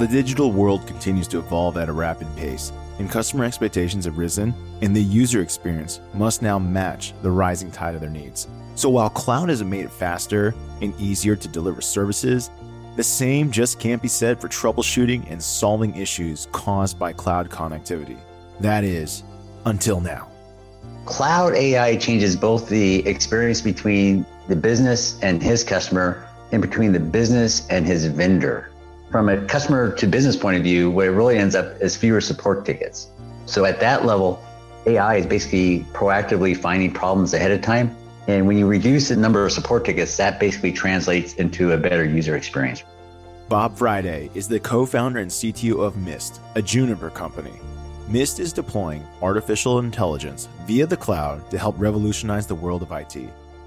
The 0.00 0.08
digital 0.08 0.50
world 0.50 0.86
continues 0.86 1.28
to 1.28 1.40
evolve 1.40 1.76
at 1.76 1.90
a 1.90 1.92
rapid 1.92 2.26
pace, 2.34 2.72
and 2.98 3.10
customer 3.10 3.44
expectations 3.44 4.06
have 4.06 4.16
risen, 4.16 4.54
and 4.80 4.96
the 4.96 5.02
user 5.02 5.42
experience 5.42 6.00
must 6.14 6.40
now 6.40 6.58
match 6.58 7.12
the 7.20 7.30
rising 7.30 7.70
tide 7.70 7.94
of 7.94 8.00
their 8.00 8.08
needs. 8.08 8.48
So 8.76 8.88
while 8.88 9.10
cloud 9.10 9.50
has 9.50 9.62
made 9.62 9.84
it 9.84 9.92
faster 9.92 10.54
and 10.80 10.98
easier 10.98 11.36
to 11.36 11.48
deliver 11.48 11.82
services, 11.82 12.50
the 12.96 13.02
same 13.02 13.50
just 13.50 13.78
can't 13.78 14.00
be 14.00 14.08
said 14.08 14.40
for 14.40 14.48
troubleshooting 14.48 15.30
and 15.30 15.42
solving 15.42 15.94
issues 15.94 16.48
caused 16.50 16.98
by 16.98 17.12
cloud 17.12 17.50
connectivity. 17.50 18.16
That 18.58 18.84
is, 18.84 19.22
until 19.66 20.00
now. 20.00 20.30
Cloud 21.04 21.52
AI 21.52 21.96
changes 21.96 22.36
both 22.36 22.70
the 22.70 23.06
experience 23.06 23.60
between 23.60 24.24
the 24.48 24.56
business 24.56 25.20
and 25.20 25.42
his 25.42 25.62
customer 25.62 26.26
and 26.52 26.62
between 26.62 26.94
the 26.94 27.00
business 27.00 27.68
and 27.68 27.84
his 27.84 28.06
vendor 28.06 28.70
from 29.10 29.28
a 29.28 29.44
customer 29.46 29.92
to 29.96 30.06
business 30.06 30.36
point 30.36 30.56
of 30.56 30.62
view, 30.62 30.90
what 30.90 31.06
it 31.06 31.10
really 31.10 31.36
ends 31.36 31.54
up 31.54 31.80
is 31.80 31.96
fewer 31.96 32.20
support 32.20 32.64
tickets. 32.64 33.08
So 33.46 33.64
at 33.64 33.80
that 33.80 34.04
level, 34.04 34.42
AI 34.86 35.16
is 35.16 35.26
basically 35.26 35.80
proactively 35.92 36.56
finding 36.56 36.92
problems 36.92 37.34
ahead 37.34 37.50
of 37.50 37.60
time. 37.60 37.94
And 38.28 38.46
when 38.46 38.56
you 38.56 38.66
reduce 38.66 39.08
the 39.08 39.16
number 39.16 39.44
of 39.44 39.52
support 39.52 39.84
tickets, 39.84 40.16
that 40.18 40.38
basically 40.38 40.72
translates 40.72 41.34
into 41.34 41.72
a 41.72 41.76
better 41.76 42.04
user 42.04 42.36
experience. 42.36 42.84
Bob 43.48 43.76
Friday 43.76 44.30
is 44.34 44.46
the 44.46 44.60
co 44.60 44.86
founder 44.86 45.18
and 45.18 45.30
CTO 45.30 45.84
of 45.84 45.96
Mist, 45.96 46.40
a 46.54 46.62
Juniper 46.62 47.10
company. 47.10 47.52
Mist 48.06 48.38
is 48.38 48.52
deploying 48.52 49.04
artificial 49.22 49.80
intelligence 49.80 50.48
via 50.66 50.86
the 50.86 50.96
cloud 50.96 51.50
to 51.50 51.58
help 51.58 51.74
revolutionize 51.78 52.46
the 52.46 52.54
world 52.54 52.82
of 52.82 52.92
IT. 52.92 53.16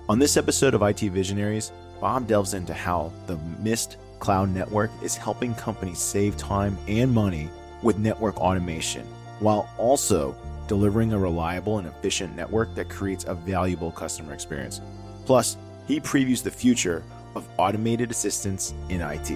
On 0.08 0.20
this 0.20 0.38
episode 0.38 0.74
of 0.74 0.82
IT 0.82 1.00
Visionaries, 1.00 1.74
Bob 2.00 2.28
delves 2.28 2.54
into 2.54 2.74
how 2.74 3.12
the 3.28 3.38
Mist 3.60 3.98
Cloud 4.24 4.52
Network 4.52 4.90
is 5.02 5.18
helping 5.18 5.54
companies 5.56 6.00
save 6.00 6.38
time 6.38 6.78
and 6.88 7.14
money 7.14 7.50
with 7.82 7.98
network 7.98 8.38
automation, 8.38 9.06
while 9.40 9.70
also 9.78 10.34
delivering 10.70 11.12
a 11.12 11.20
reliable 11.20 11.80
and 11.80 11.90
efficient 11.90 12.34
network 12.34 12.74
that 12.76 12.88
creates 12.88 13.26
a 13.26 13.36
valuable 13.36 13.92
customer 13.92 14.34
experience. 14.34 14.80
Plus, 15.26 15.58
he 15.90 16.00
previews 16.00 16.42
the 16.42 16.50
future 16.50 17.04
of 17.36 17.46
automated 17.58 18.12
assistance 18.12 18.74
in 18.88 19.02
IT. 19.02 19.30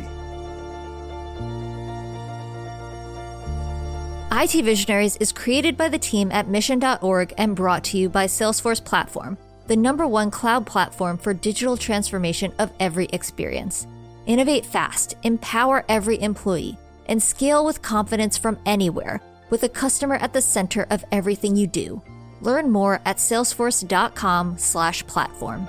IT 4.31 4.63
Visionaries 4.63 5.17
is 5.17 5.33
created 5.33 5.75
by 5.75 5.89
the 5.89 5.99
team 5.99 6.31
at 6.31 6.47
mission.org 6.47 7.33
and 7.37 7.57
brought 7.57 7.83
to 7.83 7.97
you 7.97 8.07
by 8.07 8.25
Salesforce 8.25 8.81
Platform, 8.81 9.37
the 9.67 9.75
number 9.75 10.07
one 10.07 10.31
cloud 10.31 10.65
platform 10.65 11.17
for 11.17 11.33
digital 11.33 11.75
transformation 11.75 12.53
of 12.57 12.71
every 12.79 13.07
experience. 13.07 13.85
Innovate 14.27 14.65
fast, 14.65 15.15
empower 15.23 15.83
every 15.87 16.21
employee, 16.21 16.77
and 17.05 17.23
scale 17.23 17.63
with 17.63 17.81
confidence 17.81 18.37
from 18.37 18.59
anywhere 18.65 19.21
with 19.49 19.63
a 19.63 19.69
customer 19.69 20.15
at 20.15 20.33
the 20.33 20.41
center 20.41 20.85
of 20.89 21.05
everything 21.13 21.55
you 21.55 21.65
do. 21.65 22.01
Learn 22.41 22.69
more 22.69 22.99
at 23.05 23.19
salesforce.com/platform. 23.19 25.67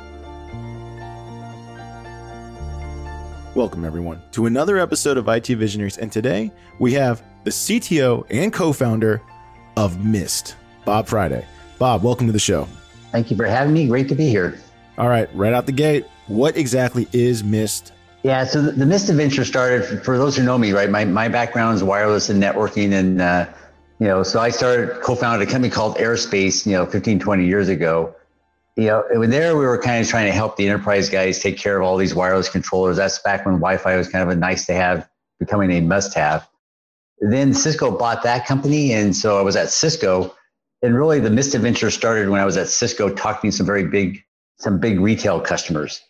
Welcome 3.54 3.84
everyone 3.84 4.20
to 4.32 4.46
another 4.46 4.78
episode 4.78 5.18
of 5.18 5.28
IT 5.28 5.54
Visionaries 5.54 5.98
and 5.98 6.10
today 6.10 6.50
we 6.80 6.94
have 6.94 7.22
the 7.44 7.52
CTO 7.52 8.26
and 8.28 8.52
co-founder 8.52 9.22
of 9.76 10.04
Mist, 10.04 10.56
Bob 10.84 11.06
Friday. 11.06 11.46
Bob, 11.78 12.02
welcome 12.02 12.26
to 12.26 12.32
the 12.32 12.40
show. 12.40 12.66
Thank 13.12 13.30
you 13.30 13.36
for 13.36 13.46
having 13.46 13.72
me. 13.72 13.86
Great 13.86 14.08
to 14.08 14.16
be 14.16 14.28
here. 14.28 14.58
All 14.98 15.08
right, 15.08 15.32
right 15.32 15.52
out 15.52 15.66
the 15.66 15.72
gate, 15.72 16.06
what 16.26 16.56
exactly 16.56 17.06
is 17.12 17.44
Mist 17.44 17.92
yeah, 18.22 18.44
so 18.44 18.60
the, 18.60 18.72
the 18.72 18.86
Mist 18.86 19.08
Adventure 19.08 19.44
started 19.44 20.04
for 20.04 20.18
those 20.18 20.36
who 20.36 20.42
know 20.42 20.58
me, 20.58 20.72
right? 20.72 20.90
My 20.90 21.04
my 21.04 21.28
background 21.28 21.76
is 21.76 21.84
wireless 21.84 22.28
and 22.28 22.42
networking, 22.42 22.92
and 22.92 23.20
uh, 23.20 23.46
you 24.00 24.06
know, 24.06 24.22
so 24.22 24.40
I 24.40 24.50
started 24.50 25.00
co-founded 25.00 25.46
a 25.46 25.50
company 25.50 25.70
called 25.72 25.96
Airespace, 25.96 26.66
you 26.66 26.72
know, 26.72 26.86
15, 26.86 27.18
20 27.18 27.46
years 27.46 27.68
ago. 27.68 28.14
You 28.76 28.86
know, 28.86 29.04
and 29.10 29.32
there 29.32 29.56
we 29.56 29.64
were 29.66 29.78
kind 29.78 30.00
of 30.00 30.08
trying 30.08 30.26
to 30.26 30.32
help 30.32 30.56
the 30.56 30.68
enterprise 30.68 31.08
guys 31.08 31.40
take 31.40 31.58
care 31.58 31.76
of 31.76 31.82
all 31.82 31.96
these 31.96 32.14
wireless 32.14 32.48
controllers. 32.48 32.96
That's 32.96 33.18
back 33.20 33.44
when 33.44 33.56
Wi-Fi 33.56 33.96
was 33.96 34.08
kind 34.08 34.22
of 34.22 34.28
a 34.28 34.36
nice 34.36 34.66
to 34.66 34.74
have, 34.74 35.08
becoming 35.40 35.72
a 35.72 35.80
must-have. 35.80 36.48
Then 37.20 37.52
Cisco 37.52 37.90
bought 37.90 38.22
that 38.22 38.46
company, 38.46 38.92
and 38.92 39.16
so 39.16 39.36
I 39.36 39.42
was 39.42 39.56
at 39.56 39.70
Cisco. 39.70 40.34
And 40.82 40.94
really, 40.94 41.18
the 41.18 41.30
Mist 41.30 41.56
Adventure 41.56 41.90
started 41.90 42.28
when 42.28 42.40
I 42.40 42.44
was 42.44 42.56
at 42.56 42.68
Cisco, 42.68 43.12
talking 43.12 43.50
to 43.50 43.56
some 43.56 43.66
very 43.66 43.84
big, 43.84 44.22
some 44.58 44.78
big 44.78 45.00
retail 45.00 45.40
customers. 45.40 46.00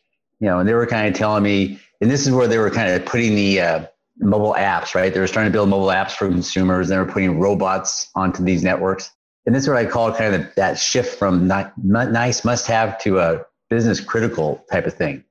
You 0.41 0.49
know, 0.49 0.59
and 0.59 0.69
they 0.69 0.75
were 0.75 0.87
kind 0.87 1.09
of 1.09 1.15
telling 1.15 1.43
me, 1.43 1.81
and 2.01 2.11
this 2.11 2.27
is 2.27 2.33
where 2.33 2.47
they 2.47 2.59
were 2.59 2.71
kind 2.71 2.91
of 2.91 3.05
putting 3.05 3.35
the 3.35 3.61
uh, 3.61 3.87
mobile 4.19 4.55
apps, 4.55 4.95
right? 4.95 5.13
They 5.13 5.21
were 5.21 5.27
starting 5.27 5.51
to 5.51 5.57
build 5.57 5.69
mobile 5.69 5.89
apps 5.89 6.13
for 6.13 6.29
consumers. 6.29 6.89
They 6.89 6.97
were 6.97 7.07
putting 7.07 7.39
robots 7.39 8.11
onto 8.15 8.43
these 8.43 8.63
networks. 8.63 9.11
And 9.47 9.55
this 9.55 9.65
is 9.65 9.69
what 9.69 9.79
I 9.79 9.87
call 9.87 10.13
kind 10.13 10.35
of 10.35 10.47
that 10.57 10.79
shift 10.79 11.19
from 11.19 11.47
not, 11.47 11.73
not 11.83 12.11
nice 12.13 12.45
must 12.45 12.67
have 12.67 12.99
to 13.01 13.19
a 13.19 13.45
business 13.71 14.01
critical 14.01 14.65
type 14.71 14.87
of 14.87 14.95
thing. 14.95 15.25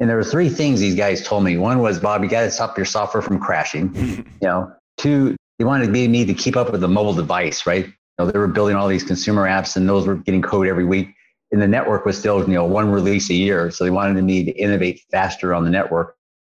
And 0.00 0.08
there 0.08 0.16
were 0.16 0.24
three 0.24 0.48
things 0.48 0.80
these 0.80 0.96
guys 0.96 1.24
told 1.26 1.44
me. 1.44 1.56
One 1.56 1.78
was, 1.78 2.00
Bob, 2.00 2.24
you 2.24 2.28
got 2.28 2.42
to 2.42 2.50
stop 2.50 2.76
your 2.76 2.86
software 2.86 3.22
from 3.22 3.38
crashing. 3.38 3.94
you 4.40 4.48
know, 4.48 4.72
two, 4.96 5.36
they 5.58 5.64
wanted 5.64 5.90
me 5.90 6.24
to 6.24 6.34
keep 6.34 6.56
up 6.56 6.72
with 6.72 6.80
the 6.80 6.88
mobile 6.88 7.12
device, 7.12 7.66
right? 7.66 7.86
You 7.86 7.92
know, 8.18 8.30
they 8.30 8.38
were 8.38 8.48
building 8.48 8.76
all 8.76 8.88
these 8.88 9.04
consumer 9.04 9.46
apps 9.48 9.76
and 9.76 9.88
those 9.88 10.06
were 10.06 10.16
getting 10.16 10.42
code 10.42 10.66
every 10.66 10.84
week 10.84 11.14
and 11.52 11.60
the 11.60 11.68
network 11.68 12.06
was 12.06 12.18
still, 12.18 12.40
you 12.40 12.54
know, 12.54 12.64
one 12.64 12.90
release 12.90 13.28
a 13.28 13.34
year. 13.34 13.70
So 13.70 13.84
they 13.84 13.90
wanted 13.90 14.22
me 14.24 14.44
to 14.44 14.50
innovate 14.52 15.02
faster 15.10 15.54
on 15.54 15.64
the 15.64 15.70
network. 15.70 16.16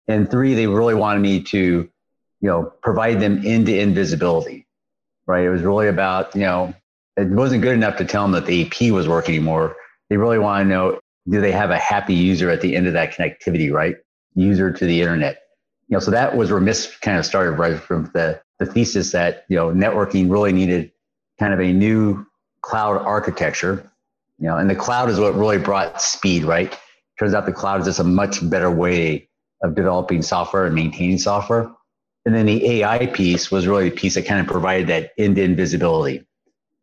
And 0.07 0.29
three, 0.29 0.53
they 0.53 0.67
really 0.67 0.93
wanted 0.93 1.21
me 1.21 1.41
to, 1.43 1.57
you 1.57 2.49
know, 2.49 2.71
provide 2.81 3.19
them 3.19 3.41
end-to-end 3.43 3.95
visibility, 3.95 4.67
right? 5.25 5.45
It 5.45 5.49
was 5.49 5.63
really 5.63 5.87
about, 5.87 6.35
you 6.35 6.41
know, 6.41 6.73
it 7.17 7.27
wasn't 7.29 7.63
good 7.63 7.73
enough 7.73 7.97
to 7.97 8.05
tell 8.05 8.23
them 8.23 8.33
that 8.33 8.45
the 8.45 8.65
AP 8.65 8.91
was 8.91 9.07
working 9.07 9.35
anymore. 9.35 9.75
They 10.09 10.17
really 10.17 10.39
want 10.39 10.63
to 10.63 10.69
know, 10.69 10.99
do 11.27 11.41
they 11.41 11.51
have 11.51 11.71
a 11.71 11.77
happy 11.77 12.13
user 12.13 12.51
at 12.51 12.61
the 12.61 12.75
end 12.75 12.85
of 12.85 12.93
that 12.93 13.13
connectivity, 13.13 13.71
right? 13.71 13.95
User 14.35 14.71
to 14.71 14.85
the 14.85 15.01
internet. 15.01 15.41
You 15.87 15.95
know, 15.95 15.99
so 15.99 16.11
that 16.11 16.37
was 16.37 16.51
where 16.51 16.59
Mist 16.59 17.01
kind 17.01 17.17
of 17.17 17.25
started 17.25 17.51
right 17.53 17.79
from 17.79 18.11
the, 18.13 18.41
the 18.59 18.65
thesis 18.65 19.11
that, 19.13 19.45
you 19.47 19.55
know, 19.55 19.69
networking 19.69 20.29
really 20.29 20.53
needed 20.53 20.91
kind 21.39 21.53
of 21.53 21.59
a 21.59 21.73
new 21.73 22.25
cloud 22.61 22.97
architecture 22.97 23.89
you 24.43 24.49
know, 24.49 24.57
and 24.57 24.69
the 24.69 24.75
cloud 24.75 25.09
is 25.09 25.21
what 25.21 25.35
really 25.35 25.57
brought 25.57 26.01
speed, 26.01 26.43
right? 26.43 26.77
Turns 27.17 27.33
out 27.33 27.45
the 27.45 27.53
cloud 27.53 27.79
is 27.79 27.85
just 27.85 27.99
a 27.99 28.03
much 28.03 28.47
better 28.49 28.69
way 28.69 29.29
of 29.63 29.73
developing 29.73 30.21
software 30.21 30.65
and 30.65 30.75
maintaining 30.75 31.17
software. 31.17 31.71
And 32.25 32.35
then 32.35 32.45
the 32.45 32.81
AI 32.81 33.05
piece 33.05 33.49
was 33.49 33.67
really 33.67 33.87
the 33.87 33.95
piece 33.95 34.15
that 34.15 34.25
kind 34.25 34.41
of 34.41 34.47
provided 34.47 34.87
that 34.87 35.11
end-to-end 35.17 35.55
visibility, 35.55 36.27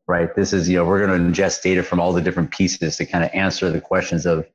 right? 0.09 0.34
This 0.34 0.54
is, 0.54 0.70
you 0.70 0.78
know, 0.78 0.87
we're 0.87 1.06
going 1.06 1.20
to 1.20 1.43
ingest 1.43 1.60
data 1.60 1.82
from 1.82 2.00
all 2.00 2.15
the 2.15 2.22
different 2.22 2.50
pieces 2.50 2.97
to 2.97 3.04
kind 3.04 3.25
of 3.25 3.31
answer 3.34 3.70
the 3.70 3.81
questions 3.81 4.25
of 4.25 4.47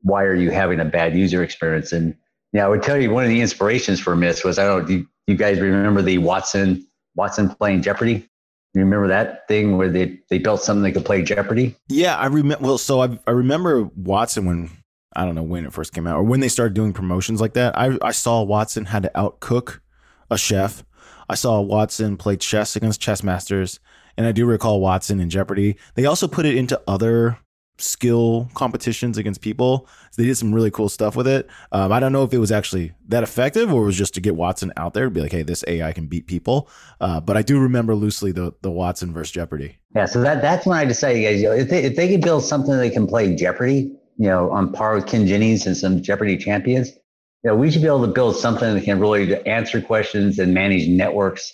why 0.00 0.22
are 0.22 0.34
you 0.34 0.50
having 0.50 0.80
a 0.80 0.86
bad 0.86 1.14
user 1.14 1.42
experience? 1.42 1.92
And 1.92 2.16
yeah, 2.54 2.64
I 2.64 2.68
would 2.70 2.82
tell 2.82 2.96
you 2.96 3.10
one 3.10 3.24
of 3.24 3.30
the 3.30 3.42
inspirations 3.42 4.00
for 4.00 4.16
Mist 4.16 4.42
was 4.42 4.58
I 4.58 4.64
don't 4.64 4.80
know, 4.80 4.86
do 4.86 5.06
you 5.26 5.34
guys 5.34 5.60
remember 5.60 6.00
the 6.00 6.16
Watson 6.16 6.86
Watson 7.14 7.50
playing 7.50 7.82
Jeopardy? 7.82 8.26
You 8.74 8.80
remember 8.80 9.06
that 9.06 9.46
thing 9.46 9.76
where 9.76 9.88
they, 9.88 10.18
they 10.30 10.38
built 10.38 10.60
something 10.60 10.82
that 10.82 10.92
could 10.92 11.04
play 11.04 11.22
Jeopardy? 11.22 11.76
Yeah, 11.88 12.16
I 12.16 12.26
remember. 12.26 12.64
Well, 12.64 12.78
so 12.78 13.02
I, 13.02 13.18
I 13.26 13.30
remember 13.30 13.88
Watson 13.94 14.46
when 14.46 14.70
I 15.14 15.24
don't 15.24 15.36
know 15.36 15.44
when 15.44 15.64
it 15.64 15.72
first 15.72 15.92
came 15.92 16.08
out 16.08 16.16
or 16.16 16.24
when 16.24 16.40
they 16.40 16.48
started 16.48 16.74
doing 16.74 16.92
promotions 16.92 17.40
like 17.40 17.54
that. 17.54 17.78
I, 17.78 17.96
I 18.02 18.10
saw 18.10 18.42
Watson 18.42 18.86
had 18.86 19.04
to 19.04 19.12
outcook 19.14 19.80
a 20.28 20.36
chef. 20.36 20.84
I 21.28 21.36
saw 21.36 21.60
Watson 21.60 22.16
play 22.16 22.36
chess 22.36 22.74
against 22.74 23.00
chess 23.00 23.22
masters, 23.22 23.78
and 24.16 24.26
I 24.26 24.32
do 24.32 24.44
recall 24.44 24.80
Watson 24.80 25.20
in 25.20 25.30
Jeopardy. 25.30 25.76
They 25.94 26.04
also 26.04 26.26
put 26.26 26.44
it 26.44 26.56
into 26.56 26.80
other 26.88 27.38
skill 27.78 28.48
competitions 28.54 29.18
against 29.18 29.40
people. 29.40 29.88
So 30.10 30.22
they 30.22 30.28
did 30.28 30.36
some 30.36 30.54
really 30.54 30.70
cool 30.70 30.88
stuff 30.88 31.16
with 31.16 31.26
it. 31.26 31.48
Um, 31.72 31.92
I 31.92 31.98
don't 31.98 32.12
know 32.12 32.22
if 32.22 32.32
it 32.32 32.38
was 32.38 32.52
actually 32.52 32.92
that 33.08 33.22
effective 33.22 33.72
or 33.72 33.82
it 33.82 33.86
was 33.86 33.96
just 33.96 34.14
to 34.14 34.20
get 34.20 34.36
Watson 34.36 34.72
out 34.76 34.94
there 34.94 35.04
to 35.04 35.10
be 35.10 35.20
like, 35.20 35.32
hey, 35.32 35.42
this 35.42 35.64
AI 35.66 35.92
can 35.92 36.06
beat 36.06 36.26
people. 36.26 36.68
Uh, 37.00 37.20
but 37.20 37.36
I 37.36 37.42
do 37.42 37.58
remember 37.58 37.94
loosely 37.94 38.32
the 38.32 38.54
the 38.62 38.70
Watson 38.70 39.12
versus 39.12 39.32
Jeopardy. 39.32 39.78
Yeah, 39.94 40.06
so 40.06 40.20
that 40.20 40.42
that's 40.42 40.66
when 40.66 40.78
I 40.78 40.84
decided, 40.84 41.22
guys, 41.22 41.42
you 41.42 41.48
know, 41.48 41.54
if 41.54 41.68
they 41.68 41.82
if 41.82 41.96
they 41.96 42.08
can 42.08 42.20
build 42.20 42.44
something 42.44 42.76
that 42.76 42.92
can 42.92 43.06
play 43.06 43.34
Jeopardy, 43.34 43.92
you 44.16 44.28
know, 44.28 44.50
on 44.50 44.72
par 44.72 44.94
with 44.94 45.06
Ken 45.06 45.26
Jennings 45.26 45.66
and 45.66 45.76
some 45.76 46.02
Jeopardy 46.02 46.36
champions, 46.36 46.90
you 46.90 47.50
know, 47.50 47.56
we 47.56 47.70
should 47.70 47.82
be 47.82 47.88
able 47.88 48.06
to 48.06 48.12
build 48.12 48.36
something 48.36 48.74
that 48.74 48.84
can 48.84 49.00
really 49.00 49.44
answer 49.46 49.80
questions 49.80 50.38
and 50.38 50.54
manage 50.54 50.88
networks 50.88 51.52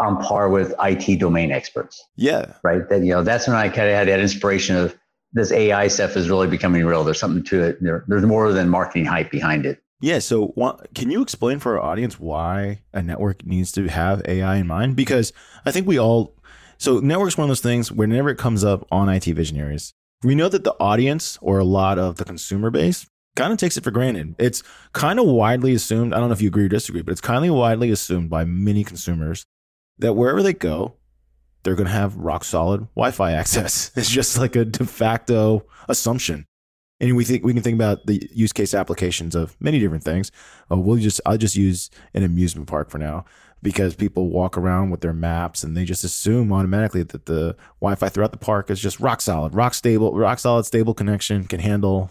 on 0.00 0.22
par 0.22 0.48
with 0.48 0.74
IT 0.82 1.18
domain 1.18 1.52
experts. 1.52 2.02
Yeah. 2.16 2.54
Right. 2.62 2.88
That 2.88 3.02
you 3.02 3.12
know, 3.12 3.22
that's 3.22 3.46
when 3.46 3.56
I 3.56 3.68
kind 3.68 3.88
of 3.88 3.94
had 3.94 4.08
that 4.08 4.20
inspiration 4.20 4.76
of 4.76 4.96
this 5.32 5.52
AI 5.52 5.88
stuff 5.88 6.16
is 6.16 6.28
really 6.28 6.46
becoming 6.46 6.84
real. 6.84 7.04
There's 7.04 7.20
something 7.20 7.44
to 7.44 7.62
it. 7.62 7.82
There, 7.82 8.04
there's 8.06 8.24
more 8.24 8.52
than 8.52 8.68
marketing 8.68 9.06
hype 9.06 9.30
behind 9.30 9.66
it. 9.66 9.82
Yeah. 10.00 10.18
So, 10.18 10.52
can 10.94 11.10
you 11.10 11.22
explain 11.22 11.58
for 11.58 11.78
our 11.78 11.90
audience 11.90 12.18
why 12.18 12.82
a 12.92 13.02
network 13.02 13.46
needs 13.46 13.72
to 13.72 13.86
have 13.88 14.22
AI 14.26 14.56
in 14.56 14.66
mind? 14.66 14.96
Because 14.96 15.32
I 15.64 15.70
think 15.70 15.86
we 15.86 15.98
all, 15.98 16.34
so 16.76 16.98
network's 16.98 17.38
one 17.38 17.44
of 17.44 17.48
those 17.48 17.60
things 17.60 17.92
whenever 17.92 18.28
it 18.28 18.38
comes 18.38 18.64
up 18.64 18.86
on 18.90 19.08
IT 19.08 19.24
visionaries, 19.24 19.94
we 20.24 20.34
know 20.34 20.48
that 20.48 20.64
the 20.64 20.74
audience 20.80 21.38
or 21.40 21.58
a 21.58 21.64
lot 21.64 21.98
of 21.98 22.16
the 22.16 22.24
consumer 22.24 22.70
base 22.70 23.06
kind 23.36 23.52
of 23.52 23.58
takes 23.58 23.76
it 23.76 23.84
for 23.84 23.90
granted. 23.90 24.34
It's 24.38 24.62
kind 24.92 25.18
of 25.18 25.26
widely 25.26 25.74
assumed. 25.74 26.12
I 26.12 26.18
don't 26.18 26.28
know 26.28 26.34
if 26.34 26.42
you 26.42 26.48
agree 26.48 26.66
or 26.66 26.68
disagree, 26.68 27.02
but 27.02 27.12
it's 27.12 27.20
kind 27.20 27.44
of 27.44 27.54
widely 27.54 27.90
assumed 27.90 28.28
by 28.28 28.44
many 28.44 28.84
consumers 28.84 29.46
that 29.98 30.14
wherever 30.14 30.42
they 30.42 30.52
go, 30.52 30.96
they're 31.62 31.74
going 31.74 31.86
to 31.86 31.92
have 31.92 32.16
rock 32.16 32.44
solid 32.44 32.88
Wi-Fi 32.94 33.32
access. 33.40 33.90
It's 33.96 34.10
just 34.10 34.38
like 34.38 34.56
a 34.56 34.64
de 34.64 34.84
facto 34.84 35.64
assumption. 35.88 36.46
And 37.00 37.16
we 37.16 37.24
think 37.24 37.44
we 37.44 37.52
can 37.52 37.64
think 37.64 37.74
about 37.74 38.06
the 38.06 38.28
use 38.32 38.52
case 38.52 38.74
applications 38.74 39.34
of 39.34 39.56
many 39.60 39.80
different 39.80 40.04
things. 40.04 40.30
Uh, 40.70 40.76
we'll 40.76 40.98
just 40.98 41.20
I'll 41.26 41.36
just 41.36 41.56
use 41.56 41.90
an 42.14 42.22
amusement 42.22 42.68
park 42.68 42.90
for 42.90 42.98
now 42.98 43.24
because 43.60 43.94
people 43.94 44.28
walk 44.28 44.56
around 44.56 44.90
with 44.90 45.00
their 45.00 45.12
maps 45.12 45.64
and 45.64 45.76
they 45.76 45.84
just 45.84 46.04
assume 46.04 46.52
automatically 46.52 47.02
that 47.02 47.26
the 47.26 47.56
Wi-Fi 47.80 48.08
throughout 48.08 48.32
the 48.32 48.38
park 48.38 48.70
is 48.70 48.80
just 48.80 49.00
rock 49.00 49.20
solid, 49.20 49.54
rock 49.54 49.74
stable, 49.74 50.12
rock 50.14 50.38
solid 50.38 50.64
stable 50.64 50.94
connection 50.94 51.44
can 51.44 51.60
handle. 51.60 52.10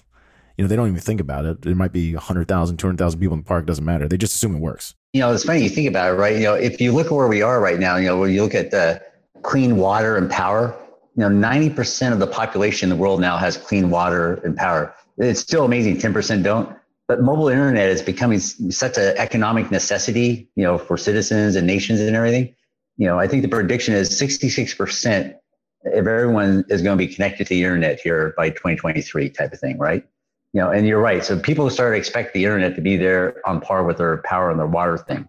You 0.57 0.65
know, 0.65 0.67
they 0.67 0.75
don't 0.75 0.87
even 0.87 0.99
think 0.99 1.21
about 1.21 1.45
it. 1.45 1.61
There 1.61 1.73
might 1.73 1.93
be 1.93 2.13
100,000, 2.13 2.77
200,000 2.77 3.19
people 3.19 3.33
in 3.33 3.39
the 3.39 3.45
park. 3.45 3.65
Doesn't 3.65 3.85
matter. 3.85 4.07
They 4.07 4.17
just 4.17 4.35
assume 4.35 4.55
it 4.55 4.59
works. 4.59 4.93
You 5.13 5.21
know, 5.21 5.33
it's 5.33 5.43
funny 5.43 5.63
you 5.63 5.69
think 5.69 5.87
about 5.87 6.13
it, 6.13 6.17
right? 6.17 6.35
You 6.35 6.43
know, 6.43 6.53
if 6.53 6.79
you 6.79 6.91
look 6.91 7.07
at 7.07 7.13
where 7.13 7.27
we 7.27 7.41
are 7.41 7.59
right 7.59 7.79
now, 7.79 7.95
you 7.95 8.07
know, 8.07 8.19
when 8.19 8.31
you 8.31 8.43
look 8.43 8.55
at 8.55 8.71
the 8.71 9.01
clean 9.41 9.77
water 9.77 10.17
and 10.17 10.29
power, 10.29 10.75
you 11.15 11.27
know, 11.27 11.29
90% 11.29 12.13
of 12.13 12.19
the 12.19 12.27
population 12.27 12.89
in 12.89 12.97
the 12.97 13.01
world 13.01 13.19
now 13.19 13.37
has 13.37 13.57
clean 13.57 13.89
water 13.89 14.35
and 14.45 14.55
power. 14.55 14.93
It's 15.17 15.39
still 15.39 15.65
amazing, 15.65 15.97
10% 15.97 16.43
don't. 16.43 16.75
But 17.07 17.21
mobile 17.21 17.49
internet 17.49 17.89
is 17.89 18.01
becoming 18.01 18.39
such 18.39 18.97
an 18.97 19.17
economic 19.17 19.69
necessity, 19.69 20.49
you 20.55 20.63
know, 20.63 20.77
for 20.77 20.97
citizens 20.97 21.55
and 21.55 21.67
nations 21.67 21.99
and 21.99 22.15
everything. 22.15 22.55
You 22.97 23.07
know, 23.07 23.19
I 23.19 23.27
think 23.27 23.41
the 23.41 23.49
prediction 23.49 23.93
is 23.93 24.09
66% 24.09 25.35
if 25.83 26.07
everyone 26.07 26.63
is 26.69 26.81
going 26.81 26.97
to 26.97 27.05
be 27.05 27.13
connected 27.13 27.47
to 27.47 27.49
the 27.49 27.63
internet 27.63 27.99
here 27.99 28.33
by 28.37 28.49
2023 28.51 29.29
type 29.29 29.51
of 29.51 29.59
thing, 29.59 29.77
right? 29.77 30.05
You 30.53 30.61
know, 30.61 30.69
and 30.69 30.87
you're 30.87 31.01
right. 31.01 31.23
So 31.23 31.39
people 31.39 31.69
start 31.69 31.93
to 31.93 31.97
expect 31.97 32.33
the 32.33 32.43
internet 32.45 32.75
to 32.75 32.81
be 32.81 32.97
there 32.97 33.41
on 33.47 33.59
par 33.61 33.83
with 33.83 33.97
their 33.97 34.17
power 34.23 34.49
and 34.49 34.59
their 34.59 34.67
water 34.67 34.97
thing. 34.97 35.27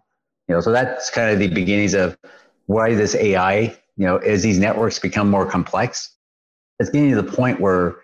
You 0.48 0.54
know, 0.54 0.60
so 0.60 0.70
that's 0.70 1.10
kind 1.10 1.30
of 1.30 1.38
the 1.38 1.48
beginnings 1.48 1.94
of 1.94 2.18
why 2.66 2.94
this 2.94 3.14
AI 3.14 3.76
you 3.96 4.06
know, 4.06 4.16
as 4.18 4.42
these 4.42 4.58
networks 4.58 4.98
become 4.98 5.30
more 5.30 5.46
complex, 5.46 6.16
it's 6.78 6.90
getting 6.90 7.10
to 7.10 7.20
the 7.20 7.32
point 7.32 7.60
where 7.60 7.96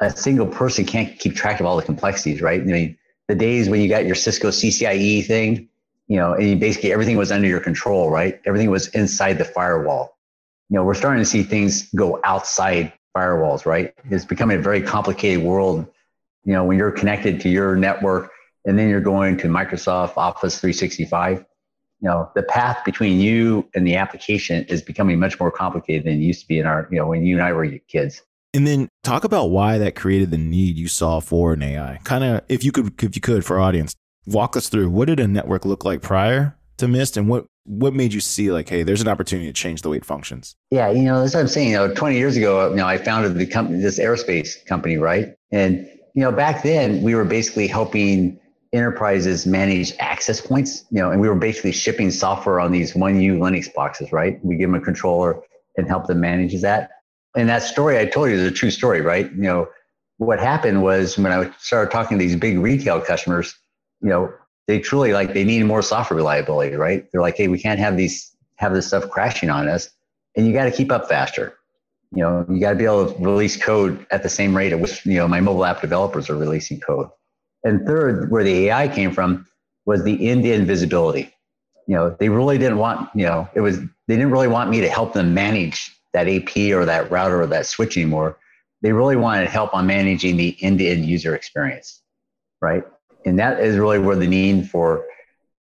a 0.00 0.10
single 0.10 0.46
person 0.46 0.84
can't 0.84 1.18
keep 1.18 1.34
track 1.34 1.60
of 1.60 1.66
all 1.66 1.76
the 1.76 1.82
complexities, 1.82 2.42
right? 2.42 2.60
I 2.60 2.64
mean, 2.64 2.98
the 3.28 3.34
days 3.34 3.68
when 3.68 3.80
you 3.80 3.88
got 3.88 4.04
your 4.04 4.14
Cisco 4.14 4.48
CCIE 4.48 5.24
thing, 5.26 5.68
you 6.08 6.16
know, 6.16 6.34
and 6.34 6.60
basically 6.60 6.92
everything 6.92 7.16
was 7.16 7.32
under 7.32 7.48
your 7.48 7.60
control, 7.60 8.10
right? 8.10 8.40
Everything 8.44 8.70
was 8.70 8.88
inside 8.88 9.38
the 9.38 9.44
firewall. 9.44 10.18
You 10.68 10.76
know, 10.76 10.84
we're 10.84 10.94
starting 10.94 11.22
to 11.22 11.28
see 11.28 11.42
things 11.42 11.90
go 11.94 12.20
outside 12.24 12.92
firewalls, 13.16 13.64
right? 13.64 13.94
It's 14.10 14.24
becoming 14.24 14.58
a 14.58 14.62
very 14.62 14.82
complicated 14.82 15.42
world. 15.42 15.86
You 16.44 16.52
know, 16.52 16.64
when 16.64 16.76
you're 16.76 16.90
connected 16.90 17.40
to 17.42 17.48
your 17.48 17.76
network 17.76 18.30
and 18.66 18.78
then 18.78 18.88
you're 18.88 19.00
going 19.00 19.36
to 19.38 19.48
Microsoft 19.48 20.16
Office 20.16 20.58
365, 20.58 21.44
you 22.04 22.10
know 22.10 22.30
the 22.34 22.42
path 22.42 22.84
between 22.84 23.18
you 23.18 23.66
and 23.74 23.86
the 23.86 23.96
application 23.96 24.64
is 24.64 24.82
becoming 24.82 25.18
much 25.18 25.40
more 25.40 25.50
complicated 25.50 26.04
than 26.04 26.14
it 26.14 26.24
used 26.24 26.42
to 26.42 26.46
be 26.46 26.58
in 26.58 26.66
our 26.66 26.86
you 26.90 26.98
know 26.98 27.06
when 27.06 27.24
you 27.24 27.36
and 27.36 27.44
I 27.44 27.52
were 27.52 27.66
kids. 27.88 28.20
And 28.52 28.66
then 28.66 28.88
talk 29.02 29.24
about 29.24 29.46
why 29.46 29.78
that 29.78 29.96
created 29.96 30.30
the 30.30 30.38
need 30.38 30.76
you 30.76 30.86
saw 30.86 31.18
for 31.20 31.54
an 31.54 31.62
AI. 31.62 31.98
Kind 32.04 32.22
of, 32.22 32.42
if 32.48 32.62
you 32.62 32.70
could, 32.70 33.02
if 33.02 33.16
you 33.16 33.22
could, 33.22 33.44
for 33.44 33.58
our 33.58 33.62
audience, 33.62 33.96
walk 34.26 34.56
us 34.56 34.68
through 34.68 34.90
what 34.90 35.06
did 35.06 35.18
a 35.18 35.26
network 35.26 35.64
look 35.64 35.84
like 35.84 36.02
prior 36.02 36.56
to 36.76 36.86
Mist, 36.86 37.16
and 37.16 37.26
what 37.26 37.46
what 37.64 37.94
made 37.94 38.12
you 38.12 38.20
see 38.20 38.52
like, 38.52 38.68
hey, 38.68 38.82
there's 38.82 39.00
an 39.00 39.08
opportunity 39.08 39.48
to 39.48 39.52
change 39.54 39.80
the 39.80 39.88
way 39.88 39.96
it 39.96 40.04
functions? 40.04 40.54
Yeah, 40.70 40.90
you 40.90 41.02
know, 41.02 41.22
that's 41.22 41.32
what 41.32 41.40
I'm 41.40 41.48
saying. 41.48 41.70
You 41.70 41.76
know, 41.76 41.94
20 41.94 42.18
years 42.18 42.36
ago, 42.36 42.68
you 42.68 42.76
know, 42.76 42.86
I 42.86 42.98
founded 42.98 43.34
the 43.36 43.46
company, 43.46 43.80
this 43.80 43.98
Airespace 43.98 44.64
company, 44.66 44.98
right? 44.98 45.34
And 45.50 45.88
you 46.14 46.22
know, 46.22 46.30
back 46.30 46.62
then 46.62 47.02
we 47.02 47.14
were 47.14 47.24
basically 47.24 47.66
helping 47.66 48.38
enterprises 48.74 49.46
manage 49.46 49.92
access 50.00 50.40
points, 50.40 50.84
you 50.90 51.00
know, 51.00 51.10
and 51.10 51.20
we 51.20 51.28
were 51.28 51.34
basically 51.34 51.72
shipping 51.72 52.10
software 52.10 52.60
on 52.60 52.72
these 52.72 52.92
1U 52.94 53.38
Linux 53.38 53.72
boxes, 53.72 54.12
right? 54.12 54.44
We 54.44 54.56
give 54.56 54.68
them 54.68 54.80
a 54.80 54.84
controller 54.84 55.40
and 55.76 55.86
help 55.86 56.06
them 56.06 56.20
manage 56.20 56.60
that. 56.62 56.90
And 57.36 57.48
that 57.48 57.62
story 57.62 57.98
I 57.98 58.06
told 58.06 58.30
you 58.30 58.36
is 58.36 58.42
a 58.42 58.50
true 58.50 58.70
story, 58.70 59.00
right? 59.00 59.30
You 59.32 59.42
know, 59.42 59.68
what 60.18 60.38
happened 60.38 60.82
was 60.82 61.16
when 61.18 61.32
I 61.32 61.50
started 61.58 61.90
talking 61.90 62.18
to 62.18 62.24
these 62.24 62.36
big 62.36 62.58
retail 62.58 63.00
customers, 63.00 63.56
you 64.00 64.08
know, 64.08 64.32
they 64.66 64.80
truly 64.80 65.12
like 65.12 65.34
they 65.34 65.44
needed 65.44 65.66
more 65.66 65.82
software 65.82 66.16
reliability, 66.16 66.76
right? 66.76 67.06
They're 67.12 67.20
like, 67.20 67.36
hey, 67.36 67.48
we 67.48 67.58
can't 67.58 67.78
have 67.78 67.96
these 67.96 68.34
have 68.56 68.72
this 68.72 68.86
stuff 68.86 69.10
crashing 69.10 69.50
on 69.50 69.68
us, 69.68 69.90
and 70.36 70.46
you 70.46 70.52
got 70.52 70.64
to 70.64 70.70
keep 70.70 70.92
up 70.92 71.08
faster. 71.08 71.54
You 72.12 72.22
know, 72.22 72.46
you 72.48 72.60
got 72.60 72.70
to 72.70 72.76
be 72.76 72.84
able 72.84 73.12
to 73.12 73.24
release 73.24 73.56
code 73.56 74.06
at 74.12 74.22
the 74.22 74.28
same 74.28 74.56
rate 74.56 74.72
at 74.72 74.80
which 74.80 75.04
you 75.04 75.16
know 75.16 75.28
my 75.28 75.40
mobile 75.40 75.64
app 75.64 75.80
developers 75.80 76.30
are 76.30 76.36
releasing 76.36 76.80
code. 76.80 77.08
And 77.64 77.86
third, 77.86 78.30
where 78.30 78.44
the 78.44 78.68
AI 78.68 78.88
came 78.88 79.10
from 79.10 79.46
was 79.86 80.04
the 80.04 80.28
end-to-end 80.28 80.66
visibility. 80.66 81.32
You 81.86 81.96
know, 81.96 82.16
they 82.18 82.28
really 82.28 82.58
didn't 82.58 82.78
want, 82.78 83.10
you 83.14 83.26
know, 83.26 83.48
it 83.54 83.60
was 83.60 83.78
they 83.80 84.16
didn't 84.16 84.30
really 84.30 84.48
want 84.48 84.70
me 84.70 84.80
to 84.80 84.88
help 84.88 85.12
them 85.12 85.34
manage 85.34 85.90
that 86.12 86.28
AP 86.28 86.56
or 86.72 86.84
that 86.84 87.10
router 87.10 87.42
or 87.42 87.46
that 87.46 87.66
switch 87.66 87.96
anymore. 87.96 88.38
They 88.82 88.92
really 88.92 89.16
wanted 89.16 89.48
help 89.48 89.74
on 89.74 89.86
managing 89.86 90.36
the 90.36 90.56
end-to-end 90.60 91.04
user 91.04 91.34
experience, 91.34 92.02
right? 92.60 92.84
And 93.24 93.38
that 93.38 93.60
is 93.60 93.76
really 93.76 93.98
where 93.98 94.16
the 94.16 94.26
need 94.26 94.68
for 94.68 95.04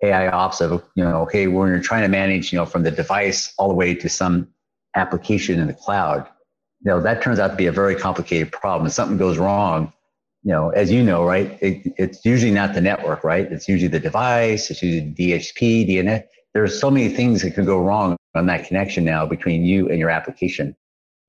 AI 0.03 0.29
ops 0.29 0.61
of, 0.61 0.85
you 0.95 1.05
know, 1.05 1.23
okay, 1.23 1.49
when 1.49 1.69
you're 1.69 1.81
trying 1.81 2.03
to 2.03 2.09
manage, 2.09 2.53
you 2.53 2.59
know, 2.59 2.67
from 2.67 2.85
the 2.85 2.91
device 2.93 3.53
all 3.59 3.69
the 3.69 3.75
way 3.75 3.95
to 3.95 4.09
some 4.09 4.49
application 4.95 5.59
in 5.59 5.67
the 5.67 5.75
cloud, 5.75 6.29
you 6.85 6.91
know, 6.91 7.01
that 7.01 7.21
turns 7.21 7.41
out 7.41 7.49
to 7.49 7.57
be 7.57 7.67
a 7.67 7.73
very 7.73 7.97
complicated 7.97 8.53
problem. 8.53 8.87
If 8.87 8.93
something 8.93 9.19
goes 9.19 9.39
wrong, 9.39 9.93
you 10.49 10.55
know, 10.55 10.71
as 10.71 10.91
you 10.91 11.03
know, 11.03 11.27
right, 11.27 11.59
it, 11.61 11.93
it's 11.99 12.25
usually 12.25 12.51
not 12.51 12.73
the 12.73 12.81
network, 12.81 13.23
right? 13.23 13.53
It's 13.53 13.69
usually 13.69 13.89
the 13.89 14.01
device, 14.01 14.71
it's 14.71 14.83
usually 14.83 15.13
DHCP, 15.13 15.87
DNS. 15.87 16.25
There's 16.55 16.81
so 16.81 16.91
many 16.91 17.11
things 17.11 17.43
that 17.43 17.51
can 17.51 17.67
go 17.67 17.79
wrong 17.79 18.17
on 18.35 18.47
that 18.47 18.67
connection 18.67 19.05
now 19.05 19.27
between 19.27 19.65
you 19.65 19.91
and 19.91 19.99
your 19.99 20.09
application. 20.09 20.75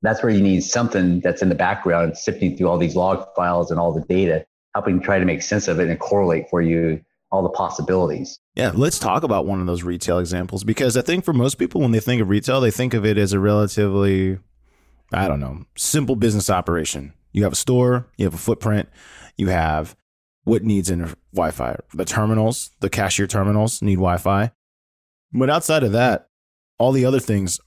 That's 0.01 0.23
where 0.23 0.31
you 0.31 0.41
need 0.41 0.63
something 0.63 1.19
that's 1.19 1.41
in 1.41 1.49
the 1.49 1.55
background, 1.55 2.17
sifting 2.17 2.55
through 2.55 2.69
all 2.69 2.77
these 2.77 2.95
log 2.95 3.27
files 3.35 3.71
and 3.71 3.77
all 3.77 3.91
the 3.91 4.05
data, 4.05 4.45
helping 4.73 5.01
try 5.01 5.19
to 5.19 5.25
make 5.25 5.41
sense 5.41 5.67
of 5.67 5.81
it 5.81 5.89
and 5.89 5.99
correlate 5.99 6.49
for 6.49 6.61
you 6.61 7.01
all 7.29 7.43
the 7.43 7.49
possibilities. 7.49 8.39
Yeah, 8.55 8.71
let's 8.73 8.99
talk 8.99 9.23
about 9.23 9.45
one 9.45 9.59
of 9.59 9.67
those 9.67 9.83
retail 9.83 10.19
examples 10.19 10.63
because 10.63 10.95
I 10.95 11.01
think 11.01 11.25
for 11.25 11.33
most 11.33 11.55
people, 11.55 11.81
when 11.81 11.91
they 11.91 11.99
think 11.99 12.21
of 12.21 12.29
retail, 12.29 12.61
they 12.61 12.71
think 12.71 12.93
of 12.93 13.05
it 13.05 13.17
as 13.17 13.33
a 13.33 13.39
relatively, 13.39 14.39
I 15.11 15.27
don't 15.27 15.41
know, 15.41 15.65
simple 15.75 16.15
business 16.15 16.49
operation 16.49 17.11
you 17.31 17.43
have 17.43 17.53
a 17.53 17.57
store, 17.57 18.07
you 18.17 18.25
have 18.25 18.33
a 18.33 18.37
footprint, 18.37 18.89
you 19.37 19.47
have 19.47 19.95
what 20.43 20.63
needs 20.63 20.89
in 20.89 21.13
Wi 21.33 21.51
Fi. 21.51 21.75
The 21.93 22.05
terminals, 22.05 22.71
the 22.79 22.89
cashier 22.89 23.27
terminals 23.27 23.81
need 23.81 23.95
Wi 23.95 24.17
Fi. 24.17 24.51
But 25.31 25.49
outside 25.49 25.83
of 25.83 25.91
that, 25.91 26.29
all 26.77 26.91
the 26.91 27.05
other 27.05 27.19
things 27.19 27.59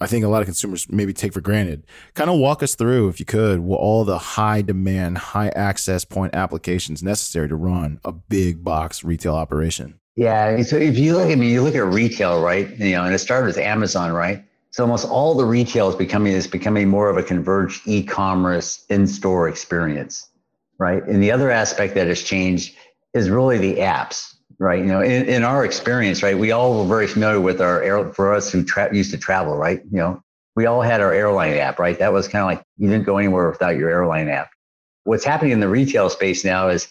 I 0.00 0.06
think 0.06 0.24
a 0.24 0.28
lot 0.28 0.42
of 0.42 0.46
consumers 0.46 0.90
maybe 0.90 1.12
take 1.12 1.32
for 1.32 1.40
granted. 1.40 1.86
Kind 2.14 2.28
of 2.28 2.38
walk 2.38 2.62
us 2.62 2.74
through, 2.74 3.08
if 3.08 3.20
you 3.20 3.26
could, 3.26 3.60
what 3.60 3.78
all 3.78 4.04
the 4.04 4.18
high 4.18 4.60
demand, 4.60 5.18
high 5.18 5.48
access 5.48 6.04
point 6.04 6.34
applications 6.34 7.02
necessary 7.02 7.48
to 7.48 7.56
run 7.56 8.00
a 8.04 8.12
big 8.12 8.64
box 8.64 9.04
retail 9.04 9.34
operation. 9.34 10.00
Yeah. 10.16 10.62
So 10.62 10.76
if 10.76 10.98
you 10.98 11.16
look 11.16 11.30
at 11.30 11.38
me, 11.38 11.52
you 11.52 11.62
look 11.62 11.74
at 11.74 11.84
retail, 11.84 12.42
right? 12.42 12.68
You 12.78 12.92
know, 12.92 13.04
and 13.04 13.14
it 13.14 13.18
started 13.18 13.46
with 13.46 13.58
Amazon, 13.58 14.12
right? 14.12 14.44
So 14.74 14.82
almost 14.82 15.08
all 15.08 15.36
the 15.36 15.44
retail 15.44 15.88
is 15.88 15.94
becoming 15.94 16.32
is 16.32 16.48
becoming 16.48 16.88
more 16.88 17.08
of 17.08 17.16
a 17.16 17.22
converged 17.22 17.82
e-commerce 17.86 18.84
in-store 18.88 19.48
experience, 19.48 20.28
right? 20.78 21.00
And 21.04 21.22
the 21.22 21.30
other 21.30 21.48
aspect 21.48 21.94
that 21.94 22.08
has 22.08 22.24
changed 22.24 22.74
is 23.12 23.30
really 23.30 23.56
the 23.56 23.76
apps, 23.76 24.34
right? 24.58 24.80
You 24.80 24.86
know, 24.86 25.00
in, 25.00 25.26
in 25.26 25.44
our 25.44 25.64
experience, 25.64 26.24
right, 26.24 26.36
we 26.36 26.50
all 26.50 26.76
were 26.76 26.88
very 26.88 27.06
familiar 27.06 27.40
with 27.40 27.60
our 27.60 27.84
air 27.84 28.12
for 28.14 28.34
us 28.34 28.50
who 28.50 28.64
tra- 28.64 28.92
used 28.92 29.12
to 29.12 29.16
travel, 29.16 29.56
right? 29.56 29.80
You 29.92 29.98
know, 29.98 30.22
we 30.56 30.66
all 30.66 30.82
had 30.82 31.00
our 31.00 31.12
airline 31.12 31.54
app, 31.54 31.78
right? 31.78 31.96
That 31.96 32.12
was 32.12 32.26
kind 32.26 32.42
of 32.42 32.48
like 32.48 32.66
you 32.76 32.90
didn't 32.90 33.06
go 33.06 33.18
anywhere 33.18 33.48
without 33.48 33.76
your 33.76 33.90
airline 33.90 34.28
app. 34.28 34.50
What's 35.04 35.24
happening 35.24 35.52
in 35.52 35.60
the 35.60 35.68
retail 35.68 36.10
space 36.10 36.44
now 36.44 36.66
is 36.66 36.88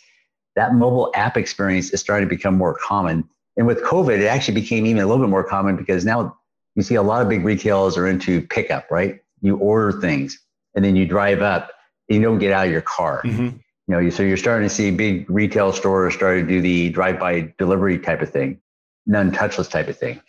that 0.55 0.73
mobile 0.73 1.11
app 1.15 1.35
experience 1.35 1.89
is 1.89 1.99
starting 1.99 2.29
to 2.29 2.33
become 2.33 2.55
more 2.55 2.75
common. 2.75 3.27
And 3.57 3.67
with 3.67 3.83
COVID, 3.83 4.21
it 4.21 4.27
actually 4.27 4.53
became 4.53 4.85
even 4.85 5.03
a 5.03 5.05
little 5.05 5.21
bit 5.21 5.29
more 5.29 5.43
common 5.43 5.75
because 5.75 6.05
now 6.05 6.37
you 6.75 6.83
see 6.83 6.95
a 6.95 7.03
lot 7.03 7.21
of 7.21 7.29
big 7.29 7.43
retailers 7.43 7.97
are 7.97 8.07
into 8.07 8.41
pickup, 8.47 8.89
right? 8.89 9.19
You 9.41 9.57
order 9.57 9.99
things 9.99 10.39
and 10.75 10.83
then 10.83 10.95
you 10.95 11.05
drive 11.05 11.41
up 11.41 11.71
and 12.09 12.17
you 12.19 12.23
don't 12.23 12.39
get 12.39 12.51
out 12.51 12.65
of 12.65 12.71
your 12.71 12.81
car. 12.81 13.21
Mm-hmm. 13.23 13.57
You 13.87 14.01
know, 14.01 14.09
so 14.09 14.23
you're 14.23 14.37
starting 14.37 14.67
to 14.67 14.73
see 14.73 14.91
big 14.91 15.29
retail 15.29 15.73
stores 15.73 16.13
starting 16.13 16.47
to 16.47 16.53
do 16.53 16.61
the 16.61 16.89
drive-by 16.89 17.53
delivery 17.57 17.99
type 17.99 18.21
of 18.21 18.29
thing, 18.29 18.61
non-touchless 19.05 19.69
type 19.69 19.89
of 19.89 19.97
thing. 19.97 20.21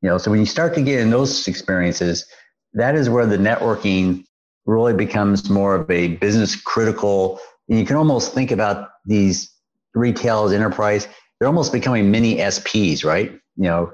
You 0.00 0.10
know, 0.10 0.18
so 0.18 0.30
when 0.30 0.40
you 0.40 0.46
start 0.46 0.74
to 0.74 0.82
get 0.82 1.00
in 1.00 1.10
those 1.10 1.48
experiences, 1.48 2.24
that 2.72 2.94
is 2.94 3.10
where 3.10 3.26
the 3.26 3.36
networking 3.36 4.24
really 4.64 4.94
becomes 4.94 5.50
more 5.50 5.74
of 5.74 5.90
a 5.90 6.08
business 6.16 6.54
critical. 6.54 7.40
And 7.68 7.78
you 7.78 7.84
can 7.84 7.96
almost 7.96 8.32
think 8.32 8.52
about 8.52 8.90
these 9.04 9.52
retail 9.94 10.48
enterprise, 10.48 11.08
they're 11.38 11.48
almost 11.48 11.72
becoming 11.72 12.10
mini 12.10 12.36
SPs, 12.36 13.04
right? 13.04 13.32
You 13.56 13.64
know, 13.64 13.92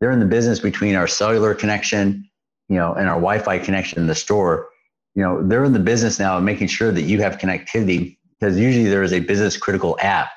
they're 0.00 0.10
in 0.10 0.20
the 0.20 0.26
business 0.26 0.60
between 0.60 0.94
our 0.94 1.06
cellular 1.06 1.54
connection, 1.54 2.28
you 2.68 2.76
know, 2.76 2.92
and 2.94 3.08
our 3.08 3.16
Wi-Fi 3.16 3.58
connection 3.58 3.98
in 3.98 4.06
the 4.06 4.14
store. 4.14 4.68
You 5.14 5.22
know, 5.22 5.46
they're 5.46 5.64
in 5.64 5.72
the 5.72 5.78
business 5.78 6.18
now 6.18 6.38
of 6.38 6.44
making 6.44 6.68
sure 6.68 6.92
that 6.92 7.02
you 7.02 7.20
have 7.22 7.38
connectivity 7.38 8.18
because 8.38 8.58
usually 8.58 8.88
there 8.88 9.02
is 9.02 9.12
a 9.12 9.20
business 9.20 9.56
critical 9.56 9.96
app, 10.00 10.30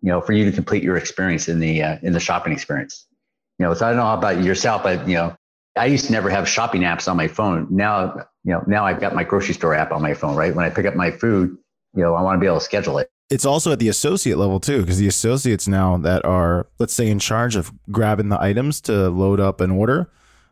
you 0.00 0.08
know, 0.08 0.20
for 0.20 0.32
you 0.32 0.44
to 0.44 0.52
complete 0.52 0.82
your 0.82 0.96
experience 0.96 1.48
in 1.48 1.58
the 1.58 1.82
uh, 1.82 1.98
in 2.02 2.12
the 2.12 2.20
shopping 2.20 2.52
experience. 2.52 3.06
You 3.58 3.66
know, 3.66 3.74
so 3.74 3.86
I 3.86 3.90
don't 3.90 3.98
know 3.98 4.12
about 4.12 4.42
yourself, 4.42 4.82
but 4.82 5.06
you 5.06 5.14
know, 5.14 5.36
I 5.76 5.86
used 5.86 6.06
to 6.06 6.12
never 6.12 6.30
have 6.30 6.48
shopping 6.48 6.82
apps 6.82 7.08
on 7.08 7.16
my 7.16 7.28
phone. 7.28 7.66
Now, 7.70 8.14
you 8.44 8.52
know, 8.52 8.64
now 8.66 8.86
I've 8.86 9.00
got 9.00 9.14
my 9.14 9.24
grocery 9.24 9.54
store 9.54 9.74
app 9.74 9.92
on 9.92 10.02
my 10.02 10.14
phone. 10.14 10.34
Right 10.34 10.54
when 10.54 10.64
I 10.64 10.70
pick 10.70 10.86
up 10.86 10.94
my 10.94 11.10
food, 11.10 11.56
you 11.94 12.02
know, 12.02 12.14
I 12.14 12.22
want 12.22 12.36
to 12.36 12.40
be 12.40 12.46
able 12.46 12.58
to 12.58 12.64
schedule 12.64 12.98
it. 12.98 13.10
It's 13.32 13.46
also 13.46 13.72
at 13.72 13.78
the 13.78 13.88
associate 13.88 14.36
level 14.36 14.60
too, 14.60 14.82
because 14.82 14.98
the 14.98 15.08
associates 15.08 15.66
now 15.66 15.96
that 15.96 16.22
are, 16.26 16.66
let's 16.78 16.92
say, 16.92 17.08
in 17.08 17.18
charge 17.18 17.56
of 17.56 17.72
grabbing 17.90 18.28
the 18.28 18.38
items 18.38 18.78
to 18.82 19.08
load 19.08 19.40
up 19.40 19.62
an 19.62 19.70
order, 19.70 20.10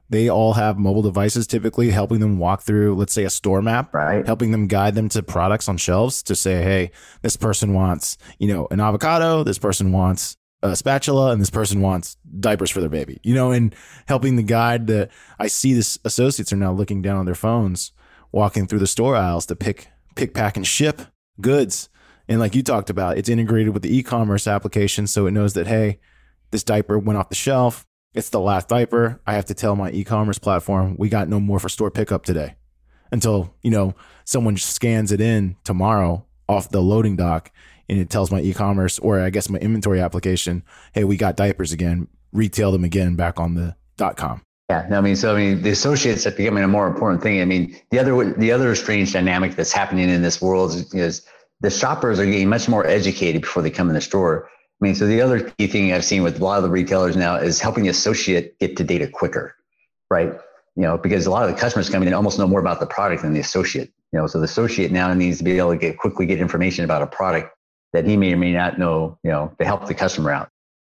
they 0.09 0.31
all 0.31 0.55
have 0.55 0.79
mobile 0.79 1.03
devices 1.03 1.47
typically 1.47 1.91
helping 1.91 2.21
them 2.21 2.39
walk 2.39 2.63
through, 2.63 2.95
let's 2.95 3.13
say, 3.13 3.25
a 3.25 3.31
store 3.31 3.61
map, 3.61 3.93
right? 3.93 4.25
Helping 4.25 4.51
them 4.51 4.67
guide 4.67 4.95
them 4.95 5.11
to 5.11 5.23
products 5.23 5.69
on 5.69 5.77
shelves 5.77 6.23
to 6.23 6.35
say, 6.35 6.63
hey, 6.63 6.91
this 7.21 7.37
person 7.37 7.75
wants, 7.75 8.17
you 8.39 8.49
know, 8.49 8.67
an 8.71 8.81
avocado, 8.81 9.45
this 9.45 9.59
person 9.59 9.93
wants 9.93 10.39
a 10.63 10.75
spatula, 10.75 11.33
and 11.33 11.41
this 11.41 11.51
person 11.51 11.83
wants 11.83 12.17
diapers 12.41 12.71
for 12.71 12.81
their 12.81 12.89
baby, 12.89 13.21
you 13.23 13.35
know, 13.35 13.53
and 13.53 13.75
helping 14.07 14.37
the 14.37 14.43
guide 14.43 14.87
that 14.87 15.11
I 15.39 15.49
see 15.49 15.75
this 15.75 15.99
associates 16.07 16.51
are 16.51 16.57
now 16.57 16.73
looking 16.73 17.03
down 17.03 17.19
on 17.19 17.27
their 17.27 17.35
phones, 17.35 17.93
walking 18.33 18.67
through 18.67 18.79
the 18.79 18.87
store 18.87 19.17
aisles 19.17 19.45
to 19.47 19.55
pick, 19.55 19.89
pick, 20.17 20.33
pack, 20.33 20.57
and 20.57 20.67
ship 20.67 21.03
goods. 21.43 21.91
And 22.31 22.41
like 22.41 22.55
you 22.55 22.63
talked 22.63 22.89
about, 22.89 23.19
it's 23.19 23.29
integrated 23.29 23.75
with 23.75 23.83
the 23.83 23.95
e-commerce 23.95 24.47
application. 24.47 25.07
So 25.07 25.27
it 25.27 25.33
knows 25.33 25.53
that, 25.53 25.67
hey, 25.67 25.99
this 26.53 26.65
diaper 26.65 26.99
went 26.99 27.19
off 27.19 27.29
the 27.29 27.35
shelf 27.35 27.87
it's 28.15 28.31
the 28.31 28.41
last 28.41 28.69
diaper. 28.69 29.21
I 29.27 29.35
have 29.35 29.45
to 29.47 29.55
tell 29.55 29.77
my 29.77 29.91
e-commerce 29.93 30.39
platform 30.39 30.97
we 30.99 31.09
got 31.09 31.29
no 31.29 31.39
more 31.39 31.59
for 31.59 31.69
store 31.69 31.91
pickup 31.91 32.25
today 32.25 32.57
until, 33.13 33.55
you 33.63 33.71
know, 33.71 33.95
someone 34.25 34.57
scans 34.57 35.13
it 35.13 35.21
in 35.21 35.57
tomorrow 35.65 36.25
off 36.49 36.71
the 36.71 36.83
loading 36.83 37.17
dock 37.17 37.53
and 37.89 37.99
it 37.99 38.11
tells 38.11 38.31
my 38.31 38.41
e-commerce 38.41 38.99
or 38.99 39.21
I 39.21 39.31
guess 39.31 39.49
my 39.49 39.59
inventory 39.59 40.01
application, 40.01 40.65
hey, 40.93 41.05
we 41.05 41.17
got 41.17 41.37
diapers 41.37 41.73
again, 41.73 42.09
retail 42.33 42.73
them 42.73 42.85
again 42.85 43.15
back 43.15 43.39
on 43.39 43.55
the 43.55 43.77
dot 43.97 44.17
com. 44.17 44.43
Yeah, 44.71 44.87
No, 44.89 44.99
I 44.99 45.01
mean, 45.01 45.17
so 45.17 45.35
I 45.35 45.39
mean, 45.39 45.63
the 45.63 45.71
associates 45.71 46.27
are 46.27 46.31
becoming 46.31 46.63
a 46.63 46.69
more 46.69 46.87
important 46.87 47.23
thing. 47.23 47.41
I 47.41 47.45
mean, 47.45 47.77
the 47.91 47.99
other 47.99 48.33
the 48.35 48.53
other 48.53 48.75
strange 48.77 49.13
dynamic 49.13 49.57
that's 49.57 49.73
happening 49.73 50.09
in 50.09 50.23
this 50.23 50.41
world 50.41 50.71
is, 50.71 50.95
is 50.95 51.27
the 51.61 51.71
shoppers 51.71 52.19
are 52.19 52.27
getting 52.27 52.49
much 52.49 52.69
more 52.69 52.87
educated 52.87 53.43
before 53.43 53.63
they 53.63 53.71
come 53.71 53.89
in 53.89 53.95
the 53.95 54.01
store. 54.01 54.49
I 54.49 54.85
mean, 54.85 54.95
so 54.95 55.07
the 55.07 55.21
other 55.21 55.51
key 55.51 55.67
thing 55.67 55.93
I've 55.93 56.05
seen 56.05 56.23
with 56.23 56.41
a 56.41 56.45
lot 56.45 56.57
of 56.57 56.63
the 56.63 56.71
retailers 56.71 57.17
now 57.17 57.37
is 57.37 57.61
helping 57.61 57.85
the 57.85 57.91
associate 57.91 58.59
get 58.59 58.77
to 58.79 58.85
data 58.85 59.07
quicker, 59.07 59.55
right? 60.11 60.33
You 60.77 60.83
know, 60.83 60.97
because 60.97 61.27
a 61.27 61.31
lot 61.31 61.49
of 61.49 61.55
the 61.55 61.61
customers 61.61 61.91
come 61.91 62.03
in 62.03 62.15
almost 62.15 62.39
know 62.39 62.47
more 62.47 62.61
about 62.61 62.81
the 62.81 62.87
product 62.87 63.23
than 63.23 63.35
the 63.35 63.41
associate. 63.41 63.93
You 64.13 64.19
know, 64.19 64.27
so 64.27 64.39
the 64.39 64.45
associate 64.45 64.91
now 64.91 65.13
needs 65.13 65.39
to 65.39 65.45
be 65.45 65.59
able 65.59 65.73
to 65.73 65.77
get 65.77 65.99
quickly 65.99 66.27
get 66.27 66.41
information 66.41 66.85
about 66.85 67.03
a 67.03 67.07
product 67.07 67.55
that 67.93 68.07
he 68.07 68.17
may 68.17 68.33
or 68.33 68.37
may 68.37 68.53
not 68.53 68.79
know, 68.79 69.19
you 69.23 69.31
know, 69.31 69.55
to 69.59 69.65
help 69.65 69.87
the 69.87 69.95
customer 69.95 70.31
out. 70.31 70.49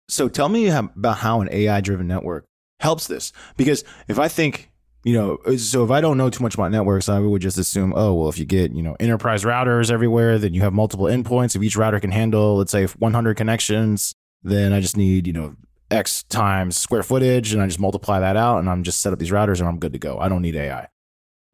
So 0.09 0.29
tell 0.29 0.49
me 0.49 0.69
about 0.69 1.19
how 1.19 1.41
an 1.41 1.49
AI 1.51 1.81
driven 1.81 2.07
network 2.07 2.47
helps 2.79 3.07
this. 3.07 3.33
Because 3.57 3.85
if 4.09 4.19
I 4.19 4.29
think 4.29 4.70
you 5.05 5.15
know, 5.15 5.39
uh, 5.47 5.57
so 5.57 5.85
if 5.85 5.91
I 5.91 6.01
don't 6.01 6.19
know 6.19 6.29
too 6.29 6.43
much 6.43 6.55
about 6.55 6.71
networks, 6.71 7.09
I 7.09 7.19
would 7.19 7.41
just 7.41 7.59
assume, 7.59 7.93
oh, 7.97 8.15
well, 8.15 8.29
if 8.29 8.39
you 8.39 8.45
get, 8.45 8.73
you 8.73 8.83
know, 8.83 8.97
enterprise 9.01 9.45
routers 9.45 9.91
everywhere, 9.91 10.39
then 10.39 10.53
you 10.53 10.61
have 10.61 10.73
multiple 10.73 11.07
endpoints. 11.07 11.57
If 11.57 11.63
each 11.63 11.77
router 11.77 12.01
can 12.01 12.11
handle, 12.11 12.57
let's 12.57 12.73
say, 12.73 12.87
100 12.87 13.37
connections, 13.37 14.15
then 14.43 14.73
I 14.73 14.81
just 14.81 14.97
need, 14.97 15.27
you 15.27 15.33
know, 15.33 15.57
X 15.91 16.23
times 16.25 16.77
square 16.77 17.03
footage 17.03 17.53
and 17.53 17.63
I 17.63 17.67
just 17.67 17.81
multiply 17.81 18.21
that 18.21 18.37
out 18.37 18.59
and 18.59 18.71
I'm 18.71 18.85
just 18.85 19.03
set 19.03 19.13
up 19.13 19.19
these 19.19 19.31
routers 19.31 19.59
and 19.59 19.69
I'm 19.69 19.79
good 19.79 19.93
to 19.93 19.99
go. 19.99 20.19
I 20.19 20.29
don't 20.29 20.43
need 20.43 20.55
AI. 20.55 20.87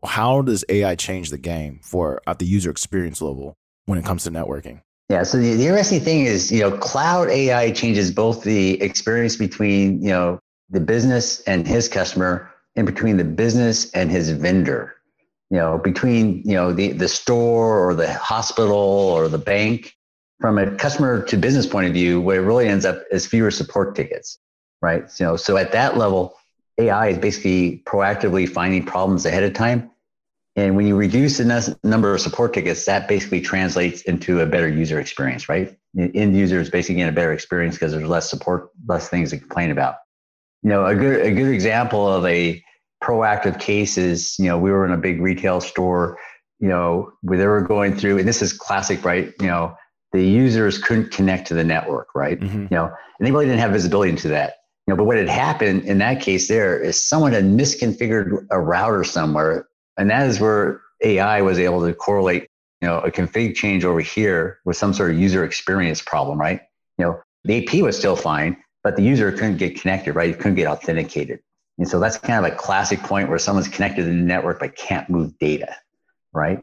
How 0.05 0.43
does 0.43 0.65
AI 0.69 0.95
change 0.95 1.31
the 1.31 1.39
game 1.39 1.81
for 1.83 2.21
at 2.27 2.39
the 2.39 2.45
user 2.45 2.71
experience 2.71 3.23
level 3.23 3.57
when 3.87 3.99
it 3.99 4.05
comes 4.05 4.25
to 4.25 4.31
networking? 4.31 4.83
Yeah. 5.09 5.23
So 5.23 5.39
the, 5.39 5.55
the 5.55 5.67
interesting 5.67 6.01
thing 6.01 6.27
is, 6.27 6.53
you 6.53 6.61
know, 6.61 6.77
cloud 6.77 7.29
AI 7.29 7.71
changes 7.71 8.11
both 8.11 8.43
the 8.43 8.81
experience 8.83 9.37
between, 9.37 10.03
you 10.03 10.11
know, 10.11 10.39
the 10.69 10.81
business 10.81 11.41
and 11.43 11.67
his 11.67 11.89
customer 11.89 12.51
in 12.77 12.85
between 12.85 13.17
the 13.17 13.25
business 13.25 13.91
and 13.93 14.11
his 14.11 14.31
vendor 14.31 14.97
you 15.51 15.57
know 15.57 15.79
between 15.79 16.43
you 16.45 16.55
know 16.55 16.73
the 16.73 16.93
the 16.93 17.09
store 17.09 17.87
or 17.87 17.95
the 17.95 18.13
hospital 18.15 18.77
or 18.77 19.29
the 19.29 19.39
bank. 19.39 19.93
From 20.39 20.59
a 20.59 20.71
customer 20.77 21.23
to 21.23 21.37
business 21.39 21.67
point 21.67 21.87
of 21.87 21.95
view 21.95 22.21
what 22.21 22.37
it 22.37 22.41
really 22.41 22.69
ends 22.69 22.85
up 22.85 23.03
is 23.11 23.27
fewer 23.27 23.51
support 23.51 23.95
tickets 23.97 24.39
right? 24.83 25.05
You 25.19 25.27
know 25.27 25.37
so 25.37 25.57
at 25.57 25.73
that 25.73 25.97
level 25.97 26.35
ai 26.79 27.09
is 27.09 27.19
basically 27.19 27.83
proactively 27.87 28.47
finding 28.47 28.85
problems 28.85 29.25
ahead 29.25 29.45
of 29.45 29.55
time. 29.55 29.91
And 30.55 30.75
when 30.77 30.87
you 30.87 30.97
reduce 30.97 31.39
the 31.39 31.77
number 31.85 32.15
of 32.15 32.21
support 32.21 32.53
tickets 32.55 32.85
that 32.85 33.09
basically 33.09 33.41
translates 33.41 34.03
into 34.03 34.41
a 34.41 34.47
better 34.47 34.69
user 34.69 35.01
experience 35.01 35.49
right? 35.49 35.75
End 35.99 36.37
user 36.37 36.61
is 36.61 36.69
basically 36.69 36.97
getting 36.97 37.09
a 37.09 37.15
better 37.15 37.33
experience 37.33 37.77
because 37.77 37.93
there's 37.93 38.09
less 38.09 38.29
support 38.29 38.71
less 38.87 39.09
things 39.09 39.31
to 39.31 39.39
complain 39.39 39.71
about 39.71 39.97
you 40.63 40.71
know 40.71 40.87
a 40.87 40.95
good 40.95 41.25
a 41.25 41.33
good 41.33 41.53
example 41.53 42.07
of 42.07 42.25
a 42.27 42.63
proactive 43.03 43.61
case 43.61 43.99
is, 43.99 44.39
you 44.39 44.47
know, 44.47 44.59
we 44.59 44.71
were 44.71 44.85
in 44.85 44.93
a 44.93 44.97
big 44.97 45.21
retail 45.21 45.61
store, 45.61 46.19
you 46.59 46.69
know, 46.69 47.13
where 47.23 47.39
they 47.39 47.47
were 47.47 47.61
going 47.61 47.97
through, 47.97 48.19
and 48.19 48.27
this 48.27 48.43
is 48.43 48.53
classic, 48.53 49.05
right? 49.05 49.33
You 49.41 49.47
know, 49.47 49.77
the 50.13 50.25
users 50.25 50.79
couldn't 50.79 51.13
connect 51.13 51.47
to 51.49 51.55
the 51.55 51.65
network, 51.65 52.09
right? 52.15 52.41
Mm-hmm. 52.41 52.63
You 52.63 52.69
know, 52.71 52.85
and 52.87 53.27
they 53.27 53.31
really 53.31 53.47
didn't 53.47 53.61
have 53.61 53.73
visibility 53.73 54.11
into 54.11 54.29
that. 54.29 54.55
You 54.87 54.93
know, 54.93 54.97
but 54.97 55.05
what 55.05 55.17
had 55.17 55.29
happened 55.29 55.85
in 55.85 55.99
that 55.99 56.21
case 56.21 56.49
there 56.49 56.81
is 56.81 57.03
someone 57.05 57.33
had 57.33 57.45
misconfigured 57.45 58.47
a 58.51 58.61
router 58.61 59.05
somewhere, 59.05 59.67
and 59.99 60.11
that 60.11 60.27
is 60.27 60.41
where 60.41 60.81
AI 61.05 61.43
was 61.43 61.59
able 61.59 61.85
to 61.87 61.93
correlate, 61.93 62.49
you 62.81 62.89
know, 62.89 63.01
a 63.01 63.11
config 63.11 63.57
change 63.57 63.85
over 63.85 64.01
here 64.01 64.61
with 64.65 64.77
some 64.77 64.95
sort 64.95 65.11
of 65.11 65.19
user 65.19 65.45
experience 65.45 66.01
problem, 66.01 66.41
right? 66.41 66.61
You 66.99 67.05
know, 67.05 67.21
the 67.45 67.67
AP 67.67 67.83
was 67.83 67.99
still 67.99 68.17
fine, 68.17 68.57
but 68.87 68.95
the 68.95 69.03
user 69.03 69.33
couldn't 69.33 69.57
get 69.57 69.81
connected, 69.81 70.15
right? 70.15 70.31
It 70.31 70.39
couldn't 70.39 70.55
get 70.55 70.69
authenticated. 70.69 71.41
And 71.77 71.89
so 71.89 71.99
that's 71.99 72.19
kind 72.19 72.47
of 72.47 72.53
a 72.53 72.55
classic 72.55 73.01
point 73.01 73.29
where 73.29 73.37
someone's 73.37 73.67
connected 73.67 74.03
to 74.03 74.09
the 74.09 74.15
network 74.15 74.61
but 74.61 74.77
can't 74.77 75.11
move 75.11 75.37
data, 75.41 75.75
right? 76.33 76.63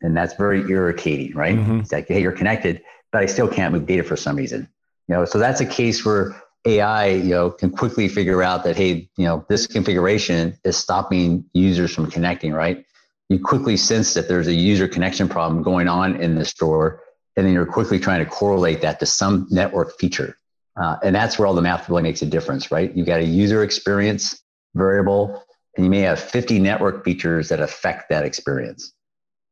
And 0.00 0.16
that's 0.16 0.32
very 0.32 0.62
irritating, 0.70 1.36
right? 1.36 1.58
Mm-hmm. 1.58 1.80
It's 1.80 1.92
like, 1.92 2.08
hey, 2.08 2.22
you're 2.22 2.32
connected, 2.32 2.82
but 3.12 3.22
I 3.22 3.26
still 3.26 3.48
can't 3.48 3.74
move 3.74 3.84
data 3.84 4.02
for 4.02 4.16
some 4.16 4.36
reason. 4.36 4.66
You 5.08 5.16
know, 5.16 5.26
so 5.26 5.38
that's 5.38 5.60
a 5.60 5.66
case 5.66 6.06
where 6.06 6.42
AI, 6.64 7.08
you 7.08 7.34
know, 7.34 7.50
can 7.50 7.68
quickly 7.68 8.08
figure 8.08 8.42
out 8.42 8.64
that, 8.64 8.74
hey, 8.74 9.10
you 9.18 9.26
know, 9.26 9.44
this 9.50 9.66
configuration 9.66 10.56
is 10.64 10.78
stopping 10.78 11.44
users 11.52 11.94
from 11.94 12.10
connecting, 12.10 12.54
right? 12.54 12.86
You 13.28 13.40
quickly 13.40 13.76
sense 13.76 14.14
that 14.14 14.26
there's 14.26 14.46
a 14.46 14.54
user 14.54 14.88
connection 14.88 15.28
problem 15.28 15.62
going 15.62 15.86
on 15.86 16.16
in 16.16 16.34
the 16.34 16.46
store, 16.46 17.02
and 17.36 17.44
then 17.44 17.52
you're 17.52 17.66
quickly 17.66 18.00
trying 18.00 18.24
to 18.24 18.30
correlate 18.30 18.80
that 18.80 19.00
to 19.00 19.04
some 19.04 19.46
network 19.50 19.98
feature. 19.98 20.38
Uh, 20.80 20.96
and 21.02 21.14
that's 21.14 21.38
where 21.38 21.46
all 21.46 21.54
the 21.54 21.62
math 21.62 21.88
really 21.88 22.02
makes 22.02 22.22
a 22.22 22.26
difference, 22.26 22.70
right? 22.70 22.94
You've 22.94 23.06
got 23.06 23.20
a 23.20 23.24
user 23.24 23.62
experience 23.62 24.40
variable, 24.74 25.42
and 25.76 25.84
you 25.84 25.90
may 25.90 26.00
have 26.00 26.20
50 26.20 26.60
network 26.60 27.04
features 27.04 27.48
that 27.48 27.60
affect 27.60 28.08
that 28.10 28.24
experience. 28.24 28.92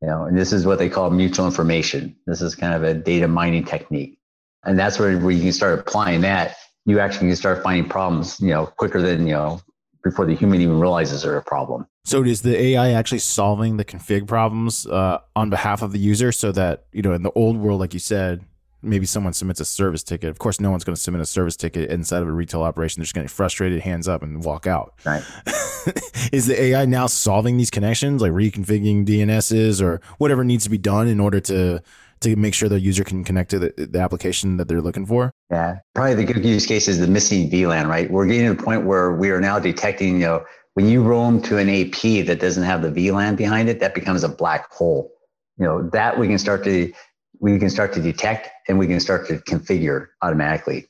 You 0.02 0.08
know, 0.08 0.24
and 0.24 0.38
this 0.38 0.52
is 0.52 0.66
what 0.66 0.78
they 0.78 0.88
call 0.88 1.10
mutual 1.10 1.46
information. 1.46 2.16
This 2.26 2.42
is 2.42 2.54
kind 2.54 2.74
of 2.74 2.82
a 2.82 2.94
data 2.94 3.26
mining 3.26 3.64
technique. 3.64 4.18
And 4.64 4.78
that's 4.78 4.98
where, 4.98 5.18
where 5.18 5.30
you 5.30 5.42
can 5.42 5.52
start 5.52 5.78
applying 5.78 6.20
that. 6.20 6.56
You 6.84 7.00
actually 7.00 7.28
can 7.28 7.36
start 7.36 7.62
finding 7.62 7.88
problems, 7.88 8.38
you 8.40 8.48
know, 8.48 8.66
quicker 8.66 9.00
than, 9.00 9.26
you 9.26 9.32
know, 9.32 9.60
before 10.04 10.26
the 10.26 10.34
human 10.34 10.60
even 10.60 10.78
realizes 10.78 11.22
they're 11.22 11.36
a 11.36 11.42
problem. 11.42 11.86
So 12.04 12.22
is 12.22 12.42
the 12.42 12.56
AI 12.56 12.90
actually 12.90 13.18
solving 13.18 13.78
the 13.78 13.84
config 13.84 14.28
problems 14.28 14.86
uh, 14.86 15.18
on 15.34 15.50
behalf 15.50 15.82
of 15.82 15.92
the 15.92 15.98
user 15.98 16.30
so 16.30 16.52
that, 16.52 16.84
you 16.92 17.02
know, 17.02 17.12
in 17.12 17.22
the 17.22 17.32
old 17.32 17.56
world, 17.56 17.80
like 17.80 17.94
you 17.94 18.00
said, 18.00 18.44
maybe 18.82 19.06
someone 19.06 19.32
submits 19.32 19.60
a 19.60 19.64
service 19.64 20.02
ticket. 20.02 20.30
Of 20.30 20.38
course, 20.38 20.60
no 20.60 20.70
one's 20.70 20.84
going 20.84 20.94
to 20.94 21.00
submit 21.00 21.20
a 21.20 21.26
service 21.26 21.56
ticket 21.56 21.90
inside 21.90 22.22
of 22.22 22.28
a 22.28 22.32
retail 22.32 22.62
operation. 22.62 23.00
They're 23.00 23.04
just 23.04 23.14
going 23.14 23.26
to 23.26 23.32
get 23.32 23.36
frustrated, 23.36 23.80
hands 23.80 24.08
up, 24.08 24.22
and 24.22 24.44
walk 24.44 24.66
out. 24.66 24.94
Right. 25.04 25.22
Is 26.32 26.46
the 26.46 26.60
AI 26.60 26.84
now 26.84 27.06
solving 27.06 27.56
these 27.56 27.70
connections, 27.70 28.20
like 28.22 28.32
reconfiguring 28.32 29.06
DNSs 29.06 29.80
or 29.80 30.00
whatever 30.18 30.44
needs 30.44 30.64
to 30.64 30.70
be 30.70 30.78
done 30.78 31.08
in 31.08 31.20
order 31.20 31.40
to 31.40 31.82
to 32.20 32.34
make 32.34 32.54
sure 32.54 32.68
the 32.68 32.80
user 32.80 33.04
can 33.04 33.24
connect 33.24 33.50
to 33.50 33.58
the, 33.58 33.74
the 33.76 33.98
application 33.98 34.56
that 34.56 34.68
they're 34.68 34.80
looking 34.80 35.04
for? 35.04 35.30
Yeah, 35.50 35.80
probably 35.94 36.14
the 36.14 36.24
good 36.24 36.44
use 36.44 36.66
case 36.66 36.88
is 36.88 36.98
the 36.98 37.06
missing 37.06 37.50
VLAN. 37.50 37.88
Right. 37.88 38.10
We're 38.10 38.26
getting 38.26 38.48
to 38.48 38.54
the 38.54 38.62
point 38.62 38.86
where 38.86 39.12
we 39.12 39.30
are 39.30 39.40
now 39.40 39.58
detecting, 39.58 40.14
you 40.14 40.26
know, 40.26 40.44
when 40.74 40.88
you 40.88 41.02
roam 41.02 41.40
to 41.42 41.58
an 41.58 41.68
AP 41.68 42.26
that 42.26 42.38
doesn't 42.40 42.62
have 42.62 42.82
the 42.82 42.90
VLAN 42.90 43.36
behind 43.36 43.68
it, 43.68 43.80
that 43.80 43.94
becomes 43.94 44.24
a 44.24 44.28
black 44.28 44.72
hole. 44.72 45.10
You 45.58 45.64
know, 45.64 45.88
that 45.90 46.18
we 46.18 46.28
can 46.28 46.38
start 46.38 46.64
to 46.64 46.92
we 47.40 47.58
can 47.58 47.70
start 47.70 47.92
to 47.94 48.00
detect 48.00 48.48
and 48.68 48.78
we 48.78 48.86
can 48.86 49.00
start 49.00 49.26
to 49.28 49.38
configure 49.38 50.08
automatically. 50.22 50.88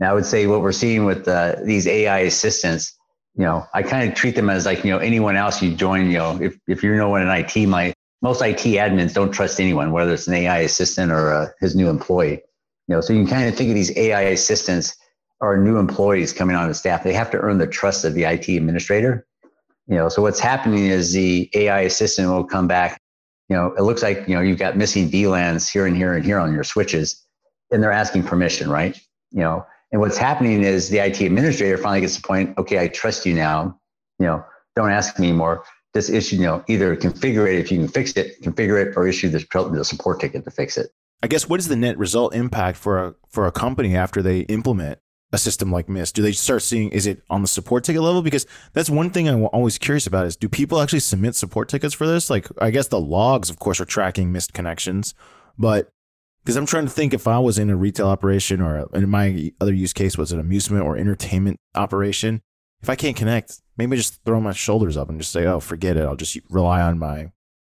Now, 0.00 0.10
I 0.10 0.14
would 0.14 0.26
say 0.26 0.46
what 0.46 0.60
we're 0.60 0.72
seeing 0.72 1.04
with 1.04 1.26
uh, 1.26 1.56
these 1.64 1.86
AI 1.86 2.18
assistants, 2.20 2.96
you 3.34 3.44
know, 3.44 3.66
I 3.74 3.82
kind 3.82 4.08
of 4.08 4.14
treat 4.14 4.34
them 4.34 4.50
as 4.50 4.66
like, 4.66 4.84
you 4.84 4.90
know, 4.90 4.98
anyone 4.98 5.36
else 5.36 5.62
you 5.62 5.74
join, 5.74 6.10
you 6.10 6.18
know, 6.18 6.38
if, 6.40 6.58
if 6.68 6.82
you're 6.82 6.96
no 6.96 7.08
one 7.08 7.22
in 7.22 7.28
IT, 7.28 7.66
my 7.66 7.94
most 8.22 8.42
IT 8.42 8.58
admins 8.58 9.14
don't 9.14 9.30
trust 9.30 9.60
anyone, 9.60 9.92
whether 9.92 10.12
it's 10.12 10.26
an 10.26 10.34
AI 10.34 10.58
assistant 10.58 11.12
or 11.12 11.32
uh, 11.32 11.48
his 11.60 11.74
new 11.74 11.88
employee. 11.88 12.42
You 12.88 12.94
know, 12.94 13.00
so 13.00 13.12
you 13.12 13.20
can 13.20 13.30
kind 13.30 13.48
of 13.48 13.54
think 13.54 13.70
of 13.70 13.74
these 13.74 13.96
AI 13.96 14.22
assistants 14.22 14.96
are 15.40 15.56
new 15.56 15.78
employees 15.78 16.32
coming 16.32 16.56
on 16.56 16.68
the 16.68 16.74
staff. 16.74 17.02
They 17.02 17.12
have 17.12 17.30
to 17.32 17.38
earn 17.38 17.58
the 17.58 17.66
trust 17.66 18.04
of 18.04 18.14
the 18.14 18.24
IT 18.24 18.48
administrator. 18.48 19.26
You 19.86 19.96
know, 19.96 20.08
so 20.08 20.22
what's 20.22 20.40
happening 20.40 20.86
is 20.86 21.12
the 21.12 21.50
AI 21.54 21.80
assistant 21.80 22.28
will 22.28 22.44
come 22.44 22.66
back 22.66 23.00
you 23.48 23.56
know, 23.56 23.72
it 23.78 23.82
looks 23.82 24.02
like, 24.02 24.26
you 24.26 24.34
know, 24.34 24.40
you've 24.40 24.58
got 24.58 24.76
missing 24.76 25.10
VLANs 25.10 25.70
here 25.70 25.86
and 25.86 25.96
here 25.96 26.14
and 26.14 26.24
here 26.24 26.38
on 26.38 26.52
your 26.52 26.64
switches, 26.64 27.24
and 27.70 27.82
they're 27.82 27.92
asking 27.92 28.24
permission, 28.24 28.70
right? 28.70 28.98
You 29.30 29.40
know, 29.40 29.66
and 29.92 30.00
what's 30.00 30.16
happening 30.16 30.62
is 30.62 30.88
the 30.88 30.98
IT 30.98 31.20
administrator 31.20 31.78
finally 31.78 32.00
gets 32.00 32.16
the 32.16 32.22
point, 32.22 32.56
okay, 32.58 32.80
I 32.80 32.88
trust 32.88 33.24
you 33.24 33.34
now. 33.34 33.78
You 34.18 34.26
know, 34.26 34.44
don't 34.74 34.90
ask 34.90 35.18
me 35.18 35.28
anymore. 35.28 35.64
This 35.94 36.10
issue, 36.10 36.36
you 36.36 36.42
know, 36.42 36.64
either 36.66 36.96
configure 36.96 37.50
it 37.50 37.58
if 37.58 37.70
you 37.70 37.78
can 37.78 37.88
fix 37.88 38.12
it, 38.12 38.42
configure 38.42 38.84
it, 38.84 38.96
or 38.96 39.06
issue 39.06 39.28
the 39.28 39.84
support 39.84 40.20
ticket 40.20 40.44
to 40.44 40.50
fix 40.50 40.76
it. 40.76 40.90
I 41.22 41.28
guess 41.28 41.48
what 41.48 41.60
is 41.60 41.68
the 41.68 41.76
net 41.76 41.96
result 41.96 42.34
impact 42.34 42.76
for 42.76 43.02
a 43.02 43.14
for 43.30 43.46
a 43.46 43.52
company 43.52 43.96
after 43.96 44.20
they 44.22 44.40
implement 44.40 44.98
a 45.32 45.38
system 45.38 45.72
like 45.72 45.88
Mist? 45.88 46.14
Do 46.14 46.22
they 46.22 46.32
start 46.32 46.62
seeing 46.62 46.90
is 46.90 47.06
it 47.06 47.22
on 47.28 47.42
the 47.42 47.48
support 47.48 47.84
ticket 47.84 48.02
level? 48.02 48.22
Because 48.22 48.46
that's 48.72 48.90
one 48.90 49.10
thing 49.10 49.28
I'm 49.28 49.44
always 49.46 49.78
curious 49.78 50.06
about 50.06 50.26
is 50.26 50.36
do 50.36 50.48
people 50.48 50.80
actually 50.80 51.00
submit 51.00 51.34
support 51.34 51.68
tickets 51.68 51.94
for 51.94 52.06
this? 52.06 52.30
Like 52.30 52.48
I 52.60 52.70
guess 52.70 52.88
the 52.88 53.00
logs, 53.00 53.50
of 53.50 53.58
course, 53.58 53.80
are 53.80 53.84
tracking 53.84 54.32
Mist 54.32 54.52
connections, 54.52 55.14
but 55.58 55.90
because 56.44 56.56
I'm 56.56 56.66
trying 56.66 56.84
to 56.84 56.92
think 56.92 57.12
if 57.12 57.26
I 57.26 57.40
was 57.40 57.58
in 57.58 57.70
a 57.70 57.76
retail 57.76 58.06
operation 58.06 58.60
or 58.60 58.88
in 58.94 59.10
my 59.10 59.52
other 59.60 59.74
use 59.74 59.92
case 59.92 60.16
was 60.16 60.30
an 60.30 60.38
amusement 60.38 60.84
or 60.84 60.96
entertainment 60.96 61.58
operation, 61.74 62.40
if 62.82 62.88
I 62.88 62.94
can't 62.94 63.16
connect, 63.16 63.60
maybe 63.76 63.96
just 63.96 64.22
throw 64.24 64.40
my 64.40 64.52
shoulders 64.52 64.96
up 64.96 65.08
and 65.08 65.18
just 65.18 65.32
say, 65.32 65.44
"Oh, 65.44 65.58
forget 65.58 65.96
it. 65.96 66.04
I'll 66.04 66.14
just 66.14 66.38
rely 66.48 66.82
on 66.82 67.00
my 67.00 67.32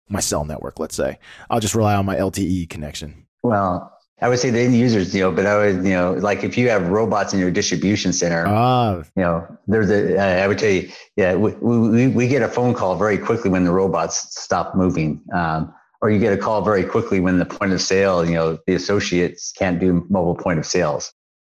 my 0.10 0.19
cell 0.19 0.43
network." 0.43 0.79
Let's 0.79 0.95
say 0.95 1.19
I'll 1.51 1.60
just 1.60 1.75
rely 1.75 1.93
on 1.93 2.07
my 2.07 2.15
LTE 2.15 2.67
connection. 2.67 3.27
Well, 3.43 3.92
I 4.24 4.30
would 4.30 4.39
say 4.39 4.51
the 4.51 4.62
end 4.62 4.74
users, 4.74 5.13
you 5.13 5.20
know, 5.20 5.34
but 5.34 5.46
I 5.46 5.58
would, 5.58 5.75
you 5.84 5.92
know, 5.92 6.13
like 6.13 6.46
if 6.46 6.58
you 6.58 6.70
have 6.70 6.88
robots 6.88 7.34
in 7.34 7.42
your 7.42 7.51
distribution 7.51 8.13
center, 8.13 8.46
ah. 8.48 9.03
you 9.18 9.22
know, 9.22 9.46
there's 9.68 9.89
a, 9.89 10.18
I 10.18 10.48
would 10.48 10.58
tell 10.58 10.70
you, 10.70 10.89
yeah, 11.18 11.36
we, 11.36 11.51
we, 11.56 12.08
we 12.08 12.27
get 12.30 12.42
a 12.42 12.48
phone 12.48 12.74
call 12.74 12.96
very 12.96 13.18
quickly 13.18 13.50
when 13.50 13.65
the 13.65 13.72
robots 13.72 14.39
stop 14.42 14.75
moving. 14.75 15.22
Um, 15.34 15.74
or 16.01 16.10
you 16.10 16.20
get 16.20 16.32
a 16.32 16.38
call 16.38 16.62
very 16.62 16.86
quickly 16.86 17.20
when 17.20 17.38
the 17.38 17.46
point 17.46 17.74
of 17.74 17.82
sale, 17.82 18.25
you 18.25 18.36
know, 18.36 18.58
the 18.65 18.75
associates 18.75 19.51
can't 19.51 19.77
do 19.77 20.06
mobile 20.10 20.36
point 20.36 20.58
of 20.58 20.65
sales. 20.65 21.12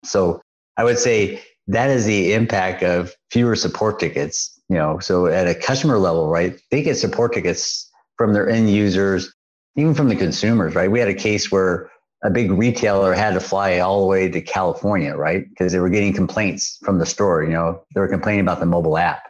So 0.03 0.41
I 0.75 0.83
would 0.83 0.97
say 0.97 1.43
that 1.67 1.91
is 1.91 2.05
the 2.05 2.33
impact 2.33 2.81
of 2.81 3.13
fewer 3.29 3.55
support 3.55 3.99
tickets, 3.99 4.59
you 4.69 4.77
know, 4.77 4.97
so 4.97 5.27
at 5.27 5.47
a 5.47 5.53
customer 5.53 5.99
level, 5.99 6.29
right, 6.29 6.59
they 6.71 6.81
get 6.81 6.95
support 6.95 7.33
tickets 7.33 7.91
from 8.17 8.33
their 8.33 8.49
end 8.49 8.71
users, 8.71 9.31
even 9.75 9.93
from 9.93 10.09
the 10.09 10.15
consumers, 10.15 10.73
right? 10.73 10.89
We 10.89 10.99
had 10.99 11.09
a 11.09 11.13
case 11.13 11.51
where 11.51 11.91
a 12.25 12.29
big 12.31 12.51
retailer 12.51 13.13
had 13.13 13.35
to 13.35 13.39
fly 13.39 13.77
all 13.77 14.01
the 14.01 14.07
way 14.07 14.27
to 14.27 14.41
California, 14.41 15.15
right? 15.15 15.47
Because 15.47 15.71
they 15.71 15.79
were 15.79 15.89
getting 15.89 16.11
complaints 16.11 16.77
from 16.83 16.97
the 16.97 17.05
store. 17.05 17.43
You 17.43 17.51
know, 17.51 17.83
they 17.93 18.01
were 18.01 18.07
complaining 18.07 18.41
about 18.41 18.59
the 18.59 18.65
mobile 18.65 18.97
app. 18.97 19.29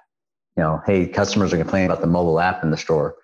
You 0.56 0.64
know, 0.64 0.82
hey, 0.86 1.06
customers 1.06 1.52
are 1.54 1.58
complaining 1.58 1.90
about 1.90 2.00
the 2.00 2.08
mobile 2.08 2.40
app 2.40 2.64
in 2.64 2.72
the 2.72 2.78
store. 2.78 3.16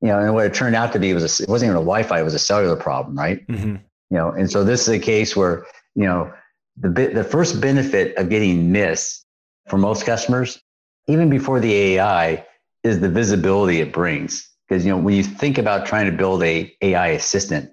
You 0.00 0.08
know, 0.08 0.18
and 0.18 0.34
what 0.34 0.46
it 0.46 0.54
turned 0.54 0.74
out 0.74 0.92
to 0.94 0.98
be 0.98 1.14
was 1.14 1.40
a, 1.40 1.42
it 1.44 1.48
wasn't 1.48 1.68
even 1.68 1.76
a 1.76 1.84
Wi-Fi; 1.84 2.20
it 2.20 2.24
was 2.24 2.34
a 2.34 2.40
cellular 2.40 2.74
problem, 2.74 3.16
right? 3.16 3.46
Mm-hmm. 3.46 3.76
You 3.76 4.16
know, 4.16 4.30
and 4.30 4.50
so 4.50 4.64
this 4.64 4.82
is 4.82 4.88
a 4.88 4.98
case 4.98 5.36
where 5.36 5.64
you 5.94 6.04
know 6.04 6.32
the 6.76 6.88
the 6.88 7.24
first 7.24 7.60
benefit 7.60 8.16
of 8.16 8.30
getting 8.30 8.72
Mist 8.72 9.24
for 9.68 9.78
most 9.78 10.04
customers, 10.04 10.60
even 11.06 11.30
before 11.30 11.60
the 11.60 11.72
AI, 11.72 12.44
is 12.82 12.98
the 12.98 13.08
visibility 13.08 13.80
it 13.80 13.92
brings. 13.92 14.48
Because 14.68 14.84
you 14.84 14.90
know, 14.90 14.98
when 14.98 15.14
you 15.14 15.22
think 15.22 15.58
about 15.58 15.86
trying 15.86 16.10
to 16.10 16.16
build 16.16 16.42
a 16.42 16.74
AI 16.82 17.08
assistant 17.08 17.70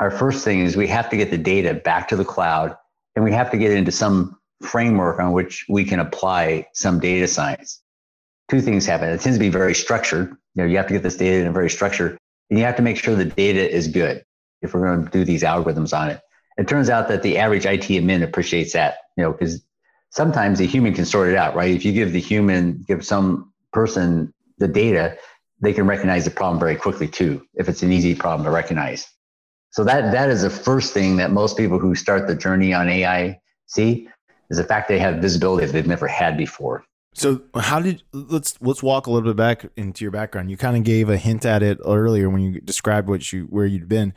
our 0.00 0.10
first 0.10 0.44
thing 0.44 0.60
is 0.60 0.76
we 0.76 0.88
have 0.88 1.10
to 1.10 1.16
get 1.16 1.30
the 1.30 1.38
data 1.38 1.74
back 1.74 2.08
to 2.08 2.16
the 2.16 2.24
cloud 2.24 2.76
and 3.14 3.24
we 3.24 3.32
have 3.32 3.50
to 3.50 3.58
get 3.58 3.70
into 3.70 3.92
some 3.92 4.38
framework 4.62 5.20
on 5.20 5.32
which 5.32 5.66
we 5.68 5.84
can 5.84 6.00
apply 6.00 6.66
some 6.72 6.98
data 6.98 7.28
science. 7.28 7.82
Two 8.50 8.62
things 8.62 8.86
happen. 8.86 9.10
It 9.10 9.20
tends 9.20 9.36
to 9.36 9.40
be 9.40 9.50
very 9.50 9.74
structured. 9.74 10.30
You 10.54 10.62
know, 10.62 10.64
you 10.64 10.78
have 10.78 10.86
to 10.86 10.94
get 10.94 11.02
this 11.02 11.16
data 11.16 11.42
in 11.42 11.46
a 11.46 11.52
very 11.52 11.70
structured, 11.70 12.18
and 12.48 12.58
you 12.58 12.64
have 12.64 12.76
to 12.76 12.82
make 12.82 12.96
sure 12.96 13.14
the 13.14 13.26
data 13.26 13.70
is 13.70 13.88
good 13.88 14.24
if 14.62 14.74
we're 14.74 14.86
going 14.86 15.04
to 15.04 15.10
do 15.10 15.24
these 15.24 15.42
algorithms 15.42 15.96
on 15.96 16.10
it. 16.10 16.20
It 16.56 16.66
turns 16.66 16.90
out 16.90 17.08
that 17.08 17.22
the 17.22 17.38
average 17.38 17.66
IT 17.66 17.82
admin 17.82 18.22
appreciates 18.22 18.72
that, 18.72 18.96
you 19.16 19.22
know, 19.22 19.32
because 19.32 19.62
sometimes 20.10 20.58
the 20.58 20.66
human 20.66 20.94
can 20.94 21.04
sort 21.04 21.28
it 21.28 21.36
out, 21.36 21.54
right? 21.54 21.74
If 21.74 21.84
you 21.84 21.92
give 21.92 22.12
the 22.12 22.20
human, 22.20 22.84
give 22.88 23.04
some 23.04 23.52
person 23.72 24.34
the 24.58 24.68
data, 24.68 25.16
they 25.60 25.72
can 25.72 25.86
recognize 25.86 26.24
the 26.24 26.30
problem 26.30 26.58
very 26.58 26.76
quickly 26.76 27.06
too, 27.06 27.46
if 27.54 27.68
it's 27.68 27.82
an 27.82 27.92
easy 27.92 28.14
problem 28.14 28.44
to 28.44 28.50
recognize. 28.50 29.06
So 29.70 29.84
that 29.84 30.12
that 30.12 30.30
is 30.30 30.42
the 30.42 30.50
first 30.50 30.92
thing 30.92 31.16
that 31.16 31.30
most 31.30 31.56
people 31.56 31.78
who 31.78 31.94
start 31.94 32.26
the 32.26 32.34
journey 32.34 32.74
on 32.74 32.88
AI 32.88 33.40
see 33.66 34.08
is 34.50 34.58
the 34.58 34.64
fact 34.64 34.88
they 34.88 34.98
have 34.98 35.16
visibility 35.16 35.66
that 35.66 35.72
they've 35.72 35.86
never 35.86 36.08
had 36.08 36.36
before. 36.36 36.84
So 37.14 37.42
how 37.54 37.80
did 37.80 38.02
let's 38.12 38.60
let's 38.60 38.82
walk 38.82 39.06
a 39.06 39.10
little 39.10 39.28
bit 39.30 39.36
back 39.36 39.66
into 39.76 40.04
your 40.04 40.12
background. 40.12 40.50
You 40.50 40.56
kind 40.56 40.76
of 40.76 40.84
gave 40.84 41.08
a 41.08 41.16
hint 41.16 41.44
at 41.44 41.62
it 41.62 41.78
earlier 41.84 42.28
when 42.28 42.40
you 42.40 42.60
described 42.60 43.08
what 43.08 43.32
you 43.32 43.44
where 43.44 43.66
you'd 43.66 43.88
been. 43.88 44.12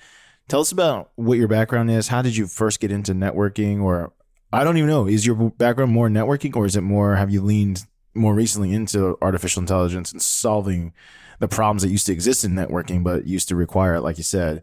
Tell 0.47 0.61
us 0.61 0.71
about 0.71 1.11
what 1.15 1.37
your 1.37 1.47
background 1.47 1.89
is. 1.89 2.09
How 2.09 2.21
did 2.21 2.35
you 2.35 2.47
first 2.47 2.79
get 2.79 2.91
into 2.91 3.13
networking 3.13 3.81
or 3.81 4.13
I 4.51 4.63
don't 4.63 4.77
even 4.77 4.89
know. 4.89 5.07
Is 5.07 5.25
your 5.25 5.51
background 5.51 5.91
more 5.91 6.09
networking 6.09 6.55
or 6.55 6.65
is 6.65 6.75
it 6.75 6.81
more 6.81 7.15
have 7.15 7.31
you 7.31 7.41
leaned 7.41 7.85
more 8.13 8.35
recently 8.35 8.73
into 8.73 9.17
artificial 9.21 9.61
intelligence 9.61 10.11
and 10.11 10.21
solving 10.21 10.93
the 11.39 11.47
problems 11.47 11.81
that 11.81 11.89
used 11.89 12.05
to 12.05 12.13
exist 12.13 12.43
in 12.43 12.53
networking 12.53 13.03
but 13.03 13.25
used 13.25 13.47
to 13.49 13.55
require 13.55 13.99
like 13.99 14.17
you 14.17 14.23
said 14.23 14.61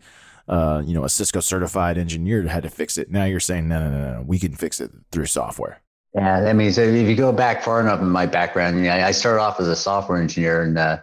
uh, 0.49 0.83
you 0.85 0.95
know, 0.95 1.05
a 1.05 1.09
Cisco 1.09 1.41
certified 1.41 1.99
engineer 1.99 2.43
had 2.43 2.63
to 2.63 2.71
fix 2.71 2.99
it. 2.99 3.11
Now 3.11 3.25
you're 3.25 3.41
saying, 3.41 3.69
no, 3.69 3.81
no, 3.81 3.91
no, 3.91 4.15
no, 4.15 4.23
we 4.23 4.39
can 4.39 4.55
fix 4.55 4.81
it 4.81 4.91
through 5.13 5.27
software. 5.27 5.81
Yeah, 6.15 6.49
I 6.49 6.53
mean, 6.53 6.73
so 6.73 6.83
if 6.83 7.09
you 7.09 7.15
go 7.15 7.31
back 7.31 7.63
far 7.63 7.81
enough 7.81 8.01
in 8.01 8.09
my 8.11 8.27
background, 8.27 8.87
I 8.89 9.13
started 9.13 9.41
off 9.41 9.61
as 9.61 9.69
a 9.69 9.77
software 9.77 10.21
engineer, 10.21 10.63
and 10.63 10.77
uh, 10.77 10.99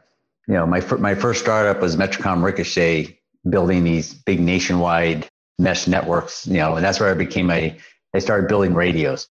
you 0.48 0.54
know, 0.54 0.66
my 0.66 0.82
my 0.98 1.16
first 1.16 1.42
startup 1.42 1.82
was 1.82 1.96
Metricom 1.96 2.44
Ricochet, 2.44 3.18
building 3.50 3.84
these 3.86 4.14
big 4.14 4.42
nationwide 4.42 5.30
mesh 5.60 5.88
networks. 5.88 6.46
You 6.46 6.56
know, 6.56 6.76
and 6.76 6.86
that's 6.86 7.00
where 7.00 7.10
I 7.10 7.14
became 7.14 7.50
a. 7.52 7.78
I 8.14 8.20
started 8.20 8.50
building 8.50 8.74
radios, 8.74 9.30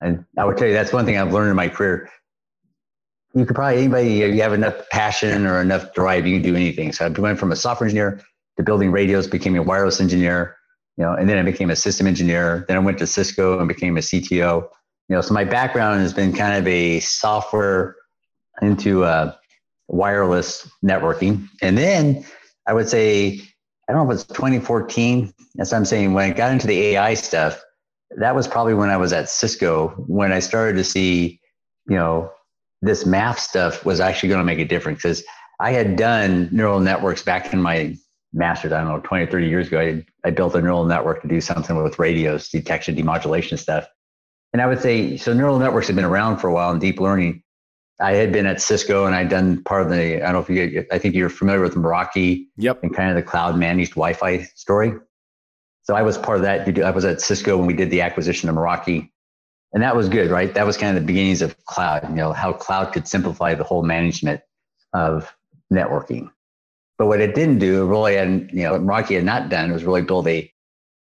and 0.00 0.24
I 0.36 0.44
would 0.44 0.56
tell 0.56 0.68
you 0.68 0.74
that's 0.74 0.92
one 0.92 1.04
thing 1.04 1.18
I've 1.18 1.32
learned 1.32 1.50
in 1.50 1.56
my 1.56 1.68
career. 1.68 2.08
You 3.34 3.44
could 3.44 3.56
probably 3.56 3.78
anybody 3.78 4.14
you 4.14 4.42
have 4.42 4.52
enough 4.52 4.88
passion 4.90 5.46
or 5.46 5.60
enough 5.60 5.94
drive, 5.94 6.28
you 6.28 6.36
can 6.36 6.42
do 6.42 6.54
anything. 6.54 6.92
So 6.92 7.06
I 7.06 7.08
went 7.08 7.40
from 7.40 7.50
a 7.50 7.56
software 7.56 7.86
engineer 7.88 8.20
to 8.58 8.64
building 8.64 8.90
radios, 8.90 9.26
became 9.26 9.56
a 9.56 9.62
wireless 9.62 10.00
engineer, 10.00 10.56
you 10.96 11.04
know, 11.04 11.14
and 11.14 11.28
then 11.28 11.38
I 11.38 11.42
became 11.42 11.70
a 11.70 11.76
system 11.76 12.06
engineer. 12.06 12.64
Then 12.68 12.76
I 12.76 12.80
went 12.80 12.98
to 12.98 13.06
Cisco 13.06 13.58
and 13.58 13.68
became 13.68 13.96
a 13.96 14.00
CTO. 14.00 14.68
You 15.08 15.16
know, 15.16 15.20
so 15.22 15.32
my 15.32 15.44
background 15.44 16.00
has 16.00 16.12
been 16.12 16.34
kind 16.34 16.58
of 16.58 16.66
a 16.66 17.00
software 17.00 17.96
into 18.60 19.04
uh, 19.04 19.32
wireless 19.86 20.68
networking. 20.84 21.48
And 21.62 21.78
then 21.78 22.24
I 22.66 22.74
would 22.74 22.88
say, 22.88 23.40
I 23.88 23.92
don't 23.92 24.06
know 24.06 24.12
if 24.12 24.20
it's 24.20 24.24
2014. 24.24 25.32
As 25.60 25.72
I'm 25.72 25.84
saying, 25.84 26.12
when 26.12 26.30
I 26.30 26.34
got 26.34 26.52
into 26.52 26.66
the 26.66 26.78
AI 26.78 27.14
stuff, 27.14 27.62
that 28.16 28.34
was 28.34 28.48
probably 28.48 28.74
when 28.74 28.90
I 28.90 28.96
was 28.96 29.12
at 29.12 29.28
Cisco 29.28 29.88
when 30.08 30.32
I 30.32 30.40
started 30.40 30.76
to 30.76 30.84
see, 30.84 31.40
you 31.88 31.96
know, 31.96 32.32
this 32.82 33.06
math 33.06 33.38
stuff 33.38 33.84
was 33.84 34.00
actually 34.00 34.30
going 34.30 34.40
to 34.40 34.44
make 34.44 34.58
a 34.58 34.64
difference 34.64 34.98
because 34.98 35.22
I 35.60 35.70
had 35.72 35.96
done 35.96 36.48
neural 36.52 36.80
networks 36.80 37.22
back 37.22 37.52
in 37.52 37.62
my 37.62 37.96
mastered, 38.32 38.72
I 38.72 38.82
don't 38.82 38.88
know, 38.88 39.00
20 39.00 39.24
or 39.24 39.30
30 39.30 39.48
years 39.48 39.68
ago, 39.68 39.80
I, 39.80 40.04
I 40.24 40.30
built 40.30 40.54
a 40.54 40.60
neural 40.60 40.84
network 40.84 41.22
to 41.22 41.28
do 41.28 41.40
something 41.40 41.82
with 41.82 41.98
radios, 41.98 42.48
detection, 42.48 42.96
demodulation 42.96 43.58
stuff. 43.58 43.86
And 44.52 44.62
I 44.62 44.66
would 44.66 44.80
say, 44.80 45.16
so 45.16 45.32
neural 45.32 45.58
networks 45.58 45.88
have 45.88 45.96
been 45.96 46.04
around 46.04 46.38
for 46.38 46.48
a 46.48 46.52
while 46.52 46.72
in 46.72 46.78
deep 46.78 47.00
learning. 47.00 47.42
I 48.00 48.12
had 48.12 48.32
been 48.32 48.46
at 48.46 48.60
Cisco 48.60 49.06
and 49.06 49.14
I'd 49.14 49.28
done 49.28 49.62
part 49.64 49.82
of 49.82 49.90
the, 49.90 50.16
I 50.16 50.32
don't 50.32 50.34
know 50.34 50.40
if 50.40 50.50
you, 50.50 50.86
I 50.92 50.98
think 50.98 51.14
you're 51.14 51.28
familiar 51.28 51.60
with 51.60 51.74
Meraki 51.74 52.46
yep. 52.56 52.82
and 52.82 52.94
kind 52.94 53.10
of 53.10 53.16
the 53.16 53.22
cloud 53.22 53.58
managed 53.58 53.92
Wi-Fi 53.92 54.44
story. 54.54 54.94
So 55.82 55.94
I 55.94 56.02
was 56.02 56.16
part 56.16 56.36
of 56.36 56.42
that. 56.42 56.78
I 56.78 56.90
was 56.90 57.04
at 57.04 57.20
Cisco 57.20 57.56
when 57.56 57.66
we 57.66 57.74
did 57.74 57.90
the 57.90 58.02
acquisition 58.02 58.48
of 58.48 58.54
Meraki. 58.54 59.10
And 59.72 59.82
that 59.82 59.96
was 59.96 60.08
good, 60.08 60.30
right? 60.30 60.52
That 60.54 60.66
was 60.66 60.76
kind 60.76 60.96
of 60.96 61.02
the 61.02 61.06
beginnings 61.06 61.42
of 61.42 61.56
cloud, 61.64 62.08
you 62.08 62.14
know, 62.14 62.32
how 62.32 62.52
cloud 62.52 62.92
could 62.92 63.06
simplify 63.06 63.54
the 63.54 63.64
whole 63.64 63.82
management 63.82 64.40
of 64.92 65.34
networking. 65.72 66.30
But 66.98 67.06
what 67.06 67.20
it 67.20 67.34
didn't 67.34 67.60
do, 67.60 67.86
really, 67.86 68.16
and 68.16 68.50
you 68.52 68.64
know, 68.64 68.72
what 68.72 68.82
Meraki 68.82 69.14
had 69.14 69.24
not 69.24 69.48
done 69.48 69.72
was 69.72 69.84
really 69.84 70.02
build 70.02 70.26
a 70.28 70.52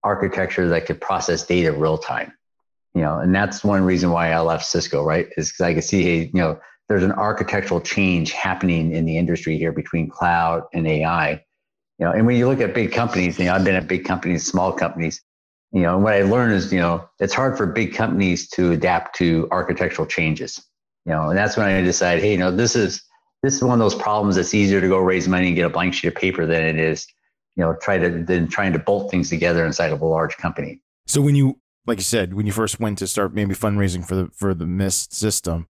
architecture 0.02 0.68
that 0.68 0.86
could 0.86 1.00
process 1.00 1.44
data 1.44 1.70
real 1.70 1.98
time. 1.98 2.32
You 2.94 3.02
know, 3.02 3.18
and 3.18 3.34
that's 3.34 3.62
one 3.62 3.84
reason 3.84 4.10
why 4.10 4.32
I 4.32 4.40
left 4.40 4.64
Cisco, 4.66 5.02
right? 5.02 5.28
Is 5.36 5.50
because 5.50 5.60
I 5.60 5.74
could 5.74 5.84
see, 5.84 6.02
hey, 6.02 6.30
you 6.32 6.40
know, 6.40 6.58
there's 6.88 7.02
an 7.02 7.12
architectural 7.12 7.80
change 7.80 8.32
happening 8.32 8.92
in 8.92 9.04
the 9.04 9.16
industry 9.16 9.56
here 9.56 9.72
between 9.72 10.08
cloud 10.08 10.64
and 10.74 10.86
AI. 10.86 11.42
You 11.98 12.06
know, 12.06 12.12
and 12.12 12.26
when 12.26 12.36
you 12.36 12.48
look 12.48 12.60
at 12.60 12.74
big 12.74 12.92
companies, 12.92 13.38
you 13.38 13.46
know, 13.46 13.54
I've 13.54 13.64
been 13.64 13.76
at 13.76 13.86
big 13.86 14.04
companies, 14.04 14.46
small 14.46 14.72
companies. 14.72 15.22
You 15.72 15.82
know, 15.82 15.94
and 15.94 16.04
what 16.04 16.14
I 16.14 16.22
learned 16.22 16.52
is, 16.52 16.72
you 16.72 16.80
know, 16.80 17.08
it's 17.18 17.32
hard 17.32 17.56
for 17.56 17.66
big 17.66 17.94
companies 17.94 18.48
to 18.50 18.72
adapt 18.72 19.16
to 19.16 19.48
architectural 19.50 20.06
changes. 20.06 20.62
You 21.06 21.12
know, 21.12 21.30
and 21.30 21.38
that's 21.38 21.56
when 21.56 21.66
I 21.66 21.80
decided, 21.80 22.22
hey, 22.22 22.32
you 22.32 22.38
know, 22.38 22.50
this 22.50 22.76
is 22.76 23.02
this 23.42 23.56
is 23.56 23.62
one 23.62 23.72
of 23.72 23.78
those 23.80 23.94
problems 23.94 24.36
that's 24.36 24.54
easier 24.54 24.80
to 24.80 24.88
go 24.88 24.98
raise 24.98 25.28
money 25.28 25.48
and 25.48 25.56
get 25.56 25.64
a 25.64 25.70
blank 25.70 25.94
sheet 25.94 26.08
of 26.08 26.14
paper 26.14 26.46
than 26.46 26.62
it 26.64 26.78
is, 26.78 27.06
you 27.56 27.62
know, 27.62 27.74
try 27.82 27.98
to 27.98 28.22
than 28.24 28.48
trying 28.48 28.72
to 28.72 28.78
bolt 28.78 29.10
things 29.10 29.28
together 29.28 29.66
inside 29.66 29.92
of 29.92 30.00
a 30.00 30.06
large 30.06 30.36
company. 30.36 30.80
So 31.06 31.20
when 31.20 31.34
you, 31.34 31.58
like 31.86 31.98
you 31.98 32.04
said, 32.04 32.34
when 32.34 32.46
you 32.46 32.52
first 32.52 32.78
went 32.78 32.98
to 32.98 33.06
start 33.06 33.34
maybe 33.34 33.54
fundraising 33.54 34.06
for 34.06 34.14
the 34.14 34.28
for 34.32 34.54
the 34.54 34.66
Mist 34.66 35.12
system, 35.12 35.66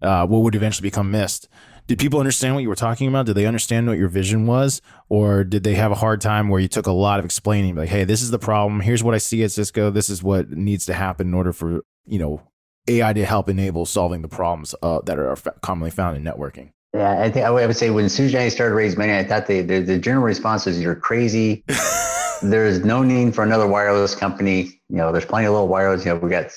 uh, 0.00 0.26
what 0.26 0.42
would 0.42 0.54
eventually 0.54 0.86
become 0.86 1.10
Mist, 1.10 1.48
did 1.88 1.98
people 1.98 2.20
understand 2.20 2.54
what 2.54 2.62
you 2.62 2.68
were 2.68 2.76
talking 2.76 3.08
about? 3.08 3.26
Did 3.26 3.34
they 3.34 3.46
understand 3.46 3.88
what 3.88 3.98
your 3.98 4.08
vision 4.08 4.46
was, 4.46 4.80
or 5.08 5.42
did 5.42 5.64
they 5.64 5.74
have 5.74 5.90
a 5.90 5.96
hard 5.96 6.20
time 6.20 6.48
where 6.48 6.60
you 6.60 6.68
took 6.68 6.86
a 6.86 6.92
lot 6.92 7.18
of 7.18 7.24
explaining, 7.24 7.74
like, 7.74 7.88
"Hey, 7.88 8.04
this 8.04 8.22
is 8.22 8.30
the 8.30 8.38
problem. 8.38 8.80
Here's 8.80 9.02
what 9.02 9.14
I 9.14 9.18
see 9.18 9.42
at 9.42 9.50
Cisco. 9.50 9.90
This 9.90 10.08
is 10.08 10.22
what 10.22 10.50
needs 10.50 10.86
to 10.86 10.94
happen 10.94 11.26
in 11.26 11.34
order 11.34 11.52
for 11.52 11.82
you 12.06 12.20
know 12.20 12.42
AI 12.86 13.12
to 13.12 13.24
help 13.24 13.48
enable 13.48 13.84
solving 13.84 14.22
the 14.22 14.28
problems 14.28 14.76
uh, 14.80 15.00
that 15.06 15.18
are 15.18 15.36
commonly 15.60 15.90
found 15.90 16.16
in 16.16 16.22
networking." 16.22 16.70
Yeah, 16.94 17.20
I 17.20 17.30
think 17.30 17.46
I 17.46 17.50
would 17.50 17.76
say 17.76 17.90
when 17.90 18.08
Susan 18.08 18.38
and 18.38 18.44
I 18.46 18.48
started 18.48 18.74
raising 18.74 18.98
money, 18.98 19.14
I 19.14 19.22
thought 19.22 19.46
the, 19.46 19.60
the, 19.62 19.80
the 19.80 19.98
general 19.98 20.24
response 20.24 20.66
was, 20.66 20.80
"You're 20.80 20.96
crazy. 20.96 21.64
there's 22.42 22.84
no 22.84 23.02
need 23.02 23.34
for 23.34 23.44
another 23.44 23.66
wireless 23.66 24.14
company. 24.14 24.80
You 24.88 24.96
know, 24.96 25.12
there's 25.12 25.24
plenty 25.24 25.46
of 25.46 25.52
little 25.52 25.68
wireless. 25.68 26.04
You 26.04 26.14
know, 26.14 26.18
we 26.18 26.30
got 26.30 26.50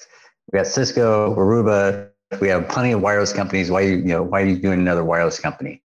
we 0.52 0.58
got 0.58 0.67
Cisco, 0.67 1.36
Aruba, 1.36 2.10
we 2.39 2.48
have 2.48 2.67
plenty 2.67 2.91
of 2.91 3.02
wireless 3.02 3.34
companies. 3.34 3.69
Why 3.69 3.82
you, 3.82 3.98
you 3.98 4.04
know, 4.06 4.24
why 4.24 4.41
are 4.41 4.46
you 4.46 4.58
doing 4.58 4.80
another 4.80 5.04
wireless 5.04 5.39
company? 5.39 5.82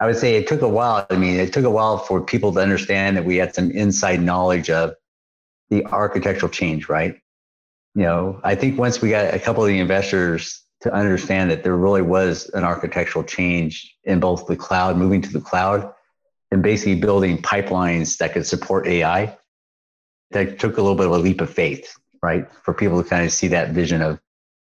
I 0.00 0.06
would 0.06 0.16
say 0.16 0.36
it 0.36 0.48
took 0.48 0.62
a 0.62 0.68
while. 0.68 1.06
I 1.10 1.16
mean, 1.16 1.38
it 1.38 1.52
took 1.52 1.64
a 1.64 1.70
while 1.70 1.98
for 1.98 2.20
people 2.22 2.52
to 2.54 2.60
understand 2.60 3.16
that 3.16 3.24
we 3.24 3.36
had 3.36 3.54
some 3.54 3.70
inside 3.70 4.22
knowledge 4.22 4.70
of 4.70 4.94
the 5.68 5.84
architectural 5.86 6.50
change, 6.50 6.88
right? 6.88 7.20
You 7.94 8.02
know, 8.02 8.40
I 8.42 8.54
think 8.54 8.78
once 8.78 9.02
we 9.02 9.10
got 9.10 9.34
a 9.34 9.38
couple 9.38 9.62
of 9.62 9.68
the 9.68 9.78
investors 9.78 10.64
to 10.82 10.92
understand 10.92 11.50
that 11.50 11.62
there 11.62 11.76
really 11.76 12.02
was 12.02 12.48
an 12.54 12.64
architectural 12.64 13.24
change 13.24 13.96
in 14.04 14.20
both 14.20 14.46
the 14.46 14.56
cloud, 14.56 14.96
moving 14.96 15.20
to 15.22 15.32
the 15.32 15.40
cloud, 15.40 15.92
and 16.50 16.62
basically 16.62 16.94
building 16.94 17.40
pipelines 17.40 18.16
that 18.18 18.32
could 18.32 18.46
support 18.46 18.86
AI, 18.86 19.36
that 20.30 20.58
took 20.58 20.78
a 20.78 20.82
little 20.82 20.96
bit 20.96 21.06
of 21.06 21.12
a 21.12 21.18
leap 21.18 21.40
of 21.40 21.50
faith, 21.50 21.94
right? 22.22 22.46
For 22.62 22.72
people 22.72 23.02
to 23.02 23.08
kind 23.08 23.24
of 23.24 23.32
see 23.32 23.48
that 23.48 23.70
vision 23.70 24.00
of 24.00 24.20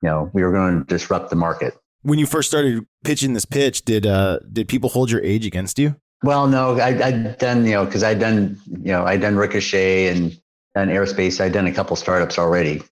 you 0.03 0.09
know, 0.09 0.31
we 0.33 0.43
were 0.43 0.53
going 0.53 0.81
to 0.81 0.85
disrupt 0.85 1.31
the 1.31 1.37
market. 1.37 1.75
When 2.03 2.19
you 2.19 2.27
first 2.27 2.49
started 2.49 2.87
pitching 3.05 3.35
this 3.35 3.45
pitch, 3.45 3.85
did 3.85 4.07
uh, 4.07 4.39
did 4.51 4.69
people 4.69 4.89
hold 4.89 5.11
your 5.11 5.23
age 5.23 5.45
against 5.45 5.79
you? 5.79 5.97
Well, 6.23 6.49
no, 6.49 6.79
I, 6.79 6.89
I'd 6.89 7.39
done, 7.39 7.65
you 7.65 7.73
know, 7.73 7.85
because 7.85 8.03
I'd 8.03 8.19
done, 8.19 8.59
you 8.67 8.93
know, 8.93 9.05
I'd 9.05 9.21
done 9.21 9.37
Ricochet 9.37 10.09
and 10.09 10.39
done 10.75 10.89
Airespace. 10.89 11.41
I'd 11.41 11.53
done 11.53 11.67
a 11.67 11.73
couple 11.73 11.97
startups 11.97 12.39
already. 12.39 12.83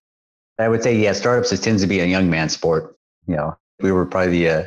I 0.57 0.67
would 0.67 0.83
say, 0.83 0.95
yeah, 0.95 1.13
startups 1.13 1.51
it 1.51 1.61
tends 1.61 1.81
to 1.81 1.87
be 1.87 1.99
a 1.99 2.05
young 2.05 2.29
man 2.29 2.49
sport. 2.49 2.95
You 3.29 3.37
know, 3.37 3.57
we 3.79 3.91
were 3.91 4.05
probably 4.05 4.43
the 4.43 4.49
uh, 4.49 4.63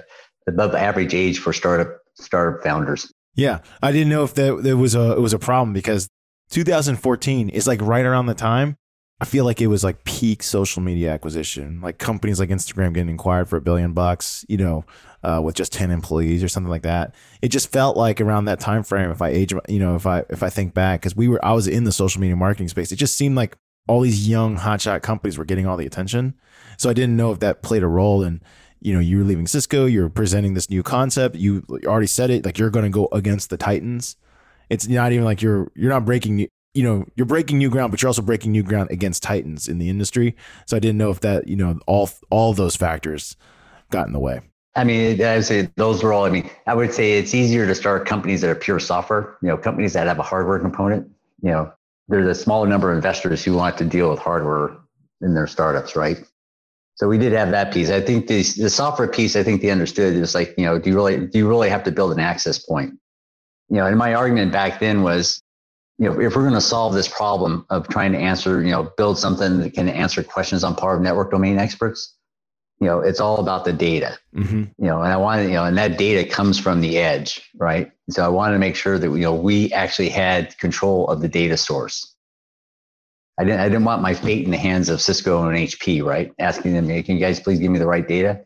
above 0.48 0.74
average 0.74 1.14
age 1.14 1.38
for 1.38 1.52
startup 1.52 1.98
startup 2.14 2.62
founders. 2.62 3.12
Yeah, 3.34 3.60
I 3.82 3.92
didn't 3.92 4.10
know 4.10 4.24
if 4.24 4.34
that 4.34 4.62
there 4.62 4.76
was 4.76 4.94
a 4.94 5.12
it 5.12 5.20
was 5.20 5.32
a 5.32 5.38
problem 5.38 5.72
because 5.72 6.08
2014 6.50 7.48
is 7.48 7.66
like 7.66 7.80
right 7.80 8.04
around 8.04 8.26
the 8.26 8.34
time 8.34 8.76
I 9.22 9.24
feel 9.24 9.44
like 9.44 9.60
it 9.60 9.68
was 9.68 9.84
like 9.84 10.02
peak 10.02 10.42
social 10.42 10.82
media 10.82 11.12
acquisition, 11.12 11.80
like 11.80 11.98
companies 11.98 12.40
like 12.40 12.48
Instagram 12.48 12.92
getting 12.92 13.14
acquired 13.14 13.48
for 13.48 13.56
a 13.56 13.60
billion 13.60 13.92
bucks, 13.92 14.44
you 14.48 14.56
know, 14.56 14.84
uh, 15.22 15.40
with 15.40 15.54
just 15.54 15.72
ten 15.72 15.92
employees 15.92 16.42
or 16.42 16.48
something 16.48 16.68
like 16.68 16.82
that. 16.82 17.14
It 17.40 17.50
just 17.50 17.70
felt 17.70 17.96
like 17.96 18.20
around 18.20 18.46
that 18.46 18.58
time 18.58 18.82
frame. 18.82 19.12
If 19.12 19.22
I 19.22 19.28
age, 19.28 19.54
you 19.68 19.78
know, 19.78 19.94
if 19.94 20.06
I 20.08 20.24
if 20.28 20.42
I 20.42 20.50
think 20.50 20.74
back, 20.74 21.02
because 21.02 21.14
we 21.14 21.28
were, 21.28 21.42
I 21.44 21.52
was 21.52 21.68
in 21.68 21.84
the 21.84 21.92
social 21.92 22.20
media 22.20 22.34
marketing 22.34 22.66
space. 22.66 22.90
It 22.90 22.96
just 22.96 23.16
seemed 23.16 23.36
like 23.36 23.56
all 23.86 24.00
these 24.00 24.28
young 24.28 24.58
hotshot 24.58 25.02
companies 25.02 25.38
were 25.38 25.44
getting 25.44 25.68
all 25.68 25.76
the 25.76 25.86
attention. 25.86 26.34
So 26.82 26.90
I 26.90 26.94
didn't 26.94 27.16
know 27.16 27.30
if 27.30 27.38
that 27.38 27.62
played 27.62 27.84
a 27.84 27.86
role 27.86 28.24
in, 28.24 28.42
you 28.80 28.92
know, 28.92 28.98
you 28.98 29.18
were 29.18 29.24
leaving 29.24 29.46
Cisco, 29.46 29.86
you're 29.86 30.08
presenting 30.08 30.54
this 30.54 30.68
new 30.68 30.82
concept. 30.82 31.36
You 31.36 31.64
already 31.84 32.08
said 32.08 32.28
it, 32.30 32.44
like 32.44 32.58
you're 32.58 32.70
going 32.70 32.84
to 32.84 32.90
go 32.90 33.08
against 33.12 33.50
the 33.50 33.56
Titans. 33.56 34.16
It's 34.68 34.88
not 34.88 35.12
even 35.12 35.24
like 35.24 35.42
you're 35.42 35.70
you're 35.76 35.90
not 35.90 36.04
breaking 36.04 36.48
you 36.74 36.82
know, 36.82 37.04
you're 37.14 37.26
breaking 37.26 37.58
new 37.58 37.70
ground, 37.70 37.92
but 37.92 38.02
you're 38.02 38.08
also 38.08 38.22
breaking 38.22 38.50
new 38.50 38.62
ground 38.62 38.90
against 38.90 39.22
titans 39.22 39.68
in 39.68 39.78
the 39.78 39.90
industry. 39.90 40.34
So 40.66 40.76
I 40.76 40.80
didn't 40.80 40.98
know 40.98 41.10
if 41.10 41.20
that, 41.20 41.46
you 41.46 41.54
know, 41.54 41.78
all 41.86 42.10
all 42.30 42.52
those 42.52 42.74
factors 42.74 43.36
got 43.90 44.08
in 44.08 44.12
the 44.12 44.18
way. 44.18 44.40
I 44.74 44.82
mean, 44.82 45.22
I 45.22 45.36
would 45.36 45.44
say 45.44 45.68
those 45.76 46.02
were 46.02 46.12
all. 46.12 46.24
I 46.24 46.30
mean, 46.30 46.50
I 46.66 46.74
would 46.74 46.92
say 46.92 47.12
it's 47.12 47.34
easier 47.34 47.66
to 47.66 47.74
start 47.74 48.06
companies 48.06 48.40
that 48.40 48.50
are 48.50 48.56
pure 48.56 48.80
software. 48.80 49.36
You 49.42 49.48
know, 49.48 49.56
companies 49.56 49.92
that 49.92 50.08
have 50.08 50.18
a 50.18 50.22
hardware 50.22 50.58
component. 50.58 51.08
You 51.42 51.50
know, 51.50 51.72
there's 52.08 52.26
a 52.26 52.34
smaller 52.34 52.66
number 52.66 52.90
of 52.90 52.96
investors 52.96 53.44
who 53.44 53.54
want 53.54 53.78
to 53.78 53.84
deal 53.84 54.10
with 54.10 54.18
hardware 54.18 54.76
in 55.20 55.34
their 55.34 55.46
startups, 55.46 55.94
right? 55.94 56.24
So 56.94 57.08
we 57.08 57.18
did 57.18 57.32
have 57.32 57.50
that 57.50 57.72
piece. 57.72 57.90
I 57.90 58.00
think 58.00 58.26
the 58.26 58.42
the 58.42 58.70
software 58.70 59.08
piece. 59.08 59.34
I 59.34 59.42
think 59.42 59.62
they 59.62 59.70
understood. 59.70 60.14
It's 60.14 60.34
like, 60.34 60.54
you 60.58 60.64
know, 60.64 60.78
do 60.78 60.90
you 60.90 60.96
really 60.96 61.26
do 61.26 61.38
you 61.38 61.48
really 61.48 61.70
have 61.70 61.84
to 61.84 61.90
build 61.90 62.12
an 62.12 62.20
access 62.20 62.58
point? 62.58 62.94
You 63.68 63.76
know, 63.76 63.86
and 63.86 63.96
my 63.96 64.14
argument 64.14 64.52
back 64.52 64.80
then 64.80 65.02
was 65.02 65.42
you 65.98 66.08
know, 66.08 66.20
if 66.20 66.34
we're 66.34 66.42
going 66.42 66.54
to 66.54 66.60
solve 66.60 66.94
this 66.94 67.08
problem 67.08 67.64
of 67.70 67.86
trying 67.88 68.12
to 68.12 68.18
answer, 68.18 68.62
you 68.62 68.72
know, 68.72 68.90
build 68.96 69.18
something 69.18 69.60
that 69.60 69.74
can 69.74 69.88
answer 69.88 70.22
questions 70.22 70.64
on 70.64 70.74
par 70.74 70.96
of 70.96 71.02
network 71.02 71.30
domain 71.30 71.58
experts, 71.58 72.16
you 72.80 72.88
know, 72.88 72.98
it's 72.98 73.20
all 73.20 73.38
about 73.38 73.64
the 73.64 73.72
data, 73.72 74.18
mm-hmm. 74.34 74.64
you 74.78 74.86
know, 74.86 75.00
and 75.00 75.12
I 75.12 75.16
wanted, 75.16 75.44
you 75.44 75.54
know, 75.54 75.64
and 75.64 75.78
that 75.78 75.98
data 75.98 76.28
comes 76.28 76.58
from 76.58 76.80
the 76.80 76.98
edge, 76.98 77.48
right? 77.54 77.92
So 78.10 78.24
I 78.24 78.28
wanted 78.28 78.54
to 78.54 78.58
make 78.58 78.74
sure 78.74 78.98
that, 78.98 79.06
you 79.06 79.18
know, 79.18 79.34
we 79.34 79.72
actually 79.72 80.08
had 80.08 80.58
control 80.58 81.06
of 81.06 81.20
the 81.20 81.28
data 81.28 81.56
source. 81.56 82.11
I 83.38 83.44
didn't, 83.44 83.60
I 83.60 83.68
didn't 83.68 83.84
want 83.84 84.02
my 84.02 84.14
fate 84.14 84.44
in 84.44 84.50
the 84.50 84.58
hands 84.58 84.88
of 84.88 85.00
Cisco 85.00 85.48
and 85.48 85.56
HP, 85.56 86.04
right? 86.04 86.32
Asking 86.38 86.74
them, 86.74 86.88
hey, 86.88 87.02
can 87.02 87.16
you 87.16 87.20
guys 87.20 87.40
please 87.40 87.58
give 87.58 87.70
me 87.70 87.78
the 87.78 87.86
right 87.86 88.06
data? 88.06 88.44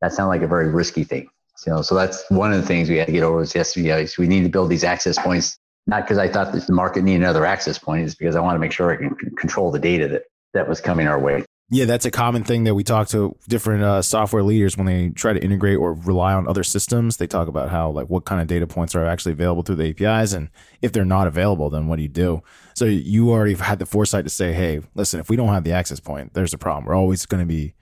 That 0.00 0.12
sounded 0.12 0.30
like 0.30 0.42
a 0.42 0.46
very 0.46 0.70
risky 0.70 1.04
thing. 1.04 1.28
So, 1.56 1.82
so 1.82 1.94
that's 1.94 2.24
one 2.30 2.52
of 2.52 2.60
the 2.60 2.66
things 2.66 2.88
we 2.88 2.96
had 2.96 3.06
to 3.06 3.12
get 3.12 3.22
over 3.22 3.42
is 3.42 3.54
yes, 3.54 3.76
we 4.18 4.26
need 4.26 4.42
to 4.42 4.48
build 4.48 4.70
these 4.70 4.84
access 4.84 5.18
points 5.18 5.58
not 5.86 6.02
because 6.02 6.18
I 6.18 6.28
thought 6.28 6.52
that 6.52 6.66
the 6.66 6.72
market 6.72 7.04
needed 7.04 7.22
another 7.22 7.46
access 7.46 7.78
point, 7.78 8.04
it's 8.04 8.14
because 8.14 8.36
I 8.36 8.40
want 8.40 8.56
to 8.56 8.58
make 8.58 8.72
sure 8.72 8.92
I 8.92 8.96
can 8.96 9.14
control 9.36 9.70
the 9.70 9.78
data 9.78 10.08
that, 10.08 10.22
that 10.54 10.68
was 10.68 10.80
coming 10.80 11.06
our 11.06 11.18
way. 11.18 11.44
Yeah, 11.68 11.84
that's 11.84 12.04
a 12.04 12.12
common 12.12 12.44
thing 12.44 12.64
that 12.64 12.74
we 12.74 12.84
talk 12.84 13.08
to 13.08 13.36
different 13.48 13.82
uh, 13.82 14.00
software 14.00 14.44
leaders 14.44 14.76
when 14.76 14.86
they 14.86 15.10
try 15.10 15.32
to 15.32 15.42
integrate 15.42 15.78
or 15.78 15.94
rely 15.94 16.32
on 16.32 16.46
other 16.46 16.62
systems. 16.62 17.16
They 17.16 17.26
talk 17.26 17.48
about 17.48 17.70
how 17.70 17.90
like 17.90 18.08
what 18.08 18.24
kind 18.24 18.40
of 18.40 18.46
data 18.46 18.68
points 18.68 18.94
are 18.94 19.04
actually 19.04 19.32
available 19.32 19.62
through 19.62 19.76
the 19.76 19.90
APIs, 19.90 20.32
and 20.32 20.48
if 20.80 20.92
they're 20.92 21.04
not 21.04 21.26
available, 21.26 21.68
then 21.68 21.88
what 21.88 21.96
do 21.96 22.02
you 22.02 22.08
do? 22.08 22.42
So 22.76 22.84
you 22.84 23.30
already 23.30 23.54
had 23.54 23.78
the 23.78 23.86
foresight 23.86 24.24
to 24.24 24.30
say, 24.30 24.52
hey, 24.52 24.82
listen, 24.94 25.18
if 25.18 25.30
we 25.30 25.36
don't 25.36 25.48
have 25.48 25.64
the 25.64 25.72
access 25.72 25.98
point, 25.98 26.34
there's 26.34 26.52
a 26.52 26.58
problem. 26.58 26.84
We're 26.84 26.94
always 26.94 27.24
going 27.24 27.40
to 27.40 27.46
be 27.46 27.72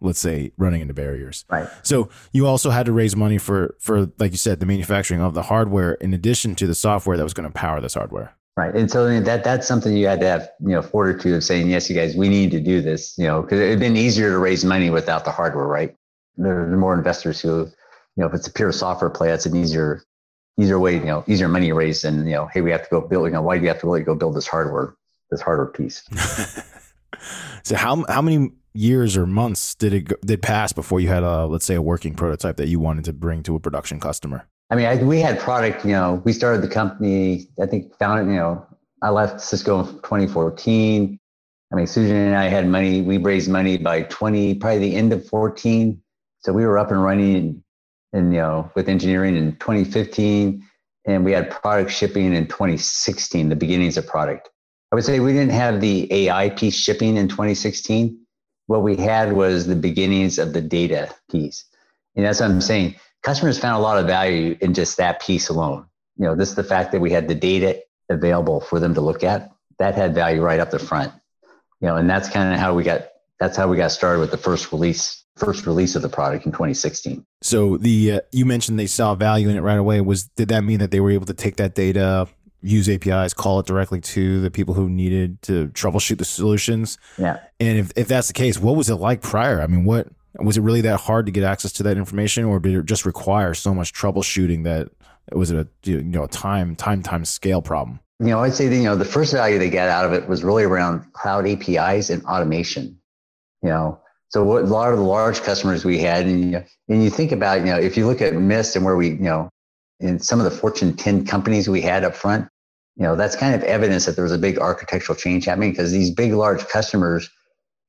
let's 0.00 0.18
say 0.18 0.52
running 0.58 0.82
into 0.82 0.92
barriers. 0.92 1.44
Right. 1.48 1.68
So 1.82 2.10
you 2.32 2.46
also 2.46 2.70
had 2.70 2.86
to 2.86 2.92
raise 2.92 3.16
money 3.16 3.38
for 3.38 3.76
for 3.78 4.10
like 4.18 4.32
you 4.32 4.36
said 4.36 4.60
the 4.60 4.66
manufacturing 4.66 5.22
of 5.22 5.32
the 5.32 5.42
hardware 5.42 5.94
in 5.94 6.12
addition 6.12 6.54
to 6.56 6.66
the 6.66 6.74
software 6.74 7.16
that 7.16 7.22
was 7.22 7.34
going 7.34 7.48
to 7.48 7.54
power 7.54 7.80
this 7.80 7.94
hardware. 7.94 8.34
Right. 8.56 8.74
And 8.74 8.90
so 8.90 9.20
that 9.20 9.44
that's 9.44 9.66
something 9.66 9.96
you 9.96 10.06
had 10.06 10.20
to 10.20 10.26
have, 10.26 10.50
you 10.60 10.70
know, 10.70 10.82
fortitude 10.82 11.34
of 11.34 11.44
saying, 11.44 11.70
yes, 11.70 11.88
you 11.88 11.94
guys, 11.96 12.16
we 12.16 12.28
need 12.28 12.50
to 12.50 12.60
do 12.60 12.82
this, 12.82 13.16
you 13.16 13.26
know, 13.26 13.42
because 13.42 13.60
it'd 13.60 13.78
been 13.78 13.96
easier 13.96 14.30
to 14.30 14.38
raise 14.38 14.64
money 14.64 14.90
without 14.90 15.24
the 15.24 15.30
hardware, 15.30 15.66
right? 15.66 15.94
There 16.36 16.72
are 16.72 16.76
more 16.76 16.94
investors 16.94 17.40
who, 17.40 17.60
you 17.60 17.70
know, 18.16 18.26
if 18.26 18.34
it's 18.34 18.48
a 18.48 18.52
pure 18.52 18.72
software 18.72 19.10
play, 19.10 19.28
that's 19.28 19.46
an 19.46 19.56
easier, 19.56 20.02
easier 20.58 20.78
way, 20.78 20.94
you 20.94 21.04
know, 21.04 21.24
easier 21.26 21.48
money 21.48 21.72
raise 21.72 22.02
than, 22.02 22.26
you 22.26 22.32
know, 22.32 22.46
hey, 22.52 22.60
we 22.60 22.70
have 22.70 22.82
to 22.82 22.88
go 22.90 23.00
build, 23.00 23.26
you 23.26 23.32
know, 23.32 23.42
why 23.42 23.56
do 23.56 23.62
you 23.62 23.68
have 23.68 23.80
to 23.80 23.86
really 23.86 24.02
go 24.02 24.14
build 24.14 24.34
this 24.34 24.46
hardware, 24.46 24.94
this 25.30 25.40
hardware 25.40 25.66
piece? 25.66 26.02
so 27.62 27.76
how 27.76 28.04
how 28.08 28.22
many 28.22 28.50
years 28.74 29.16
or 29.16 29.26
months 29.26 29.74
did 29.74 29.92
it 29.92 30.00
go, 30.02 30.16
did 30.24 30.42
pass 30.42 30.72
before 30.72 31.00
you 31.00 31.08
had 31.08 31.22
a 31.22 31.46
let's 31.46 31.64
say 31.64 31.74
a 31.74 31.82
working 31.82 32.14
prototype 32.14 32.56
that 32.56 32.68
you 32.68 32.78
wanted 32.78 33.04
to 33.04 33.12
bring 33.12 33.42
to 33.42 33.54
a 33.54 33.60
production 33.60 34.00
customer? 34.00 34.46
I 34.70 34.74
mean, 34.74 34.86
I, 34.86 34.96
we 34.96 35.20
had 35.20 35.38
product. 35.38 35.84
You 35.84 35.92
know, 35.92 36.22
we 36.24 36.32
started 36.32 36.62
the 36.62 36.68
company. 36.68 37.48
I 37.60 37.66
think 37.66 37.96
founded. 37.98 38.26
You 38.32 38.40
know, 38.40 38.66
I 39.02 39.10
left 39.10 39.40
Cisco 39.40 39.80
in 39.80 39.86
2014. 39.86 41.18
I 41.72 41.74
mean, 41.74 41.86
Susan 41.86 42.16
and 42.16 42.36
I 42.36 42.44
had 42.44 42.68
money. 42.68 43.02
We 43.02 43.18
raised 43.18 43.50
money 43.50 43.76
by 43.76 44.02
20, 44.02 44.54
probably 44.56 44.78
the 44.78 44.94
end 44.94 45.12
of 45.12 45.26
14. 45.26 46.00
So 46.40 46.52
we 46.52 46.64
were 46.64 46.78
up 46.78 46.90
and 46.90 47.02
running, 47.02 47.62
and 48.16 48.32
you 48.32 48.40
know, 48.40 48.70
with 48.74 48.88
engineering 48.88 49.36
in 49.36 49.52
2015, 49.56 50.64
and 51.06 51.24
we 51.24 51.32
had 51.32 51.50
product 51.50 51.90
shipping 51.90 52.34
in 52.34 52.46
2016. 52.46 53.48
The 53.48 53.56
beginnings 53.56 53.96
of 53.96 54.06
product. 54.06 54.48
I 54.90 54.96
would 54.96 55.04
say 55.04 55.20
we 55.20 55.32
didn't 55.32 55.52
have 55.52 55.80
the 55.80 56.12
AI 56.12 56.50
piece 56.50 56.76
shipping 56.76 57.16
in 57.16 57.28
2016 57.28 58.26
what 58.66 58.82
we 58.82 58.96
had 58.96 59.32
was 59.32 59.66
the 59.66 59.76
beginnings 59.76 60.38
of 60.38 60.52
the 60.52 60.60
data 60.60 61.14
piece. 61.30 61.64
And 62.14 62.24
that's 62.24 62.40
what 62.40 62.50
I'm 62.50 62.60
saying. 62.60 62.96
Customers 63.22 63.58
found 63.58 63.76
a 63.76 63.82
lot 63.82 63.98
of 63.98 64.06
value 64.06 64.56
in 64.60 64.74
just 64.74 64.96
that 64.96 65.20
piece 65.20 65.48
alone. 65.48 65.86
You 66.16 66.26
know, 66.26 66.34
this 66.34 66.48
is 66.48 66.54
the 66.54 66.64
fact 66.64 66.92
that 66.92 67.00
we 67.00 67.10
had 67.10 67.28
the 67.28 67.34
data 67.34 67.82
available 68.08 68.60
for 68.60 68.80
them 68.80 68.94
to 68.94 69.00
look 69.00 69.24
at. 69.24 69.52
That 69.78 69.94
had 69.94 70.14
value 70.14 70.42
right 70.42 70.60
up 70.60 70.70
the 70.70 70.78
front. 70.78 71.12
You 71.80 71.88
know, 71.88 71.96
and 71.96 72.08
that's 72.08 72.30
kind 72.30 72.54
of 72.54 72.60
how 72.60 72.74
we 72.74 72.82
got 72.82 73.08
that's 73.38 73.56
how 73.56 73.68
we 73.68 73.76
got 73.76 73.92
started 73.92 74.20
with 74.20 74.30
the 74.30 74.38
first 74.38 74.72
release 74.72 75.22
first 75.36 75.66
release 75.66 75.94
of 75.94 76.02
the 76.02 76.08
product 76.08 76.46
in 76.46 76.52
2016. 76.52 77.24
So 77.42 77.76
the 77.76 78.12
uh, 78.12 78.20
you 78.32 78.44
mentioned 78.44 78.78
they 78.78 78.86
saw 78.86 79.14
value 79.14 79.48
in 79.48 79.56
it 79.56 79.60
right 79.60 79.78
away. 79.78 80.00
Was 80.00 80.24
did 80.24 80.48
that 80.48 80.64
mean 80.64 80.78
that 80.78 80.90
they 80.90 81.00
were 81.00 81.10
able 81.10 81.26
to 81.26 81.34
take 81.34 81.56
that 81.56 81.74
data, 81.74 82.26
use 82.62 82.88
APIs, 82.88 83.34
call 83.34 83.60
it 83.60 83.66
directly 83.66 84.00
to 84.00 84.40
the 84.40 84.50
people 84.50 84.74
who 84.74 84.88
needed 84.88 85.40
to 85.42 85.68
troubleshoot 85.68 86.18
the 86.18 86.24
solutions. 86.24 86.98
Yeah. 87.18 87.38
And 87.60 87.78
if, 87.78 87.92
if 87.96 88.08
that's 88.08 88.28
the 88.28 88.34
case, 88.34 88.58
what 88.58 88.76
was 88.76 88.90
it 88.90 88.96
like 88.96 89.20
prior? 89.22 89.60
I 89.60 89.66
mean, 89.66 89.84
what 89.84 90.08
was 90.38 90.56
it 90.56 90.62
really 90.62 90.80
that 90.82 91.00
hard 91.00 91.26
to 91.26 91.32
get 91.32 91.44
access 91.44 91.72
to 91.74 91.82
that 91.84 91.96
information 91.96 92.44
or 92.44 92.58
did 92.58 92.74
it 92.74 92.84
just 92.86 93.06
require 93.06 93.54
so 93.54 93.74
much 93.74 93.92
troubleshooting 93.92 94.64
that 94.64 94.88
it 95.30 95.36
was 95.36 95.50
it 95.50 95.56
a 95.56 95.90
you 95.90 96.02
know 96.02 96.24
a 96.24 96.28
time 96.28 96.76
time 96.76 97.02
time 97.02 97.24
scale 97.24 97.62
problem? 97.62 98.00
You 98.18 98.28
know, 98.28 98.40
I'd 98.40 98.54
say 98.54 98.68
that, 98.68 98.76
you 98.76 98.84
know 98.84 98.96
the 98.96 99.04
first 99.04 99.32
value 99.32 99.58
they 99.58 99.70
get 99.70 99.88
out 99.88 100.04
of 100.04 100.12
it 100.12 100.28
was 100.28 100.42
really 100.42 100.64
around 100.64 101.12
cloud 101.12 101.46
APIs 101.46 102.10
and 102.10 102.24
automation. 102.24 102.98
You 103.62 103.70
know, 103.70 104.00
So 104.36 104.44
what 104.44 104.64
a 104.64 104.66
lot 104.66 104.92
of 104.92 104.98
the 104.98 105.04
large 105.04 105.40
customers 105.40 105.86
we 105.86 105.96
had, 105.96 106.26
and 106.26 106.50
you, 106.50 106.62
and 106.90 107.02
you 107.02 107.08
think 107.08 107.32
about, 107.32 107.60
you 107.60 107.68
know, 107.68 107.78
if 107.78 107.96
you 107.96 108.06
look 108.06 108.20
at 108.20 108.34
Mist 108.34 108.76
and 108.76 108.84
where 108.84 108.94
we, 108.94 109.12
you 109.12 109.16
know, 109.16 109.48
in 109.98 110.20
some 110.20 110.38
of 110.38 110.44
the 110.44 110.50
Fortune 110.50 110.94
10 110.94 111.24
companies 111.24 111.70
we 111.70 111.80
had 111.80 112.04
up 112.04 112.14
front, 112.14 112.46
you 112.96 113.04
know, 113.04 113.16
that's 113.16 113.34
kind 113.34 113.54
of 113.54 113.62
evidence 113.62 114.04
that 114.04 114.14
there 114.14 114.24
was 114.24 114.34
a 114.34 114.38
big 114.38 114.58
architectural 114.58 115.16
change 115.16 115.46
happening 115.46 115.70
because 115.70 115.90
these 115.90 116.10
big, 116.10 116.34
large 116.34 116.68
customers, 116.68 117.30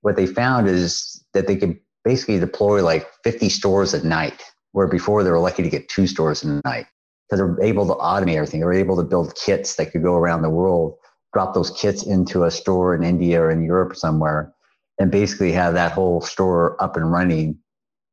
what 0.04 0.16
they 0.16 0.26
found 0.26 0.70
is 0.70 1.22
that 1.34 1.48
they 1.48 1.58
could 1.58 1.78
basically 2.06 2.40
deploy 2.40 2.82
like 2.82 3.10
50 3.26 3.50
stores 3.50 3.94
at 3.94 4.06
night, 4.06 4.42
where 4.72 4.88
before 4.88 5.26
they 5.26 5.32
were 5.32 5.40
lucky 5.40 5.64
to 5.64 5.70
get 5.70 5.90
two 5.90 6.08
stores 6.08 6.46
a 6.46 6.62
night 6.64 6.86
because 7.28 7.40
they're 7.40 7.62
able 7.62 7.86
to 7.88 7.96
automate 7.96 8.36
everything. 8.36 8.62
They're 8.62 8.72
able 8.72 8.96
to 8.96 9.04
build 9.04 9.36
kits 9.36 9.76
that 9.76 9.92
could 9.92 10.02
go 10.02 10.14
around 10.14 10.44
the 10.44 10.50
world, 10.50 10.96
drop 11.34 11.54
those 11.54 11.72
kits 11.72 12.04
into 12.04 12.46
a 12.46 12.52
store 12.52 12.96
in 12.96 13.04
India 13.04 13.42
or 13.42 13.52
in 13.52 13.66
Europe 13.66 13.98
somewhere, 13.98 14.54
and 15.00 15.12
basically 15.12 15.52
have 15.52 15.74
that 15.74 15.92
whole 15.92 16.22
store 16.22 16.82
up 16.82 16.98
and 16.98 17.12
running, 17.12 17.58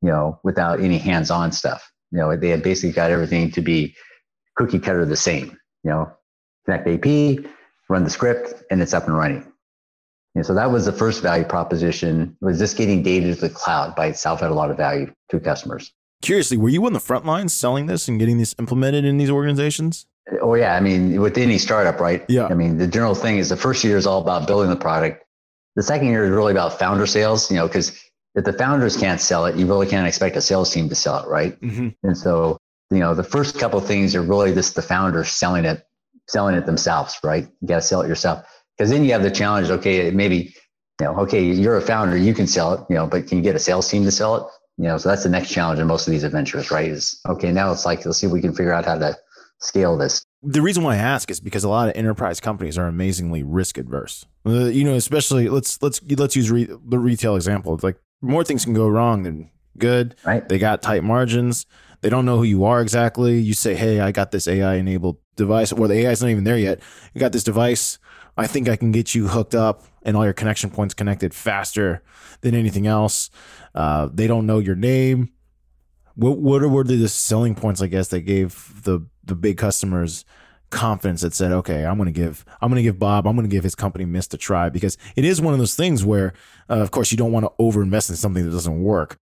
you 0.01 0.09
know, 0.09 0.39
without 0.43 0.79
any 0.79 0.97
hands-on 0.97 1.51
stuff. 1.51 1.91
You 2.11 2.19
know, 2.19 2.35
they 2.35 2.49
had 2.49 2.63
basically 2.63 2.91
got 2.91 3.11
everything 3.11 3.51
to 3.51 3.61
be 3.61 3.95
cookie 4.55 4.79
cutter 4.79 5.05
the 5.05 5.17
same. 5.17 5.57
You 5.83 5.91
know, 5.91 6.11
connect 6.65 6.87
AP, 6.87 7.45
run 7.89 8.03
the 8.03 8.09
script, 8.09 8.53
and 8.69 8.81
it's 8.81 8.93
up 8.93 9.05
and 9.07 9.17
running. 9.17 9.51
And 10.35 10.45
so 10.45 10.53
that 10.53 10.69
was 10.69 10.85
the 10.85 10.91
first 10.91 11.21
value 11.21 11.45
proposition 11.45 12.35
was 12.41 12.59
just 12.59 12.77
getting 12.77 13.01
data 13.03 13.33
to 13.33 13.39
the 13.39 13.49
cloud 13.49 13.95
by 13.95 14.07
itself 14.07 14.41
had 14.41 14.51
a 14.51 14.53
lot 14.53 14.69
of 14.69 14.77
value 14.77 15.13
to 15.29 15.39
customers. 15.39 15.93
Curiously, 16.21 16.57
were 16.57 16.69
you 16.69 16.85
on 16.85 16.93
the 16.93 16.99
front 16.99 17.25
lines 17.25 17.53
selling 17.53 17.85
this 17.85 18.07
and 18.07 18.19
getting 18.19 18.37
this 18.37 18.53
implemented 18.59 19.05
in 19.05 19.17
these 19.17 19.29
organizations? 19.29 20.07
Oh 20.41 20.55
yeah, 20.55 20.75
I 20.75 20.79
mean, 20.79 21.21
with 21.21 21.37
any 21.37 21.57
startup, 21.57 21.99
right? 21.99 22.25
Yeah. 22.27 22.47
I 22.47 22.53
mean, 22.53 22.77
the 22.77 22.87
general 22.87 23.15
thing 23.15 23.37
is 23.37 23.49
the 23.49 23.57
first 23.57 23.83
year 23.83 23.95
is 23.95 24.07
all 24.07 24.21
about 24.21 24.47
building 24.47 24.69
the 24.69 24.75
product. 24.75 25.23
The 25.75 25.83
second 25.83 26.07
year 26.07 26.25
is 26.25 26.31
really 26.31 26.51
about 26.51 26.79
founder 26.79 27.05
sales, 27.05 27.49
you 27.51 27.57
know, 27.57 27.67
because 27.67 27.99
if 28.35 28.43
the 28.43 28.53
founders 28.53 28.97
can't 28.97 29.19
sell 29.19 29.45
it, 29.45 29.55
you 29.55 29.65
really 29.65 29.87
can't 29.87 30.07
expect 30.07 30.35
a 30.35 30.41
sales 30.41 30.71
team 30.71 30.89
to 30.89 30.95
sell 30.95 31.23
it, 31.23 31.27
right? 31.27 31.59
Mm-hmm. 31.61 31.89
And 32.03 32.17
so, 32.17 32.57
you 32.91 32.99
know, 32.99 33.13
the 33.13 33.23
first 33.23 33.57
couple 33.57 33.79
of 33.79 33.85
things 33.85 34.15
are 34.15 34.21
really 34.21 34.53
just 34.53 34.75
the 34.75 34.81
founders 34.81 35.29
selling 35.29 35.65
it, 35.65 35.85
selling 36.27 36.55
it 36.55 36.65
themselves, 36.65 37.17
right? 37.23 37.47
You 37.61 37.67
got 37.67 37.77
to 37.77 37.81
sell 37.81 38.01
it 38.01 38.07
yourself 38.07 38.45
because 38.77 38.89
then 38.89 39.03
you 39.03 39.11
have 39.13 39.23
the 39.23 39.31
challenge. 39.31 39.69
Okay, 39.69 40.11
maybe 40.11 40.53
you 40.99 41.05
know, 41.05 41.17
okay, 41.19 41.43
you're 41.43 41.77
a 41.77 41.81
founder, 41.81 42.17
you 42.17 42.33
can 42.33 42.47
sell 42.47 42.73
it, 42.73 42.81
you 42.89 42.95
know, 42.95 43.07
but 43.07 43.27
can 43.27 43.37
you 43.37 43.43
get 43.43 43.55
a 43.55 43.59
sales 43.59 43.89
team 43.89 44.03
to 44.05 44.11
sell 44.11 44.35
it? 44.35 44.43
You 44.77 44.85
know, 44.85 44.97
so 44.97 45.09
that's 45.09 45.23
the 45.23 45.29
next 45.29 45.51
challenge 45.51 45.79
in 45.79 45.87
most 45.87 46.07
of 46.07 46.11
these 46.11 46.23
adventures, 46.23 46.71
right? 46.71 46.89
Is 46.89 47.19
okay, 47.27 47.51
now 47.51 47.71
it's 47.71 47.85
like 47.85 48.05
let's 48.05 48.19
see 48.19 48.27
if 48.27 48.33
we 48.33 48.41
can 48.41 48.53
figure 48.53 48.73
out 48.73 48.85
how 48.85 48.97
to 48.97 49.17
scale 49.59 49.97
this. 49.97 50.25
The 50.45 50.61
reason 50.61 50.83
why 50.83 50.93
I 50.93 50.97
ask 50.97 51.31
is 51.31 51.39
because 51.39 51.63
a 51.63 51.69
lot 51.69 51.89
of 51.89 51.95
enterprise 51.97 52.39
companies 52.39 52.77
are 52.77 52.87
amazingly 52.87 53.41
risk 53.43 53.77
adverse. 53.77 54.25
Uh, 54.45 54.65
you 54.65 54.83
know, 54.83 54.93
especially 54.93 55.49
let's 55.49 55.81
let's 55.81 56.01
let's 56.03 56.35
use 56.35 56.51
re- 56.51 56.69
the 56.87 56.99
retail 56.99 57.35
example. 57.35 57.73
It's 57.73 57.83
like 57.83 57.97
more 58.21 58.43
things 58.43 58.63
can 58.63 58.73
go 58.73 58.87
wrong 58.87 59.23
than 59.23 59.49
good. 59.77 60.15
Right. 60.23 60.47
They 60.47 60.59
got 60.59 60.81
tight 60.81 61.03
margins. 61.03 61.65
They 62.01 62.09
don't 62.09 62.25
know 62.25 62.37
who 62.37 62.43
you 62.43 62.63
are 62.65 62.81
exactly. 62.81 63.39
You 63.39 63.53
say, 63.53 63.73
"Hey, 63.73 63.99
I 63.99 64.11
got 64.11 64.31
this 64.31 64.47
AI 64.47 64.75
enabled 64.75 65.17
device," 65.35 65.71
or 65.71 65.87
the 65.87 65.95
AI 65.95 66.11
is 66.11 66.21
not 66.21 66.29
even 66.29 66.43
there 66.43 66.57
yet. 66.57 66.79
You 67.13 67.19
got 67.19 67.31
this 67.31 67.43
device. 67.43 67.97
I 68.37 68.47
think 68.47 68.69
I 68.69 68.75
can 68.75 68.91
get 68.91 69.15
you 69.15 69.29
hooked 69.29 69.55
up 69.55 69.83
and 70.03 70.15
all 70.15 70.25
your 70.25 70.33
connection 70.33 70.69
points 70.69 70.93
connected 70.93 71.33
faster 71.33 72.03
than 72.41 72.53
anything 72.53 72.85
else. 72.85 73.29
Uh, 73.73 74.09
they 74.13 74.27
don't 74.27 74.45
know 74.45 74.59
your 74.59 74.75
name. 74.75 75.29
What 76.15 76.37
what 76.37 76.61
were 76.61 76.83
the 76.83 77.07
selling 77.07 77.55
points? 77.55 77.81
I 77.81 77.87
guess 77.87 78.09
that 78.09 78.21
gave 78.21 78.83
the 78.83 79.01
the 79.25 79.35
big 79.35 79.57
customers 79.57 80.25
confidence 80.69 81.21
that 81.21 81.33
said, 81.33 81.51
okay, 81.51 81.85
I'm 81.85 81.97
going 81.97 82.11
to 82.11 82.19
give, 82.19 82.45
I'm 82.61 82.69
going 82.69 82.77
to 82.77 82.83
give 82.83 82.99
Bob, 82.99 83.27
I'm 83.27 83.35
going 83.35 83.47
to 83.47 83.53
give 83.53 83.63
his 83.63 83.75
company 83.75 84.05
Mist 84.05 84.33
a 84.33 84.37
try 84.37 84.69
because 84.69 84.97
it 85.15 85.23
is 85.23 85.41
one 85.41 85.53
of 85.53 85.59
those 85.59 85.75
things 85.75 86.03
where, 86.03 86.33
uh, 86.69 86.75
of 86.75 86.91
course, 86.91 87.11
you 87.11 87.17
don't 87.17 87.31
want 87.31 87.45
to 87.45 87.51
overinvest 87.63 88.09
in 88.09 88.15
something 88.15 88.43
that 88.43 88.51
doesn't 88.51 88.81
work. 88.81 89.17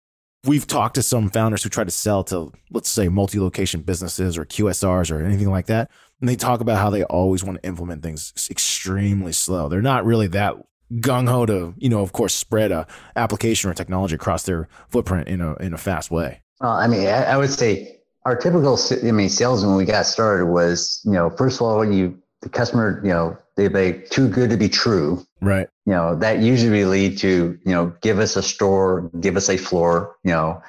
We've 0.45 0.67
talked 0.67 0.95
to 0.95 1.03
some 1.03 1.29
founders 1.29 1.63
who 1.63 1.69
try 1.69 1.85
to 1.85 1.91
sell 1.91 2.25
to, 2.25 2.53
let's 2.71 2.89
say, 2.89 3.09
multi 3.09 3.39
location 3.39 3.83
businesses 3.83 4.39
or 4.39 4.47
QSRs 4.47 5.11
or 5.11 5.23
anything 5.23 5.51
like 5.51 5.67
that. 5.67 5.91
And 6.21 6.29
they 6.29 6.37
talk 6.37 6.61
about 6.61 6.79
how 6.79 6.89
they 6.89 7.05
always 7.05 7.45
want 7.45 7.61
to 7.61 7.69
implement 7.69 8.03
things 8.03 8.33
extremely 8.51 9.33
slow. 9.33 9.69
They're 9.69 9.83
not 9.83 10.07
really 10.07 10.29
that 10.29 10.57
gung 10.95 11.29
ho 11.29 11.45
to, 11.45 11.75
you 11.77 11.91
know, 11.91 12.01
of 12.01 12.13
course, 12.13 12.35
spread 12.35 12.73
a 12.73 12.87
application 13.17 13.71
or 13.71 13.75
technology 13.75 14.15
across 14.15 14.45
their 14.45 14.69
footprint 14.89 15.29
in 15.29 15.43
a 15.43 15.55
in 15.57 15.75
a 15.75 15.79
fast 15.79 16.11
way. 16.11 16.41
Well, 16.61 16.73
I 16.73 16.87
mean, 16.87 17.07
I, 17.07 17.25
I 17.25 17.37
would 17.37 17.51
say 17.51 18.00
our 18.25 18.37
typical, 18.37 18.79
I 18.91 19.13
mean, 19.13 19.29
sales 19.29 19.65
when 19.65 19.77
we 19.77 19.85
got 19.85 20.07
started 20.07 20.47
was, 20.47 21.01
you 21.05 21.13
know, 21.13 21.31
first 21.31 21.61
of 21.61 21.67
all, 21.67 21.85
you 21.85 22.21
the 22.43 22.49
customer, 22.49 23.01
you 23.05 23.11
know, 23.11 23.37
they 23.57 23.69
they 23.69 23.93
too 23.93 24.29
good 24.29 24.51
to 24.51 24.57
be 24.57 24.69
true. 24.69 25.25
Right. 25.41 25.69
You 25.87 25.93
know, 25.93 26.17
that 26.17 26.41
usually 26.41 26.85
lead 26.85 27.19
to, 27.19 27.59
you 27.65 27.73
know, 27.73 27.95
give 28.03 28.19
us 28.19 28.37
a 28.37 28.43
store, 28.43 29.11
give 29.21 29.37
us 29.37 29.49
a 29.49 29.57
floor, 29.57 30.17
you 30.25 30.33
know. 30.33 30.63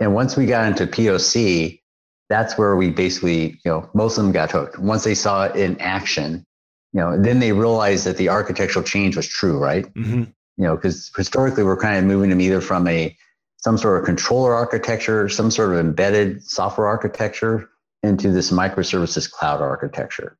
And 0.00 0.14
once 0.14 0.36
we 0.36 0.46
got 0.46 0.66
into 0.66 0.86
POC, 0.86 1.80
that's 2.28 2.58
where 2.58 2.76
we 2.76 2.90
basically, 2.90 3.60
you 3.64 3.70
know, 3.70 3.88
most 3.94 4.18
of 4.18 4.24
them 4.24 4.32
got 4.32 4.50
hooked. 4.50 4.78
Once 4.78 5.04
they 5.04 5.14
saw 5.14 5.44
it 5.44 5.56
in 5.56 5.80
action, 5.80 6.44
you 6.92 7.00
know, 7.00 7.20
then 7.20 7.38
they 7.38 7.52
realized 7.52 8.06
that 8.06 8.16
the 8.16 8.28
architectural 8.28 8.84
change 8.84 9.16
was 9.16 9.26
true, 9.26 9.58
right? 9.58 9.84
Mm-hmm. 9.94 10.24
You 10.56 10.64
know, 10.64 10.76
because 10.76 11.10
historically 11.16 11.64
we're 11.64 11.76
kind 11.76 11.98
of 11.98 12.04
moving 12.04 12.30
them 12.30 12.40
either 12.40 12.60
from 12.60 12.86
a 12.88 13.16
some 13.64 13.78
sort 13.78 13.98
of 13.98 14.04
controller 14.04 14.52
architecture, 14.52 15.26
some 15.26 15.50
sort 15.50 15.72
of 15.72 15.78
embedded 15.78 16.44
software 16.44 16.86
architecture 16.86 17.70
into 18.02 18.30
this 18.30 18.50
microservices 18.50 19.30
cloud 19.30 19.62
architecture. 19.62 20.36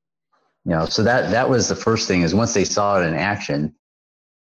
You 0.66 0.72
know, 0.72 0.84
so 0.84 1.02
that 1.04 1.30
that 1.30 1.48
was 1.48 1.68
the 1.68 1.74
first 1.74 2.06
thing 2.06 2.20
is 2.20 2.34
once 2.34 2.52
they 2.52 2.64
saw 2.64 3.00
it 3.00 3.06
in 3.06 3.14
action, 3.14 3.74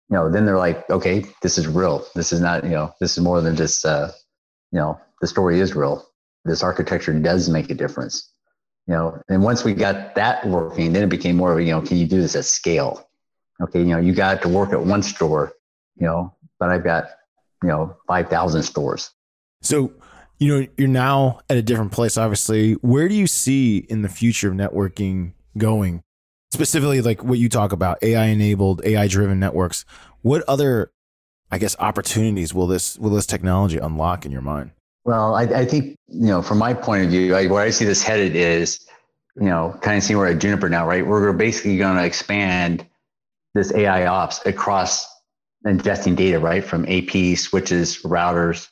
you 0.09 0.17
know, 0.17 0.31
then 0.31 0.47
they're 0.47 0.57
like, 0.57 0.89
okay, 0.89 1.23
this 1.43 1.59
is 1.59 1.67
real. 1.67 2.03
This 2.15 2.33
is 2.33 2.41
not, 2.41 2.63
you 2.63 2.71
know, 2.71 2.91
this 2.99 3.19
is 3.19 3.23
more 3.23 3.39
than 3.39 3.55
just, 3.55 3.85
uh, 3.85 4.09
you 4.71 4.79
know, 4.79 4.99
the 5.21 5.27
story 5.27 5.59
is 5.59 5.75
real. 5.75 6.03
This 6.43 6.63
architecture 6.63 7.13
does 7.13 7.49
make 7.49 7.69
a 7.69 7.75
difference 7.75 8.31
you 8.87 8.95
know 8.95 9.21
and 9.29 9.43
once 9.43 9.63
we 9.63 9.75
got 9.75 10.15
that 10.15 10.43
working 10.47 10.91
then 10.91 11.03
it 11.03 11.09
became 11.09 11.35
more 11.35 11.51
of 11.51 11.59
a 11.59 11.63
you 11.63 11.69
know 11.69 11.81
can 11.81 11.97
you 11.97 12.07
do 12.07 12.19
this 12.19 12.35
at 12.35 12.43
scale 12.43 13.07
okay 13.61 13.77
you 13.77 13.85
know 13.85 13.99
you 13.99 14.11
got 14.11 14.41
to 14.41 14.49
work 14.49 14.73
at 14.73 14.83
one 14.83 15.03
store 15.03 15.53
you 15.97 16.07
know 16.07 16.33
but 16.57 16.69
i've 16.69 16.83
got 16.83 17.05
you 17.61 17.69
know 17.69 17.95
5000 18.07 18.63
stores. 18.63 19.11
So 19.61 19.93
you 20.39 20.59
know 20.59 20.67
you're 20.77 20.87
now 20.87 21.39
at 21.49 21.57
a 21.57 21.61
different 21.61 21.91
place 21.91 22.17
obviously. 22.17 22.73
Where 22.73 23.07
do 23.07 23.15
you 23.15 23.27
see 23.27 23.77
in 23.89 24.01
the 24.01 24.09
future 24.09 24.49
of 24.49 24.55
networking 24.55 25.33
going? 25.57 26.01
Specifically 26.53 27.01
like 27.01 27.23
what 27.23 27.39
you 27.39 27.49
talk 27.49 27.71
about 27.71 27.97
ai 28.03 28.25
enabled 28.25 28.81
ai 28.85 29.07
driven 29.07 29.39
networks. 29.39 29.85
What 30.21 30.43
other 30.47 30.91
i 31.49 31.57
guess 31.57 31.75
opportunities 31.79 32.53
will 32.53 32.67
this 32.67 32.97
will 32.97 33.11
this 33.11 33.25
technology 33.25 33.77
unlock 33.77 34.25
in 34.25 34.31
your 34.31 34.41
mind? 34.41 34.71
Well, 35.03 35.35
I, 35.35 35.43
I, 35.43 35.65
think, 35.65 35.95
you 36.07 36.27
know, 36.27 36.41
from 36.41 36.59
my 36.59 36.73
point 36.73 37.05
of 37.05 37.09
view, 37.09 37.35
I, 37.35 37.47
where 37.47 37.63
I 37.63 37.71
see 37.71 37.85
this 37.85 38.03
headed 38.03 38.35
is, 38.35 38.85
you 39.35 39.47
know, 39.47 39.77
kind 39.81 39.97
of 39.97 40.03
seeing 40.03 40.19
we're 40.19 40.27
at 40.27 40.39
Juniper 40.39 40.69
now, 40.69 40.85
right? 40.85 41.05
We're 41.05 41.33
basically 41.33 41.77
going 41.77 41.97
to 41.97 42.03
expand 42.03 42.85
this 43.55 43.73
AI 43.73 44.05
ops 44.05 44.45
across 44.45 45.07
ingesting 45.65 46.15
data, 46.15 46.39
right? 46.39 46.63
From 46.63 46.85
AP, 46.87 47.37
switches, 47.37 48.01
routers, 48.03 48.67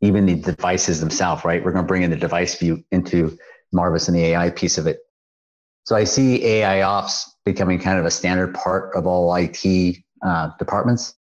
even 0.00 0.26
the 0.26 0.36
devices 0.36 1.00
themselves, 1.00 1.44
right? 1.44 1.64
We're 1.64 1.72
going 1.72 1.84
to 1.84 1.88
bring 1.88 2.02
in 2.02 2.10
the 2.10 2.16
device 2.16 2.56
view 2.56 2.84
into 2.90 3.36
Marvis 3.72 4.08
and 4.08 4.16
the 4.16 4.24
AI 4.26 4.50
piece 4.50 4.78
of 4.78 4.86
it. 4.86 5.00
So 5.84 5.96
I 5.96 6.04
see 6.04 6.44
AI 6.44 6.82
ops 6.82 7.36
becoming 7.44 7.78
kind 7.78 7.98
of 7.98 8.04
a 8.04 8.10
standard 8.10 8.54
part 8.54 8.94
of 8.94 9.06
all 9.06 9.34
IT 9.34 9.96
uh, 10.24 10.50
departments. 10.58 11.14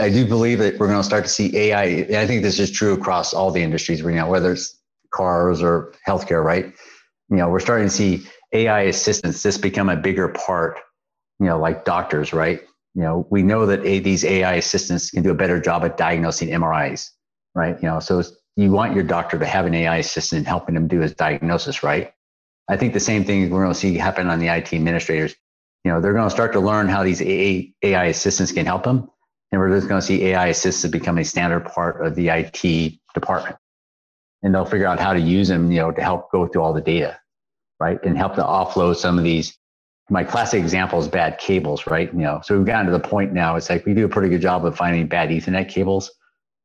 I 0.00 0.10
do 0.10 0.26
believe 0.26 0.58
that 0.58 0.78
we're 0.78 0.86
going 0.86 0.98
to 0.98 1.04
start 1.04 1.24
to 1.24 1.30
see 1.30 1.56
AI. 1.56 1.84
And 1.84 2.16
I 2.16 2.26
think 2.26 2.42
this 2.42 2.58
is 2.58 2.70
true 2.70 2.92
across 2.94 3.32
all 3.32 3.50
the 3.50 3.62
industries 3.62 4.02
right 4.02 4.14
now, 4.14 4.28
whether 4.30 4.52
it's 4.52 4.78
cars 5.12 5.62
or 5.62 5.92
healthcare, 6.06 6.44
right? 6.44 6.66
You 7.30 7.36
know, 7.36 7.48
we're 7.48 7.60
starting 7.60 7.88
to 7.88 7.94
see 7.94 8.26
AI 8.52 8.82
assistants 8.82 9.42
just 9.42 9.62
become 9.62 9.88
a 9.88 9.96
bigger 9.96 10.28
part, 10.28 10.78
you 11.40 11.46
know, 11.46 11.58
like 11.58 11.84
doctors, 11.84 12.32
right? 12.32 12.62
You 12.98 13.04
know, 13.04 13.26
we 13.30 13.42
know 13.42 13.64
that 13.66 13.82
these 13.82 14.24
AI 14.24 14.54
assistants 14.54 15.10
can 15.12 15.22
do 15.22 15.30
a 15.30 15.34
better 15.34 15.60
job 15.60 15.84
at 15.84 15.96
diagnosing 15.96 16.48
MRIs, 16.48 17.10
right? 17.54 17.80
You 17.80 17.88
know, 17.88 18.00
so 18.00 18.22
you 18.56 18.72
want 18.72 18.94
your 18.94 19.04
doctor 19.04 19.38
to 19.38 19.46
have 19.46 19.66
an 19.66 19.74
AI 19.74 19.98
assistant 19.98 20.48
helping 20.48 20.74
him 20.74 20.88
do 20.88 20.98
his 20.98 21.14
diagnosis, 21.14 21.84
right? 21.84 22.12
I 22.68 22.76
think 22.76 22.94
the 22.94 23.00
same 23.00 23.24
thing 23.24 23.48
we're 23.50 23.62
going 23.62 23.72
to 23.72 23.78
see 23.78 23.96
happen 23.96 24.28
on 24.28 24.40
the 24.40 24.48
IT 24.48 24.72
administrators. 24.72 25.36
You 25.84 25.92
know, 25.92 26.00
they're 26.00 26.12
going 26.12 26.26
to 26.28 26.34
start 26.34 26.52
to 26.54 26.60
learn 26.60 26.88
how 26.88 27.04
these 27.04 27.22
AI 27.22 28.06
assistants 28.06 28.50
can 28.50 28.66
help 28.66 28.82
them 28.82 29.08
and 29.50 29.60
we're 29.60 29.74
just 29.74 29.88
going 29.88 30.00
to 30.00 30.06
see 30.06 30.26
AI 30.26 30.48
assistants 30.48 30.92
become 30.92 31.18
a 31.18 31.24
standard 31.24 31.66
part 31.66 32.04
of 32.04 32.14
the 32.14 32.28
IT 32.28 32.98
department. 33.14 33.56
And 34.42 34.54
they'll 34.54 34.66
figure 34.66 34.86
out 34.86 35.00
how 35.00 35.12
to 35.12 35.20
use 35.20 35.48
them, 35.48 35.72
you 35.72 35.78
know, 35.78 35.90
to 35.90 36.02
help 36.02 36.30
go 36.30 36.46
through 36.46 36.62
all 36.62 36.72
the 36.72 36.80
data, 36.80 37.18
right? 37.80 37.98
And 38.04 38.16
help 38.16 38.34
to 38.34 38.42
offload 38.42 38.96
some 38.96 39.18
of 39.18 39.24
these. 39.24 39.56
My 40.10 40.24
classic 40.24 40.60
example 40.60 40.98
is 41.00 41.08
bad 41.08 41.38
cables, 41.38 41.86
right? 41.86 42.12
You 42.12 42.20
know, 42.20 42.40
so 42.42 42.56
we've 42.56 42.66
gotten 42.66 42.86
to 42.86 42.92
the 42.92 43.00
point 43.00 43.32
now, 43.32 43.56
it's 43.56 43.68
like 43.68 43.84
we 43.84 43.94
do 43.94 44.04
a 44.04 44.08
pretty 44.08 44.28
good 44.28 44.40
job 44.40 44.64
of 44.64 44.76
finding 44.76 45.06
bad 45.06 45.28
Ethernet 45.28 45.68
cables, 45.68 46.10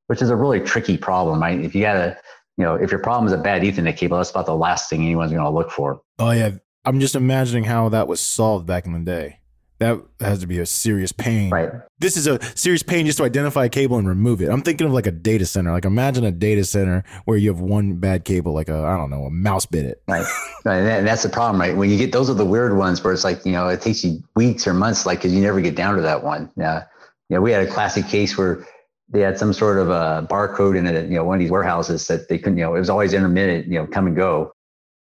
which 0.08 0.21
is 0.21 0.29
a 0.29 0.36
really 0.36 0.62
tricky 0.62 0.97
problem, 0.97 1.41
right? 1.41 1.60
If 1.60 1.75
you 1.75 1.82
got 1.82 1.93
to, 1.93 2.17
you 2.58 2.63
know, 2.63 2.75
if 2.75 2.91
your 2.91 3.01
problem 3.01 3.27
is 3.27 3.34
a 3.34 3.38
bad 3.38 3.62
Ethernet 3.62 3.97
cable, 3.97 4.17
that's 4.17 4.29
about 4.29 4.45
the 4.45 4.56
last 4.56 4.89
thing 4.89 5.01
anyone's 5.01 5.32
going 5.32 5.43
to 5.43 5.49
look 5.49 5.71
for. 5.71 6.01
Oh, 6.19 6.32
yeah. 6.32 6.51
I'm 6.86 6.99
just 6.99 7.15
imagining 7.15 7.65
how 7.65 7.89
that 7.89 8.08
was 8.08 8.19
solved 8.19 8.65
back 8.65 8.86
in 8.86 8.93
the 8.93 8.99
day 8.99 9.39
that 9.84 10.02
has 10.26 10.39
to 10.39 10.48
be 10.48 10.60
a 10.60 10.65
serious 10.65 11.12
pain. 11.12 11.50
Right. 11.50 11.69
This 12.00 12.17
is 12.17 12.28
a 12.28 12.39
serious 12.56 12.84
pain 12.84 13.06
just 13.06 13.17
to 13.17 13.24
identify 13.24 13.65
a 13.65 13.69
cable 13.69 13.98
and 13.98 14.08
remove 14.08 14.41
it. 14.41 14.50
I'm 14.50 14.62
thinking 14.62 14.88
of 14.88 14.93
like 14.93 15.08
a 15.08 15.12
data 15.12 15.46
center. 15.46 15.72
Like 15.72 15.86
imagine 15.86 16.24
a 16.24 16.32
data 16.32 16.63
center 16.63 17.04
where 17.26 17.38
you 17.38 17.50
have 17.50 17.60
one 17.60 17.96
bad 17.96 18.26
cable, 18.26 18.54
like 18.54 18.69
a 18.69 18.78
I 18.78 18.98
don't 18.98 19.10
know, 19.10 19.26
a 19.26 19.30
mouse 19.30 19.65
bit 19.65 19.86
it. 19.86 20.02
Right. 20.08 20.26
right. 20.65 20.78
And 20.78 21.08
that's 21.08 21.24
the 21.24 21.30
problem, 21.30 21.60
right? 21.60 21.76
When 21.76 21.89
you 21.89 21.98
get 21.98 22.12
those 22.12 22.30
are 22.30 22.34
the 22.34 22.46
weird 22.46 22.78
ones 22.78 23.04
where 23.04 23.13
it's 23.13 23.24
like 23.24 23.46
you 23.46 23.52
know 23.52 23.67
it 23.67 23.82
takes 23.82 24.04
you 24.04 24.24
weeks 24.36 24.65
or 24.65 24.74
months, 24.74 25.06
like 25.06 25.19
because 25.19 25.34
you 25.34 25.41
never 25.41 25.62
get 25.62 25.76
down 25.76 25.96
to 25.96 26.02
that 26.02 26.24
one. 26.24 26.52
Yeah. 26.56 26.86
You 27.30 27.38
know, 27.38 27.41
we 27.41 27.52
had 27.52 27.67
a 27.67 27.72
classic 27.72 28.08
case 28.08 28.38
where 28.38 28.65
they 29.10 29.19
had 29.19 29.38
some 29.38 29.54
sort 29.54 29.78
of 29.78 29.89
a 29.89 30.26
barcode 30.30 30.78
in 30.78 30.88
it, 30.88 31.10
you 31.10 31.15
know, 31.15 31.24
one 31.24 31.36
of 31.36 31.39
these 31.39 31.52
warehouses 31.52 32.08
that 32.08 32.30
they 32.30 32.38
couldn't, 32.38 32.58
you 32.58 32.63
know, 32.63 32.76
it 32.76 32.80
was 32.80 32.89
always 32.89 33.13
intermittent, 33.13 33.67
you 33.67 33.80
know, 33.80 33.86
come 33.86 34.08
and 34.08 34.15
go. 34.15 34.53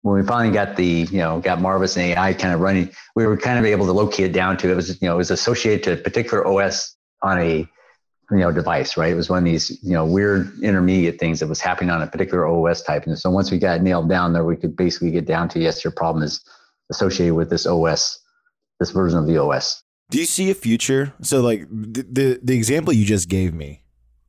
When 0.03 0.19
we 0.19 0.25
finally 0.25 0.53
got 0.53 0.75
the, 0.77 0.85
you 0.85 1.19
know, 1.19 1.39
got 1.39 1.61
Marvis 1.61 1.95
and 1.95 2.05
AI 2.05 2.33
kind 2.33 2.53
of 2.53 2.59
running, 2.59 2.89
we 3.15 3.25
were 3.25 3.37
kind 3.37 3.59
of 3.59 3.65
able 3.65 3.85
to 3.85 3.91
locate 3.91 4.27
it 4.27 4.33
down 4.33 4.57
to 4.57 4.71
it 4.71 4.75
was, 4.75 5.01
you 5.01 5.07
know, 5.07 5.13
it 5.13 5.17
was 5.17 5.31
associated 5.31 5.83
to 5.83 5.93
a 5.93 5.97
particular 5.97 6.45
OS 6.47 6.95
on 7.21 7.39
a, 7.39 7.57
you 8.31 8.37
know, 8.37 8.51
device, 8.51 8.97
right? 8.97 9.11
It 9.11 9.15
was 9.15 9.29
one 9.29 9.39
of 9.39 9.45
these, 9.45 9.83
you 9.83 9.91
know, 9.91 10.05
weird 10.05 10.57
intermediate 10.63 11.19
things 11.19 11.39
that 11.39 11.47
was 11.47 11.59
happening 11.59 11.91
on 11.91 12.01
a 12.01 12.07
particular 12.07 12.47
OS 12.47 12.81
type. 12.81 13.05
And 13.05 13.17
so 13.19 13.29
once 13.29 13.51
we 13.51 13.59
got 13.59 13.81
nailed 13.81 14.09
down 14.09 14.33
there, 14.33 14.43
we 14.43 14.55
could 14.55 14.75
basically 14.75 15.11
get 15.11 15.25
down 15.25 15.49
to 15.49 15.59
yes, 15.59 15.83
your 15.83 15.91
problem 15.91 16.23
is 16.23 16.43
associated 16.89 17.35
with 17.35 17.49
this 17.49 17.67
OS, 17.67 18.19
this 18.79 18.91
version 18.91 19.19
of 19.19 19.27
the 19.27 19.37
OS. 19.37 19.83
Do 20.09 20.17
you 20.17 20.25
see 20.25 20.49
a 20.51 20.53
future? 20.53 21.13
So, 21.21 21.39
like 21.41 21.65
the, 21.69 22.05
the 22.09 22.39
the 22.43 22.57
example 22.57 22.91
you 22.91 23.05
just 23.05 23.29
gave 23.29 23.53
me 23.53 23.83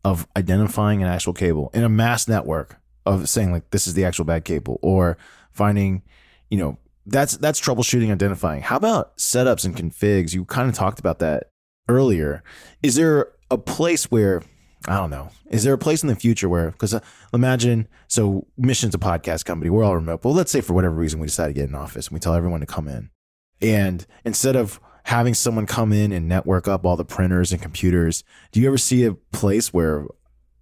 of 0.04 0.28
identifying 0.36 1.02
an 1.02 1.08
actual 1.08 1.32
cable 1.32 1.70
in 1.74 1.82
a 1.82 1.88
mass 1.88 2.28
network 2.28 2.76
of 3.04 3.28
saying 3.28 3.50
like 3.50 3.70
this 3.70 3.86
is 3.86 3.94
the 3.94 4.04
actual 4.04 4.24
bad 4.24 4.44
cable 4.44 4.78
or 4.80 5.18
finding, 5.52 6.02
you 6.50 6.58
know, 6.58 6.78
that's 7.06 7.36
that's 7.36 7.60
troubleshooting, 7.60 8.12
identifying. 8.12 8.62
How 8.62 8.76
about 8.76 9.16
setups 9.16 9.64
and 9.64 9.76
configs? 9.76 10.34
You 10.34 10.44
kind 10.44 10.68
of 10.68 10.74
talked 10.74 11.00
about 11.00 11.18
that 11.18 11.50
earlier. 11.88 12.42
Is 12.82 12.94
there 12.94 13.32
a 13.50 13.58
place 13.58 14.10
where 14.10 14.42
I 14.88 14.96
don't 14.96 15.10
know. 15.10 15.30
Is 15.48 15.62
there 15.62 15.74
a 15.74 15.78
place 15.78 16.02
in 16.02 16.08
the 16.08 16.16
future 16.16 16.48
where, 16.48 16.72
because 16.72 16.92
uh, 16.92 16.98
imagine, 17.32 17.86
so 18.08 18.48
Mission's 18.56 18.96
a 18.96 18.98
podcast 18.98 19.44
company, 19.44 19.70
we're 19.70 19.84
all 19.84 19.94
remote, 19.94 20.22
but 20.22 20.30
let's 20.30 20.50
say 20.50 20.60
for 20.60 20.72
whatever 20.72 20.96
reason 20.96 21.20
we 21.20 21.28
decide 21.28 21.46
to 21.46 21.52
get 21.52 21.68
an 21.68 21.76
office 21.76 22.08
and 22.08 22.14
we 22.14 22.18
tell 22.18 22.34
everyone 22.34 22.58
to 22.58 22.66
come 22.66 22.88
in. 22.88 23.10
And 23.60 24.04
instead 24.24 24.56
of 24.56 24.80
having 25.04 25.34
someone 25.34 25.66
come 25.66 25.92
in 25.92 26.12
and 26.12 26.28
network 26.28 26.68
up 26.68 26.84
all 26.84 26.96
the 26.96 27.04
printers 27.04 27.52
and 27.52 27.60
computers. 27.60 28.22
Do 28.52 28.60
you 28.60 28.68
ever 28.68 28.78
see 28.78 29.04
a 29.04 29.14
place 29.14 29.72
where 29.72 30.06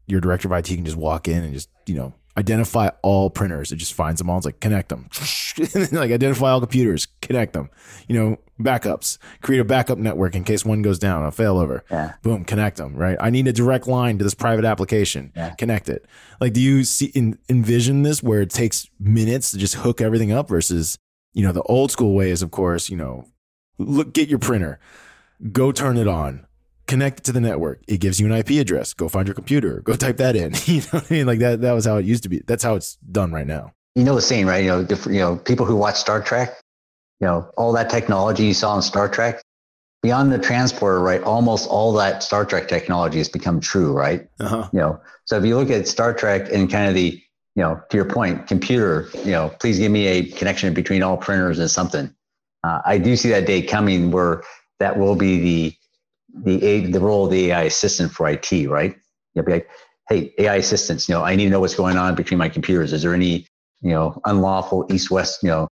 your 0.07 0.21
director 0.21 0.49
of 0.49 0.53
IT 0.53 0.75
can 0.75 0.85
just 0.85 0.97
walk 0.97 1.29
in 1.29 1.45
and 1.45 1.53
just, 1.53 1.69
you 1.87 1.95
know, 1.95 2.15
identify 2.37 2.91
all 3.03 3.31
printers. 3.31 3.73
It 3.73 3.77
just 3.77 3.95
finds 3.95 4.19
them 4.19 4.31
all. 4.31 4.39
It's 4.39 4.47
like 4.47 4.61
connect 4.61 4.89
them, 4.89 5.09
like 5.93 6.11
identify 6.11 6.51
all 6.51 6.61
computers, 6.61 7.07
connect 7.23 7.53
them. 7.53 7.71
You 8.09 8.17
know, 8.17 8.37
backups. 8.61 9.19
Create 9.43 9.61
a 9.61 9.65
backup 9.65 9.99
network 9.99 10.35
in 10.35 10.45
case 10.45 10.65
one 10.65 10.83
goes 10.83 10.99
down, 10.99 11.25
a 11.25 11.31
failover. 11.31 11.81
Yeah. 11.91 12.15
Boom, 12.23 12.45
connect 12.45 12.77
them. 12.77 12.95
Right. 12.95 13.17
I 13.21 13.31
need 13.31 13.49
a 13.49 13.53
direct 13.53 13.87
line 13.87 14.19
to 14.19 14.25
this 14.25 14.35
private 14.35 14.65
application. 14.65 15.33
Yeah. 15.35 15.51
Connect 15.55 15.89
it. 15.89 16.07
Like, 16.41 16.53
do 16.53 16.61
you 16.61 16.85
see 16.85 17.07
in, 17.07 17.39
envision 17.49 18.03
this 18.03 18.23
where 18.23 18.43
it 18.43 18.51
takes 18.51 18.89
minutes 18.99 19.51
to 19.53 19.59
just 19.59 19.77
hook 19.77 20.01
everything 20.01 20.33
up 20.33 20.49
versus 20.49 20.99
you 21.33 21.45
know 21.45 21.53
the 21.53 21.63
old 21.63 21.91
school 21.91 22.15
way 22.15 22.31
is 22.31 22.43
of 22.43 22.51
course 22.51 22.91
you 22.91 22.97
know 22.97 23.25
look 23.79 24.13
get 24.13 24.29
your 24.29 24.39
printer, 24.39 24.79
go 25.53 25.73
turn 25.73 25.97
it 25.97 26.09
on, 26.09 26.47
connect 26.91 27.25
to 27.25 27.33
the 27.33 27.41
network. 27.41 27.83
It 27.89 27.99
gives 28.01 28.21
you 28.21 28.27
an 28.27 28.33
IP 28.33 28.51
address. 28.61 28.93
Go 28.95 29.09
find 29.09 29.27
your 29.27 29.35
computer. 29.35 29.81
Go 29.81 29.95
type 29.95 30.19
that 30.19 30.37
in. 30.37 30.55
you 30.67 30.81
know 30.81 30.87
what 30.91 31.11
I 31.11 31.15
mean? 31.15 31.27
Like 31.27 31.39
that. 31.39 31.61
That 31.61 31.73
was 31.73 31.87
how 31.87 31.97
it 31.97 32.05
used 32.05 32.23
to 32.25 32.29
be. 32.29 32.43
That's 32.47 32.63
how 32.63 32.75
it's 32.75 32.97
done 32.97 33.33
right 33.33 33.47
now. 33.47 33.73
You 33.95 34.05
know 34.05 34.15
the 34.15 34.23
saying, 34.23 34.47
right? 34.47 34.63
You 34.63 34.71
know, 34.71 34.85
different, 34.85 35.17
you 35.17 35.21
know, 35.21 35.37
people 35.37 35.67
who 35.67 35.77
watch 35.77 35.97
Star 35.97 36.23
Trek, 36.23 36.61
you 37.21 37.27
know, 37.27 37.51
all 37.57 37.73
that 37.73 37.91
technology 37.91 38.45
you 38.45 38.55
saw 38.55 38.77
in 38.77 38.83
Star 38.83 39.09
Trek, 39.09 39.43
beyond 40.03 40.33
the 40.33 40.39
transporter, 40.39 41.01
right? 41.01 41.23
Almost 41.23 41.69
all 41.69 41.93
that 41.95 42.23
Star 42.23 42.45
Trek 42.45 42.69
technology 42.69 43.19
has 43.19 43.29
become 43.29 43.61
true, 43.61 43.93
right? 43.93 44.29
Uh-huh. 44.39 44.69
You 44.73 44.79
know, 44.79 45.01
so 45.25 45.37
if 45.39 45.45
you 45.45 45.57
look 45.57 45.71
at 45.71 45.89
Star 45.89 46.15
Trek 46.15 46.53
and 46.53 46.71
kind 46.71 46.89
of 46.89 46.95
the, 46.95 47.21
you 47.57 47.63
know, 47.63 47.81
to 47.91 47.97
your 47.97 48.07
point, 48.07 48.47
computer, 48.47 49.11
you 49.25 49.33
know, 49.33 49.53
please 49.59 49.79
give 49.79 49.91
me 49.91 50.07
a 50.07 50.25
connection 50.25 50.73
between 50.73 51.03
all 51.03 51.17
printers 51.17 51.59
and 51.59 51.71
something 51.71 52.15
uh, 52.65 52.81
I 52.85 52.99
do 52.99 53.17
see 53.17 53.31
that 53.31 53.47
day 53.47 53.63
coming 53.63 54.11
where 54.11 54.43
that 54.79 54.99
will 54.99 55.17
be 55.17 55.41
the 55.41 55.77
the 56.35 56.87
the 56.87 57.01
role 57.01 57.27
of 57.27 57.31
the 57.31 57.51
AI 57.51 57.63
assistant 57.63 58.13
for 58.13 58.29
IT, 58.29 58.69
right? 58.69 58.97
You'll 59.35 59.45
be 59.45 59.53
like, 59.53 59.69
hey, 60.09 60.35
AI 60.39 60.57
assistants, 60.57 61.09
you 61.09 61.15
know, 61.15 61.25
I 61.25 61.37
need 61.37 61.45
to 61.45 61.51
know 61.51 61.61
what's 61.61 61.75
going 61.75 61.97
on 61.97 62.15
between 62.15 62.39
my 62.39 62.49
computers. 62.49 62.93
Is 62.93 63.03
there 63.03 63.15
any, 63.15 63.47
you 63.81 63.91
know, 63.91 64.21
unlawful 64.25 64.87
east-west, 64.91 65.43
you 65.43 65.49
know, 65.49 65.69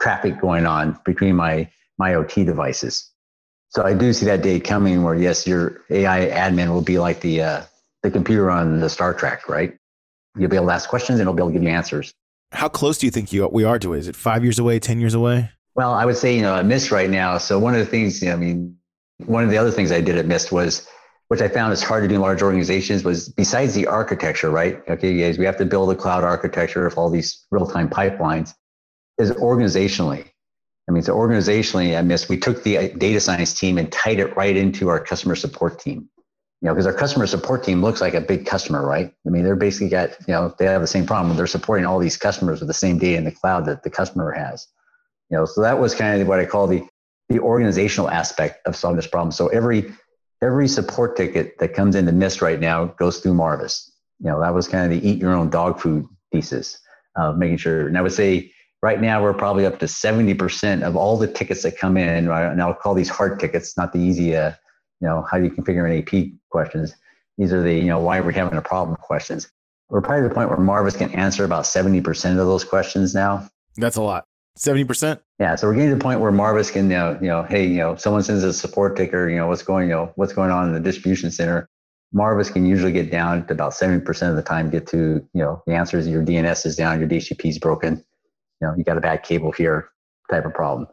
traffic 0.00 0.40
going 0.40 0.66
on 0.66 0.98
between 1.04 1.36
my 1.36 1.70
my 1.98 2.14
OT 2.14 2.44
devices? 2.44 3.10
So 3.70 3.82
I 3.84 3.94
do 3.94 4.12
see 4.12 4.26
that 4.26 4.42
day 4.42 4.60
coming 4.60 5.02
where 5.02 5.14
yes, 5.14 5.46
your 5.46 5.82
AI 5.90 6.28
admin 6.28 6.68
will 6.68 6.82
be 6.82 6.98
like 6.98 7.20
the 7.20 7.42
uh, 7.42 7.62
the 8.02 8.10
computer 8.10 8.50
on 8.50 8.80
the 8.80 8.88
Star 8.88 9.14
Trek, 9.14 9.48
right? 9.48 9.76
You'll 10.36 10.50
be 10.50 10.56
able 10.56 10.66
to 10.66 10.72
ask 10.72 10.88
questions 10.88 11.18
and 11.18 11.22
it'll 11.22 11.34
be 11.34 11.40
able 11.40 11.48
to 11.48 11.54
give 11.54 11.62
you 11.62 11.68
answers. 11.70 12.12
How 12.52 12.68
close 12.68 12.98
do 12.98 13.06
you 13.06 13.10
think 13.10 13.32
you 13.32 13.46
we 13.48 13.64
are 13.64 13.78
to 13.80 13.94
it? 13.94 13.98
Is 13.98 14.08
it 14.08 14.16
five 14.16 14.44
years 14.44 14.58
away, 14.58 14.78
ten 14.78 15.00
years 15.00 15.14
away? 15.14 15.50
Well, 15.74 15.92
I 15.92 16.04
would 16.04 16.16
say, 16.16 16.36
you 16.36 16.42
know, 16.42 16.54
a 16.54 16.62
miss 16.62 16.92
right 16.92 17.10
now. 17.10 17.38
So 17.38 17.58
one 17.58 17.74
of 17.74 17.80
the 17.80 17.86
things, 17.86 18.22
you 18.22 18.28
know, 18.28 18.34
I 18.34 18.36
mean, 18.36 18.76
one 19.18 19.44
of 19.44 19.50
the 19.50 19.58
other 19.58 19.70
things 19.70 19.92
I 19.92 20.00
did 20.00 20.18
at 20.18 20.26
Mist 20.26 20.52
was, 20.52 20.88
which 21.28 21.40
I 21.40 21.48
found 21.48 21.72
is 21.72 21.82
hard 21.82 22.02
to 22.02 22.08
do 22.08 22.16
in 22.16 22.20
large 22.20 22.42
organizations, 22.42 23.04
was 23.04 23.28
besides 23.28 23.74
the 23.74 23.86
architecture, 23.86 24.50
right? 24.50 24.82
Okay, 24.88 25.18
guys, 25.18 25.38
we 25.38 25.44
have 25.44 25.56
to 25.58 25.64
build 25.64 25.90
a 25.90 25.94
cloud 25.94 26.24
architecture 26.24 26.86
of 26.86 26.98
all 26.98 27.10
these 27.10 27.46
real-time 27.50 27.88
pipelines. 27.88 28.54
Is 29.16 29.30
organizationally. 29.30 30.28
I 30.88 30.92
mean, 30.92 31.04
so 31.04 31.14
organizationally 31.14 31.92
at 31.92 32.04
Mist, 32.04 32.28
we 32.28 32.36
took 32.36 32.64
the 32.64 32.78
uh, 32.78 32.88
data 32.98 33.20
science 33.20 33.54
team 33.54 33.78
and 33.78 33.90
tied 33.92 34.18
it 34.18 34.36
right 34.36 34.56
into 34.56 34.88
our 34.88 34.98
customer 34.98 35.36
support 35.36 35.78
team. 35.78 36.08
You 36.60 36.68
know, 36.68 36.74
because 36.74 36.86
our 36.86 36.92
customer 36.92 37.26
support 37.26 37.62
team 37.62 37.80
looks 37.80 38.00
like 38.00 38.14
a 38.14 38.20
big 38.20 38.44
customer, 38.44 38.84
right? 38.84 39.12
I 39.26 39.30
mean, 39.30 39.44
they're 39.44 39.54
basically 39.54 39.90
got, 39.90 40.10
you 40.26 40.34
know, 40.34 40.54
they 40.58 40.64
have 40.64 40.80
the 40.80 40.86
same 40.86 41.06
problem. 41.06 41.36
They're 41.36 41.46
supporting 41.46 41.86
all 41.86 41.98
these 41.98 42.16
customers 42.16 42.60
with 42.60 42.66
the 42.68 42.74
same 42.74 42.98
data 42.98 43.18
in 43.18 43.24
the 43.24 43.30
cloud 43.30 43.66
that 43.66 43.82
the 43.82 43.90
customer 43.90 44.32
has. 44.32 44.66
You 45.30 45.38
know, 45.38 45.44
so 45.44 45.60
that 45.60 45.78
was 45.78 45.94
kind 45.94 46.20
of 46.20 46.26
what 46.26 46.40
I 46.40 46.46
call 46.46 46.66
the 46.66 46.84
the 47.28 47.38
organizational 47.38 48.10
aspect 48.10 48.66
of 48.66 48.76
solving 48.76 48.96
this 48.96 49.06
problem. 49.06 49.32
So 49.32 49.48
every 49.48 49.92
every 50.42 50.68
support 50.68 51.16
ticket 51.16 51.58
that 51.58 51.74
comes 51.74 51.94
into 51.94 52.12
Mist 52.12 52.42
right 52.42 52.60
now 52.60 52.86
goes 52.86 53.20
through 53.20 53.34
Marvis. 53.34 53.90
You 54.20 54.30
know, 54.30 54.40
that 54.40 54.54
was 54.54 54.68
kind 54.68 54.84
of 54.84 54.90
the 54.90 55.08
eat 55.08 55.18
your 55.18 55.34
own 55.34 55.50
dog 55.50 55.80
food 55.80 56.06
thesis 56.32 56.78
of 57.16 57.38
making 57.38 57.58
sure. 57.58 57.88
And 57.88 57.96
I 57.96 58.02
would 58.02 58.12
say 58.12 58.52
right 58.82 59.00
now 59.00 59.22
we're 59.22 59.32
probably 59.32 59.64
up 59.64 59.78
to 59.78 59.86
70% 59.86 60.82
of 60.82 60.96
all 60.96 61.16
the 61.16 61.26
tickets 61.26 61.62
that 61.62 61.78
come 61.78 61.96
in. 61.96 62.28
Right? 62.28 62.44
And 62.44 62.60
I'll 62.60 62.74
call 62.74 62.94
these 62.94 63.08
hard 63.08 63.40
tickets, 63.40 63.76
not 63.76 63.92
the 63.92 64.00
easy, 64.00 64.36
uh, 64.36 64.52
you 65.00 65.08
know, 65.08 65.26
how 65.30 65.38
do 65.38 65.44
you 65.44 65.50
configure 65.50 65.90
an 65.90 65.98
AP 65.98 66.32
questions. 66.50 66.94
These 67.38 67.52
are 67.52 67.62
the, 67.62 67.74
you 67.74 67.86
know, 67.86 67.98
why 67.98 68.18
are 68.18 68.22
we 68.22 68.34
having 68.34 68.58
a 68.58 68.62
problem 68.62 68.96
questions. 68.96 69.50
We're 69.88 70.00
probably 70.00 70.24
at 70.24 70.28
the 70.28 70.34
point 70.34 70.48
where 70.48 70.58
Marvis 70.58 70.96
can 70.96 71.10
answer 71.12 71.44
about 71.44 71.64
70% 71.64 72.30
of 72.30 72.36
those 72.36 72.64
questions 72.64 73.14
now. 73.14 73.48
That's 73.76 73.96
a 73.96 74.02
lot. 74.02 74.26
Seventy 74.56 74.84
percent. 74.84 75.20
Yeah, 75.40 75.56
so 75.56 75.66
we're 75.66 75.74
getting 75.74 75.90
to 75.90 75.96
the 75.96 76.00
point 76.00 76.20
where 76.20 76.30
Marvis 76.30 76.70
can, 76.70 76.84
you 76.84 76.96
know, 76.96 77.18
you 77.20 77.26
know, 77.26 77.42
hey, 77.42 77.66
you 77.66 77.78
know, 77.78 77.96
someone 77.96 78.22
sends 78.22 78.44
a 78.44 78.52
support 78.52 78.96
ticker, 78.96 79.28
you 79.28 79.36
know, 79.36 79.48
what's 79.48 79.62
going, 79.62 79.88
you 79.88 79.94
know, 79.94 80.12
what's 80.14 80.32
going 80.32 80.52
on 80.52 80.68
in 80.68 80.74
the 80.74 80.80
distribution 80.80 81.30
center. 81.32 81.68
Marvis 82.12 82.50
can 82.50 82.64
usually 82.64 82.92
get 82.92 83.10
down 83.10 83.44
to 83.48 83.52
about 83.52 83.74
seventy 83.74 84.04
percent 84.04 84.30
of 84.30 84.36
the 84.36 84.42
time. 84.42 84.70
Get 84.70 84.86
to, 84.88 85.26
you 85.32 85.42
know, 85.42 85.60
the 85.66 85.74
answers. 85.74 86.06
Your 86.06 86.22
DNS 86.22 86.66
is 86.66 86.76
down, 86.76 87.00
your 87.00 87.08
DHCP 87.08 87.46
is 87.46 87.58
broken. 87.58 88.04
You 88.60 88.68
know, 88.68 88.74
you 88.76 88.84
got 88.84 88.96
a 88.96 89.00
bad 89.00 89.24
cable 89.24 89.50
here, 89.50 89.88
type 90.30 90.44
of 90.44 90.54
problem. 90.54 90.88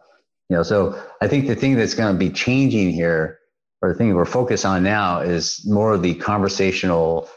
You 0.49 0.57
know, 0.57 0.63
so 0.63 0.99
I 1.21 1.27
think 1.27 1.47
the 1.47 1.55
thing 1.55 1.75
that's 1.75 1.93
going 1.93 2.13
to 2.13 2.19
be 2.19 2.31
changing 2.31 2.91
here, 2.91 3.39
or 3.83 3.89
the 3.89 3.95
thing 3.95 4.13
we're 4.15 4.25
focused 4.25 4.65
on 4.65 4.81
now, 4.81 5.21
is 5.21 5.63
more 5.67 5.93
of 5.93 6.01
the 6.01 6.15
conversational. 6.15 7.29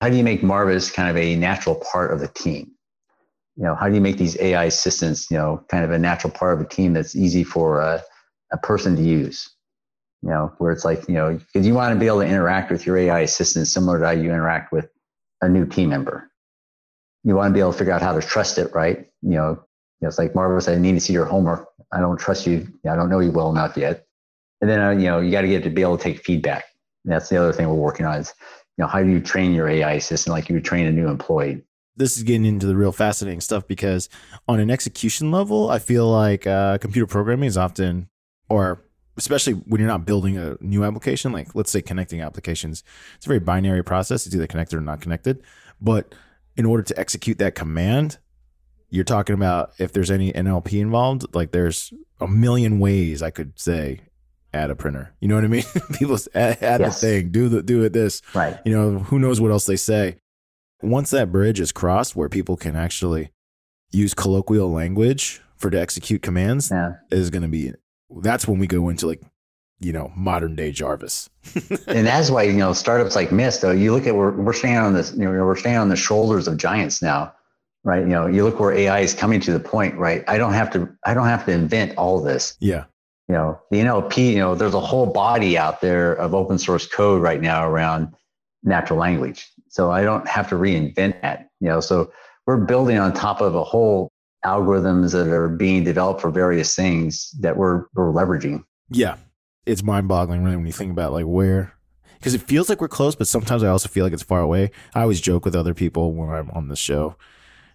How 0.00 0.08
do 0.08 0.16
you 0.16 0.22
make 0.22 0.44
Marvis 0.44 0.92
kind 0.92 1.10
of 1.10 1.16
a 1.16 1.34
natural 1.34 1.74
part 1.74 2.12
of 2.12 2.20
the 2.20 2.28
team? 2.28 2.70
You 3.58 3.64
know, 3.64 3.74
how 3.74 3.88
do 3.88 3.94
you 3.96 4.00
make 4.00 4.18
these 4.18 4.38
AI 4.40 4.64
assistants, 4.64 5.28
you 5.32 5.36
know, 5.36 5.64
kind 5.68 5.84
of 5.84 5.90
a 5.90 5.98
natural 5.98 6.32
part 6.32 6.54
of 6.54 6.64
a 6.64 6.68
team 6.68 6.92
that's 6.92 7.16
easy 7.16 7.42
for 7.42 7.80
a, 7.80 8.00
a 8.52 8.58
person 8.58 8.94
to 8.94 9.02
use? 9.02 9.50
You 10.22 10.30
know, 10.30 10.52
where 10.58 10.70
it's 10.70 10.84
like, 10.84 11.08
you 11.08 11.14
know, 11.14 11.34
because 11.36 11.66
you 11.66 11.74
want 11.74 11.92
to 11.92 11.98
be 11.98 12.06
able 12.06 12.20
to 12.20 12.26
interact 12.26 12.70
with 12.70 12.86
your 12.86 12.96
AI 12.96 13.20
assistant 13.20 13.66
similar 13.66 13.98
to 13.98 14.06
how 14.06 14.12
you 14.12 14.30
interact 14.30 14.72
with 14.72 14.88
a 15.42 15.48
new 15.48 15.66
team 15.66 15.88
member. 15.88 16.30
You 17.24 17.34
want 17.34 17.50
to 17.50 17.54
be 17.54 17.58
able 17.58 17.72
to 17.72 17.78
figure 17.78 17.92
out 17.92 18.00
how 18.00 18.12
to 18.12 18.22
trust 18.22 18.58
it, 18.58 18.72
right? 18.72 19.08
You 19.22 19.30
know, 19.30 19.50
you 19.50 20.02
know 20.02 20.08
it's 20.08 20.18
like 20.18 20.36
Marvel 20.36 20.60
said, 20.60 20.78
I 20.78 20.80
need 20.80 20.92
to 20.92 21.00
see 21.00 21.12
your 21.12 21.24
homework. 21.24 21.68
I 21.92 21.98
don't 21.98 22.18
trust 22.18 22.46
you. 22.46 22.68
I 22.88 22.94
don't 22.94 23.08
know 23.08 23.18
you 23.18 23.32
well 23.32 23.50
enough 23.50 23.76
yet. 23.76 24.06
And 24.60 24.70
then, 24.70 24.80
uh, 24.80 24.90
you 24.90 25.06
know, 25.06 25.20
you 25.20 25.32
got 25.32 25.42
to 25.42 25.48
get 25.48 25.64
to 25.64 25.70
be 25.70 25.82
able 25.82 25.98
to 25.98 26.02
take 26.02 26.24
feedback. 26.24 26.64
And 27.04 27.12
that's 27.12 27.28
the 27.28 27.36
other 27.36 27.52
thing 27.52 27.68
we're 27.68 27.74
working 27.74 28.06
on 28.06 28.20
is, 28.20 28.32
you 28.76 28.82
know, 28.82 28.88
how 28.88 29.02
do 29.02 29.08
you 29.08 29.20
train 29.20 29.52
your 29.52 29.68
AI 29.68 29.94
assistant 29.94 30.32
like 30.32 30.48
you 30.48 30.54
would 30.54 30.64
train 30.64 30.86
a 30.86 30.92
new 30.92 31.08
employee? 31.08 31.62
This 31.98 32.16
is 32.16 32.22
getting 32.22 32.44
into 32.44 32.66
the 32.66 32.76
real 32.76 32.92
fascinating 32.92 33.40
stuff 33.40 33.66
because 33.66 34.08
on 34.46 34.60
an 34.60 34.70
execution 34.70 35.30
level, 35.30 35.68
I 35.70 35.78
feel 35.78 36.08
like 36.10 36.46
uh, 36.46 36.78
computer 36.78 37.06
programming 37.06 37.46
is 37.48 37.56
often, 37.58 38.08
or 38.48 38.84
especially 39.16 39.54
when 39.54 39.80
you're 39.80 39.88
not 39.88 40.06
building 40.06 40.38
a 40.38 40.56
new 40.60 40.84
application, 40.84 41.32
like 41.32 41.54
let's 41.54 41.70
say 41.70 41.82
connecting 41.82 42.20
applications, 42.20 42.84
it's 43.16 43.26
a 43.26 43.28
very 43.28 43.40
binary 43.40 43.82
process. 43.82 44.26
It's 44.26 44.34
either 44.34 44.46
connected 44.46 44.76
or 44.76 44.80
not 44.80 45.00
connected. 45.00 45.42
But 45.80 46.14
in 46.56 46.64
order 46.64 46.82
to 46.84 46.98
execute 46.98 47.38
that 47.38 47.54
command, 47.54 48.18
you're 48.90 49.04
talking 49.04 49.34
about 49.34 49.72
if 49.78 49.92
there's 49.92 50.10
any 50.10 50.32
NLP 50.32 50.80
involved, 50.80 51.34
like 51.34 51.50
there's 51.52 51.92
a 52.20 52.26
million 52.28 52.78
ways 52.78 53.22
I 53.22 53.30
could 53.30 53.58
say 53.58 54.00
add 54.54 54.70
a 54.70 54.74
printer. 54.76 55.14
You 55.20 55.28
know 55.28 55.34
what 55.34 55.44
I 55.44 55.48
mean? 55.48 55.64
People 55.98 56.16
add, 56.34 56.62
add 56.62 56.80
Yes. 56.80 57.00
the 57.00 57.06
thing, 57.06 57.30
do 57.30 57.48
the 57.48 57.62
do 57.62 57.82
it 57.82 57.92
this. 57.92 58.22
Right. 58.34 58.56
You 58.64 58.72
know, 58.72 58.98
who 59.00 59.18
knows 59.18 59.40
what 59.40 59.50
else 59.50 59.66
they 59.66 59.76
say. 59.76 60.16
Once 60.82 61.10
that 61.10 61.32
bridge 61.32 61.60
is 61.60 61.72
crossed 61.72 62.14
where 62.14 62.28
people 62.28 62.56
can 62.56 62.76
actually 62.76 63.30
use 63.90 64.14
colloquial 64.14 64.70
language 64.70 65.40
for 65.56 65.70
to 65.70 65.80
execute 65.80 66.22
commands 66.22 66.70
Yeah. 66.70 66.92
is 67.10 67.30
going 67.30 67.42
to 67.42 67.48
be 67.48 67.72
that's 68.22 68.46
when 68.48 68.58
we 68.58 68.66
go 68.66 68.88
into 68.88 69.06
like 69.06 69.20
you 69.80 69.92
know 69.92 70.10
modern 70.16 70.54
day 70.56 70.70
Jarvis. 70.72 71.28
and 71.86 72.06
that's 72.06 72.30
why 72.30 72.42
you 72.44 72.52
know 72.54 72.72
startups 72.72 73.14
like 73.16 73.30
Mist. 73.32 73.62
Though 73.62 73.70
you 73.72 73.92
look 73.92 74.06
at 74.06 74.14
we're 74.14 74.32
we're 74.32 74.52
standing 74.52 74.78
on 74.82 74.94
this, 74.94 75.12
you 75.12 75.24
know, 75.24 75.30
we're 75.30 75.56
standing 75.56 75.80
on 75.80 75.88
the 75.88 75.96
shoulders 75.96 76.48
of 76.48 76.56
giants 76.56 77.02
now, 77.02 77.32
right? 77.84 78.00
You 78.00 78.08
know, 78.08 78.26
you 78.26 78.44
look 78.44 78.58
where 78.60 78.72
AI 78.72 79.00
is 79.00 79.14
coming 79.14 79.40
to 79.40 79.52
the 79.52 79.60
point, 79.60 79.94
right? 79.96 80.24
I 80.28 80.38
don't 80.38 80.52
have 80.54 80.70
to 80.72 80.88
I 81.04 81.14
don't 81.14 81.26
have 81.28 81.44
to 81.46 81.52
invent 81.52 81.96
all 81.96 82.20
this. 82.22 82.56
yeah. 82.60 82.84
You 83.28 83.34
know, 83.34 83.60
the 83.70 83.78
NLP. 83.80 84.32
You 84.32 84.38
know, 84.38 84.54
there's 84.54 84.72
a 84.74 84.80
whole 84.80 85.04
body 85.06 85.58
out 85.58 85.80
there 85.82 86.14
of 86.14 86.34
open 86.34 86.56
source 86.58 86.86
code 86.86 87.20
right 87.20 87.40
now 87.42 87.68
around 87.68 88.14
natural 88.62 88.98
language. 88.98 89.50
So 89.68 89.90
I 89.90 90.02
don't 90.02 90.26
have 90.26 90.48
to 90.50 90.54
reinvent 90.54 91.20
that. 91.22 91.48
You 91.60 91.68
know, 91.68 91.80
so 91.80 92.12
we're 92.46 92.58
building 92.58 92.98
on 92.98 93.12
top 93.12 93.40
of 93.40 93.54
a 93.54 93.64
whole 93.64 94.10
algorithms 94.44 95.12
that 95.12 95.28
are 95.28 95.48
being 95.48 95.84
developed 95.84 96.20
for 96.20 96.30
various 96.30 96.74
things 96.74 97.30
that 97.40 97.56
we're 97.56 97.84
we're 97.94 98.12
leveraging. 98.12 98.62
Yeah. 98.90 99.16
It's 99.66 99.82
mind 99.82 100.08
boggling 100.08 100.42
really 100.42 100.56
when 100.56 100.66
you 100.66 100.72
think 100.72 100.92
about 100.92 101.12
like 101.12 101.26
where 101.26 101.74
because 102.18 102.34
it 102.34 102.42
feels 102.42 102.68
like 102.68 102.80
we're 102.80 102.88
close, 102.88 103.14
but 103.14 103.28
sometimes 103.28 103.62
I 103.62 103.68
also 103.68 103.88
feel 103.88 104.04
like 104.04 104.12
it's 104.12 104.22
far 104.22 104.40
away. 104.40 104.70
I 104.94 105.02
always 105.02 105.20
joke 105.20 105.44
with 105.44 105.54
other 105.54 105.74
people 105.74 106.12
when 106.12 106.30
I'm 106.30 106.50
on 106.50 106.68
the 106.68 106.76
show 106.76 107.16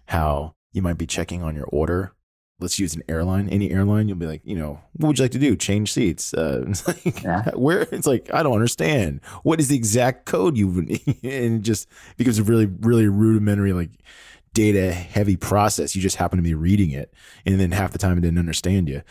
how 0.06 0.54
you 0.72 0.82
might 0.82 0.98
be 0.98 1.06
checking 1.06 1.42
on 1.42 1.54
your 1.54 1.66
order. 1.66 2.12
Let's 2.60 2.78
use 2.78 2.94
an 2.94 3.02
airline, 3.08 3.48
any 3.48 3.70
airline. 3.70 4.08
You'll 4.08 4.16
be 4.16 4.26
like, 4.26 4.42
you 4.44 4.56
know, 4.56 4.80
what 4.94 5.08
would 5.08 5.18
you 5.18 5.24
like 5.24 5.32
to 5.32 5.38
do? 5.38 5.56
Change 5.56 5.92
seats. 5.92 6.32
Uh, 6.32 6.64
it's 6.68 6.86
like, 6.86 7.22
Yeah. 7.22 7.50
where 7.54 7.82
it's 7.92 8.06
like, 8.06 8.32
I 8.32 8.42
don't 8.42 8.54
understand. 8.54 9.20
What 9.42 9.60
is 9.60 9.68
the 9.68 9.76
exact 9.76 10.24
code 10.24 10.56
you 10.56 10.68
would, 10.68 11.00
and 11.24 11.62
just 11.62 11.88
becomes 12.16 12.38
a 12.38 12.44
really, 12.44 12.66
really 12.66 13.08
rudimentary, 13.08 13.72
like 13.72 13.90
data 14.52 14.92
heavy 14.92 15.36
process. 15.36 15.96
You 15.96 16.02
just 16.02 16.16
happen 16.16 16.36
to 16.36 16.42
be 16.42 16.54
reading 16.54 16.90
it. 16.90 17.12
And 17.44 17.58
then 17.58 17.72
half 17.72 17.90
the 17.92 17.98
time 17.98 18.18
it 18.18 18.22
didn't 18.22 18.38
understand 18.38 18.88
you 18.88 19.02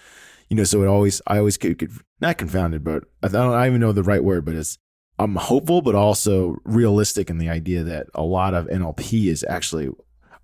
you 0.54 0.58
know, 0.58 0.64
so 0.64 0.84
it 0.84 0.88
always, 0.88 1.20
I 1.26 1.40
always 1.40 1.58
could, 1.58 1.80
get 1.80 1.90
not 2.22 2.38
confounded, 2.38 2.84
but 2.84 3.06
I 3.24 3.28
don't, 3.28 3.56
I 3.56 3.62
don't 3.62 3.68
even 3.70 3.82
know 3.82 3.92
the 3.92 4.04
right 4.04 4.24
word, 4.24 4.46
but 4.46 4.54
it's, 4.54 4.78
I'm 5.18 5.36
hopeful, 5.36 5.82
but 5.82 5.96
also 5.96 6.58
realistic 6.64 7.32
in 7.32 7.40
the 7.40 7.50
idea 7.50 7.82
that 7.84 8.06
a 8.14 8.22
lot 8.22 8.54
of 8.54 8.68
NLP 8.68 9.28
is 9.28 9.44
actually, 9.50 9.90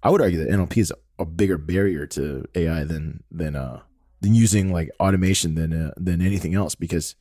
I 0.01 0.09
would 0.09 0.19
argue 0.19 0.39
that 0.39 0.49
NLP 0.49 0.77
is 0.77 0.93
a 1.19 1.25
bigger 1.25 1.57
barrier 1.57 2.07
to 2.07 2.45
AI 2.55 2.83
than, 2.83 3.23
than, 3.31 3.55
uh, 3.55 3.81
than 4.21 4.33
using 4.33 4.71
like 4.71 4.89
automation 4.99 5.55
than, 5.55 5.73
uh, 5.73 5.93
than 5.97 6.21
anything 6.21 6.55
else 6.55 6.75
because 6.75 7.15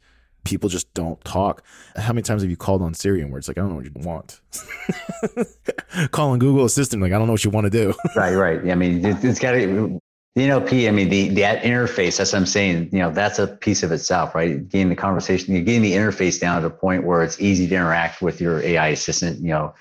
people 0.45 0.69
just 0.69 0.93
don't 0.95 1.23
talk. 1.25 1.63
How 1.97 2.13
many 2.13 2.23
times 2.23 2.43
have 2.43 2.51
you 2.51 2.57
called 2.57 2.83
on 2.83 2.95
Siri 2.95 3.21
and 3.21 3.31
where 3.31 3.39
it's 3.39 3.49
like, 3.49 3.59
I 3.59 3.61
don't 3.61 3.71
know 3.71 3.77
what 3.77 3.85
you 3.85 3.93
want? 3.97 4.41
Calling 6.11 6.39
Google 6.39 6.65
Assistant, 6.65 7.03
like, 7.03 7.13
I 7.13 7.19
don't 7.19 7.27
know 7.27 7.33
what 7.33 7.45
you 7.45 7.51
want 7.51 7.65
to 7.65 7.71
do. 7.71 7.95
Right, 8.17 8.35
right. 8.35 8.71
I 8.71 8.75
mean, 8.75 9.05
it, 9.05 9.23
it's 9.25 9.39
got 9.39 9.53
to, 9.53 10.01
the 10.35 10.43
NLP, 10.43 10.89
I 10.89 10.93
mean, 10.93 11.09
the, 11.09 11.29
the 11.31 11.43
interface, 11.43 12.19
that's 12.19 12.33
what 12.33 12.39
I'm 12.39 12.47
saying, 12.47 12.91
you 12.93 13.01
know, 13.01 13.11
that's 13.11 13.39
a 13.39 13.49
piece 13.49 13.83
of 13.83 13.93
itself, 13.93 14.35
right? 14.35 14.67
Getting 14.69 14.89
the 14.89 14.97
conversation, 14.97 15.55
you're 15.55 15.65
getting 15.65 15.83
the 15.83 15.93
interface 15.93 16.41
down 16.41 16.63
to 16.63 16.69
a 16.69 16.71
point 16.71 17.05
where 17.05 17.23
it's 17.23 17.41
easy 17.41 17.67
to 17.69 17.75
interact 17.75 18.23
with 18.23 18.41
your 18.41 18.61
AI 18.63 18.89
assistant, 18.89 19.41
you 19.41 19.49
know, 19.49 19.75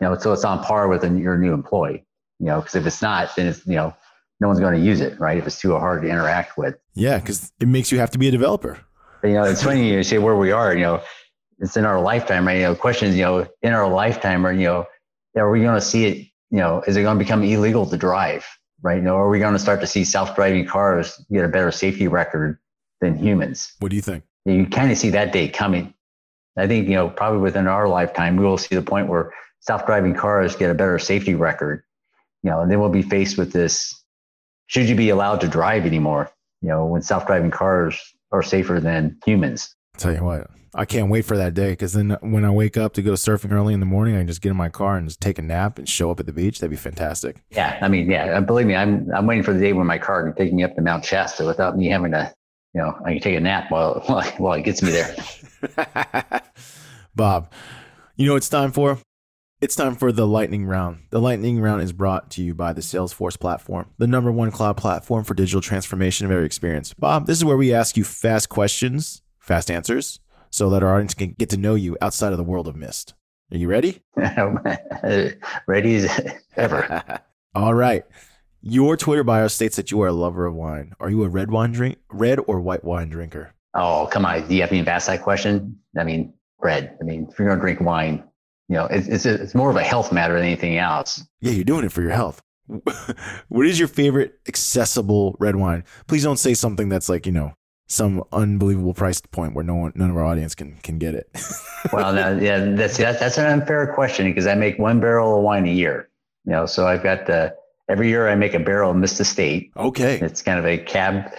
you 0.00 0.08
know, 0.08 0.18
so 0.18 0.32
it's 0.32 0.44
on 0.44 0.62
par 0.64 0.88
with 0.88 1.04
a, 1.04 1.08
your 1.10 1.38
new 1.38 1.52
employee, 1.52 2.04
you 2.40 2.46
know, 2.46 2.60
because 2.60 2.74
if 2.74 2.86
it's 2.86 3.02
not, 3.02 3.36
then 3.36 3.46
it's, 3.46 3.64
you 3.66 3.76
know, 3.76 3.94
no 4.40 4.48
one's 4.48 4.58
going 4.58 4.74
to 4.74 4.84
use 4.84 5.00
it, 5.00 5.20
right? 5.20 5.36
If 5.36 5.46
it's 5.46 5.60
too 5.60 5.72
hard 5.72 6.02
to 6.02 6.08
interact 6.08 6.56
with. 6.56 6.76
yeah. 6.94 7.20
Cause 7.20 7.52
it 7.60 7.68
makes 7.68 7.92
you 7.92 7.98
have 7.98 8.10
to 8.10 8.18
be 8.18 8.26
a 8.28 8.30
developer. 8.30 8.80
But, 9.20 9.28
you 9.28 9.34
know, 9.34 9.44
it's 9.44 9.62
funny 9.62 9.92
you 9.92 10.02
say 10.02 10.16
where 10.16 10.36
we 10.36 10.50
are, 10.50 10.74
you 10.74 10.80
know, 10.80 11.02
it's 11.58 11.76
in 11.76 11.84
our 11.84 12.00
lifetime, 12.00 12.46
right? 12.46 12.56
You 12.56 12.62
know, 12.62 12.74
questions, 12.74 13.14
you 13.14 13.22
know, 13.22 13.46
in 13.60 13.74
our 13.74 13.86
lifetime, 13.86 14.46
or, 14.46 14.52
you 14.52 14.64
know, 14.64 14.86
are 15.36 15.50
we 15.50 15.60
going 15.60 15.74
to 15.74 15.80
see 15.80 16.06
it, 16.06 16.16
you 16.50 16.58
know, 16.58 16.82
is 16.86 16.96
it 16.96 17.02
going 17.02 17.18
to 17.18 17.22
become 17.22 17.42
illegal 17.44 17.84
to 17.84 17.96
drive, 17.98 18.46
right? 18.80 18.96
You 18.96 19.02
know, 19.02 19.16
are 19.16 19.28
we 19.28 19.38
going 19.38 19.52
to 19.52 19.58
start 19.58 19.82
to 19.82 19.86
see 19.86 20.04
self-driving 20.04 20.64
cars 20.64 21.22
get 21.30 21.44
a 21.44 21.48
better 21.48 21.70
safety 21.70 22.08
record 22.08 22.58
than 23.02 23.18
humans? 23.18 23.74
What 23.80 23.90
do 23.90 23.96
you 23.96 24.02
think? 24.02 24.24
You 24.46 24.64
kind 24.66 24.90
of 24.90 24.96
see 24.96 25.10
that 25.10 25.32
day 25.32 25.48
coming. 25.48 25.92
I 26.56 26.66
think, 26.66 26.88
you 26.88 26.94
know, 26.94 27.10
probably 27.10 27.40
within 27.40 27.66
our 27.66 27.86
lifetime, 27.88 28.36
we 28.36 28.44
will 28.44 28.58
see 28.58 28.74
the 28.74 28.82
point 28.82 29.08
where 29.08 29.32
self-driving 29.60 30.14
cars 30.14 30.56
get 30.56 30.70
a 30.70 30.74
better 30.74 30.98
safety 30.98 31.34
record, 31.34 31.84
you 32.42 32.50
know, 32.50 32.60
and 32.60 32.70
then 32.70 32.80
we'll 32.80 32.88
be 32.88 33.02
faced 33.02 33.38
with 33.38 33.52
this, 33.52 33.94
should 34.66 34.88
you 34.88 34.94
be 34.94 35.10
allowed 35.10 35.40
to 35.40 35.48
drive 35.48 35.86
anymore? 35.86 36.30
You 36.62 36.68
know, 36.68 36.86
when 36.86 37.02
self-driving 37.02 37.50
cars 37.50 37.98
are 38.32 38.42
safer 38.42 38.80
than 38.80 39.18
humans. 39.24 39.74
Tell 39.96 40.14
you 40.14 40.22
what, 40.22 40.48
I 40.74 40.84
can't 40.84 41.10
wait 41.10 41.24
for 41.24 41.36
that 41.36 41.54
day 41.54 41.70
because 41.70 41.92
then 41.94 42.16
when 42.20 42.44
I 42.44 42.50
wake 42.50 42.76
up 42.76 42.92
to 42.94 43.02
go 43.02 43.12
surfing 43.12 43.52
early 43.52 43.74
in 43.74 43.80
the 43.80 43.86
morning, 43.86 44.14
I 44.14 44.18
can 44.18 44.28
just 44.28 44.40
get 44.40 44.50
in 44.50 44.56
my 44.56 44.68
car 44.68 44.96
and 44.96 45.08
just 45.08 45.20
take 45.20 45.38
a 45.38 45.42
nap 45.42 45.78
and 45.78 45.88
show 45.88 46.10
up 46.10 46.20
at 46.20 46.26
the 46.26 46.32
beach. 46.32 46.60
That'd 46.60 46.70
be 46.70 46.76
fantastic. 46.76 47.42
Yeah, 47.50 47.78
I 47.82 47.88
mean, 47.88 48.08
yeah, 48.08 48.38
uh, 48.38 48.40
believe 48.40 48.66
me, 48.66 48.76
I'm 48.76 49.10
I'm 49.12 49.26
waiting 49.26 49.42
for 49.42 49.52
the 49.52 49.60
day 49.60 49.72
when 49.72 49.86
my 49.86 49.98
car 49.98 50.22
can 50.22 50.34
take 50.34 50.52
me 50.52 50.62
up 50.62 50.76
to 50.76 50.82
Mount 50.82 51.04
Shasta 51.04 51.44
without 51.44 51.76
me 51.76 51.88
having 51.88 52.12
to, 52.12 52.32
you 52.74 52.80
know, 52.80 52.96
I 53.04 53.14
can 53.14 53.20
take 53.20 53.36
a 53.36 53.40
nap 53.40 53.70
while 53.70 54.02
while, 54.06 54.22
while 54.38 54.52
it 54.54 54.62
gets 54.62 54.82
me 54.82 54.92
there. 54.92 55.14
Bob, 57.16 57.52
you 58.14 58.26
know 58.26 58.34
what 58.34 58.38
it's 58.38 58.48
time 58.48 58.70
for? 58.70 58.98
It's 59.60 59.76
time 59.76 59.94
for 59.94 60.10
the 60.10 60.26
lightning 60.26 60.64
round. 60.64 61.00
The 61.10 61.20
lightning 61.20 61.60
round 61.60 61.82
is 61.82 61.92
brought 61.92 62.30
to 62.30 62.42
you 62.42 62.54
by 62.54 62.72
the 62.72 62.80
Salesforce 62.80 63.38
platform, 63.38 63.90
the 63.98 64.06
number 64.06 64.32
one 64.32 64.50
cloud 64.50 64.78
platform 64.78 65.22
for 65.22 65.34
digital 65.34 65.60
transformation 65.60 66.24
of 66.24 66.32
every 66.32 66.46
experience. 66.46 66.94
Bob, 66.94 67.26
this 67.26 67.36
is 67.36 67.44
where 67.44 67.58
we 67.58 67.74
ask 67.74 67.94
you 67.94 68.02
fast 68.02 68.48
questions, 68.48 69.20
fast 69.38 69.70
answers, 69.70 70.18
so 70.48 70.70
that 70.70 70.82
our 70.82 70.94
audience 70.94 71.12
can 71.12 71.32
get 71.38 71.50
to 71.50 71.58
know 71.58 71.74
you 71.74 71.94
outside 72.00 72.32
of 72.32 72.38
the 72.38 72.42
world 72.42 72.68
of 72.68 72.74
Mist. 72.74 73.12
Are 73.52 73.58
you 73.58 73.68
ready? 73.68 74.00
Ready 74.16 75.96
as 75.96 76.34
ever. 76.56 77.20
All 77.54 77.74
right. 77.74 78.04
Your 78.62 78.96
Twitter 78.96 79.24
bio 79.24 79.48
states 79.48 79.76
that 79.76 79.90
you 79.90 80.00
are 80.00 80.08
a 80.08 80.12
lover 80.12 80.46
of 80.46 80.54
wine. 80.54 80.94
Are 81.00 81.10
you 81.10 81.22
a 81.22 81.28
red 81.28 81.50
wine 81.50 81.72
drink, 81.72 81.98
red 82.10 82.38
or 82.46 82.62
white 82.62 82.82
wine 82.82 83.10
drinker? 83.10 83.52
Oh, 83.74 84.08
come 84.10 84.24
on. 84.24 84.48
Do 84.48 84.54
you 84.54 84.62
have 84.62 84.72
me 84.72 84.82
to 84.82 84.90
ask 84.90 85.06
that 85.08 85.22
question? 85.22 85.78
I 85.98 86.04
mean, 86.04 86.32
red. 86.62 86.96
I 86.98 87.04
mean, 87.04 87.28
if 87.30 87.38
you're 87.38 87.48
going 87.48 87.58
to 87.58 87.62
drink 87.62 87.82
wine, 87.82 88.24
you 88.70 88.76
know, 88.76 88.84
it's, 88.84 89.08
it's, 89.08 89.26
it's 89.26 89.52
more 89.52 89.68
of 89.68 89.74
a 89.74 89.82
health 89.82 90.12
matter 90.12 90.34
than 90.34 90.44
anything 90.44 90.78
else. 90.78 91.24
Yeah, 91.40 91.50
you're 91.50 91.64
doing 91.64 91.84
it 91.84 91.90
for 91.90 92.02
your 92.02 92.12
health. 92.12 92.40
what 93.48 93.66
is 93.66 93.80
your 93.80 93.88
favorite 93.88 94.38
accessible 94.46 95.34
red 95.40 95.56
wine? 95.56 95.82
Please 96.06 96.22
don't 96.22 96.36
say 96.36 96.54
something 96.54 96.88
that's 96.88 97.08
like, 97.08 97.26
you 97.26 97.32
know, 97.32 97.52
some 97.88 98.22
unbelievable 98.30 98.94
price 98.94 99.20
point 99.20 99.56
where 99.56 99.64
no 99.64 99.74
one, 99.74 99.92
none 99.96 100.08
of 100.08 100.16
our 100.16 100.24
audience 100.24 100.54
can 100.54 100.76
can 100.84 100.98
get 100.98 101.14
it. 101.14 101.28
Well, 101.92 102.12
now, 102.12 102.28
yeah, 102.28 102.58
that's, 102.76 102.98
that's, 102.98 103.18
that's 103.18 103.38
an 103.38 103.46
unfair 103.46 103.92
question 103.94 104.26
because 104.26 104.46
I 104.46 104.54
make 104.54 104.78
one 104.78 105.00
barrel 105.00 105.38
of 105.38 105.42
wine 105.42 105.66
a 105.66 105.72
year, 105.72 106.10
you 106.44 106.52
know, 106.52 106.66
so 106.66 106.86
I've 106.86 107.02
got 107.02 107.26
the, 107.26 107.56
every 107.88 108.10
year 108.10 108.28
I 108.28 108.34
make 108.34 108.52
a 108.52 108.60
barrel 108.60 108.90
of 108.90 108.98
Mist 108.98 109.18
Estate. 109.18 109.72
okay. 109.76 110.20
It's 110.20 110.42
kind 110.42 110.58
of 110.58 110.66
a 110.66 110.76
cab, 110.76 111.32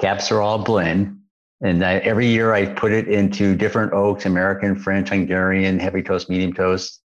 cab 0.00 0.18
Syrah 0.18 0.62
blend. 0.62 1.20
And 1.62 1.84
I, 1.84 1.94
every 1.98 2.26
year 2.26 2.52
I 2.52 2.66
put 2.66 2.92
it 2.92 3.08
into 3.08 3.54
different 3.54 3.92
oaks, 3.92 4.26
American, 4.26 4.76
French, 4.76 5.08
Hungarian, 5.08 5.78
heavy 5.78 6.02
toast, 6.02 6.28
medium 6.28 6.52
toast. 6.52 7.00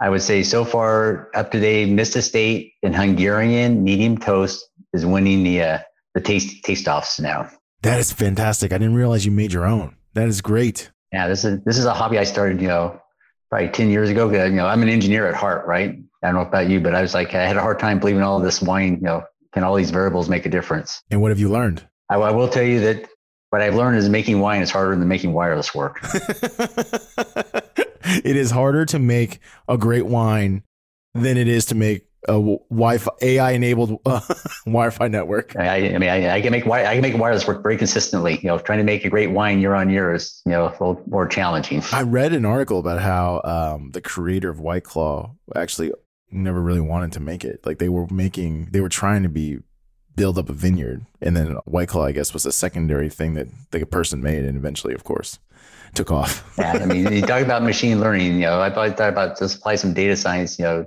I 0.00 0.08
would 0.08 0.22
say 0.22 0.42
so 0.42 0.64
far 0.64 1.28
up 1.34 1.50
to 1.50 1.60
date, 1.60 1.90
Mist 1.90 2.16
Estate 2.16 2.72
and 2.82 2.96
Hungarian 2.96 3.84
medium 3.84 4.16
toast 4.16 4.66
is 4.94 5.04
winning 5.04 5.42
the, 5.42 5.62
uh, 5.62 5.78
the 6.14 6.20
taste, 6.22 6.64
taste 6.64 6.88
offs 6.88 7.20
now. 7.20 7.50
That 7.82 7.98
is 8.00 8.12
fantastic. 8.12 8.72
I 8.72 8.78
didn't 8.78 8.94
realize 8.94 9.24
you 9.24 9.32
made 9.32 9.52
your 9.52 9.66
own. 9.66 9.96
That 10.14 10.28
is 10.28 10.40
great. 10.40 10.90
Yeah, 11.12 11.28
this 11.28 11.44
is 11.44 11.60
this 11.64 11.76
is 11.78 11.86
a 11.86 11.94
hobby 11.94 12.18
I 12.18 12.24
started, 12.24 12.60
you 12.60 12.68
know, 12.68 13.00
probably 13.48 13.68
ten 13.68 13.90
years 13.90 14.10
ago. 14.10 14.30
You 14.30 14.50
know, 14.50 14.66
I'm 14.66 14.82
an 14.82 14.88
engineer 14.88 15.26
at 15.26 15.34
heart, 15.34 15.66
right? 15.66 15.98
I 16.22 16.26
don't 16.26 16.34
know 16.34 16.42
about 16.42 16.68
you, 16.68 16.80
but 16.80 16.94
I 16.94 17.02
was 17.02 17.14
like, 17.14 17.34
I 17.34 17.46
had 17.46 17.56
a 17.56 17.60
hard 17.60 17.78
time 17.78 17.98
believing 17.98 18.22
all 18.22 18.38
this 18.38 18.60
wine. 18.60 18.96
You 18.96 19.02
know, 19.02 19.24
can 19.52 19.64
all 19.64 19.74
these 19.74 19.90
variables 19.90 20.28
make 20.28 20.46
a 20.46 20.50
difference? 20.50 21.02
And 21.10 21.20
what 21.20 21.30
have 21.30 21.40
you 21.40 21.48
learned? 21.48 21.86
I, 22.08 22.16
I 22.16 22.30
will 22.30 22.48
tell 22.48 22.62
you 22.62 22.80
that 22.80 23.08
what 23.50 23.62
I've 23.62 23.74
learned 23.74 23.98
is 23.98 24.08
making 24.08 24.40
wine 24.40 24.62
is 24.62 24.70
harder 24.70 24.96
than 24.96 25.06
making 25.08 25.32
wireless 25.32 25.74
work. 25.74 26.00
it 28.04 28.36
is 28.36 28.50
harder 28.50 28.86
to 28.86 28.98
make 28.98 29.40
a 29.68 29.76
great 29.76 30.06
wine 30.06 30.62
than 31.14 31.36
it 31.36 31.48
is 31.48 31.66
to 31.66 31.74
make 31.74 32.06
a 32.28 32.32
Wi-Fi 32.32 33.10
AI 33.22 33.52
enabled 33.52 34.00
uh, 34.06 34.20
Wi-Fi 34.66 35.08
network. 35.08 35.56
I, 35.56 35.94
I 35.94 35.98
mean, 35.98 36.10
I, 36.10 36.36
I 36.36 36.40
can 36.40 36.52
make 36.52 36.64
wi- 36.64 36.88
I 36.88 36.94
can 36.94 37.02
make 37.02 37.16
wireless 37.16 37.46
work 37.46 37.62
very 37.62 37.76
consistently. 37.76 38.38
You 38.42 38.48
know, 38.48 38.58
trying 38.58 38.78
to 38.78 38.84
make 38.84 39.04
a 39.04 39.10
great 39.10 39.30
wine 39.30 39.60
year 39.60 39.74
on 39.74 39.90
year 39.90 40.14
is 40.14 40.40
you 40.44 40.52
know 40.52 40.66
a 40.66 40.70
little 40.70 41.02
more 41.06 41.26
challenging. 41.26 41.82
I 41.92 42.02
read 42.02 42.32
an 42.32 42.44
article 42.44 42.78
about 42.78 43.00
how 43.00 43.40
um, 43.44 43.90
the 43.92 44.00
creator 44.00 44.50
of 44.50 44.60
White 44.60 44.84
Claw 44.84 45.34
actually 45.56 45.92
never 46.30 46.60
really 46.60 46.80
wanted 46.80 47.12
to 47.12 47.20
make 47.20 47.44
it. 47.44 47.64
Like 47.64 47.78
they 47.78 47.88
were 47.88 48.06
making, 48.08 48.68
they 48.70 48.80
were 48.80 48.88
trying 48.88 49.22
to 49.22 49.28
be 49.28 49.58
build 50.16 50.38
up 50.38 50.48
a 50.48 50.52
vineyard, 50.52 51.06
and 51.20 51.36
then 51.36 51.52
White 51.64 51.88
Claw, 51.88 52.04
I 52.04 52.12
guess, 52.12 52.34
was 52.34 52.46
a 52.46 52.52
secondary 52.52 53.08
thing 53.08 53.34
that 53.34 53.48
the 53.70 53.84
person 53.86 54.22
made, 54.22 54.44
and 54.44 54.56
eventually, 54.56 54.94
of 54.94 55.04
course, 55.04 55.38
took 55.94 56.10
off. 56.10 56.46
Yeah, 56.58 56.72
I 56.72 56.86
mean, 56.86 57.12
you 57.12 57.22
talk 57.22 57.42
about 57.42 57.62
machine 57.62 58.00
learning. 58.00 58.34
You 58.34 58.40
know, 58.40 58.60
I 58.60 58.70
probably 58.70 58.92
thought 58.92 59.08
about 59.08 59.38
just 59.38 59.58
apply 59.58 59.76
some 59.76 59.94
data 59.94 60.16
science. 60.16 60.58
You 60.58 60.64
know, 60.64 60.86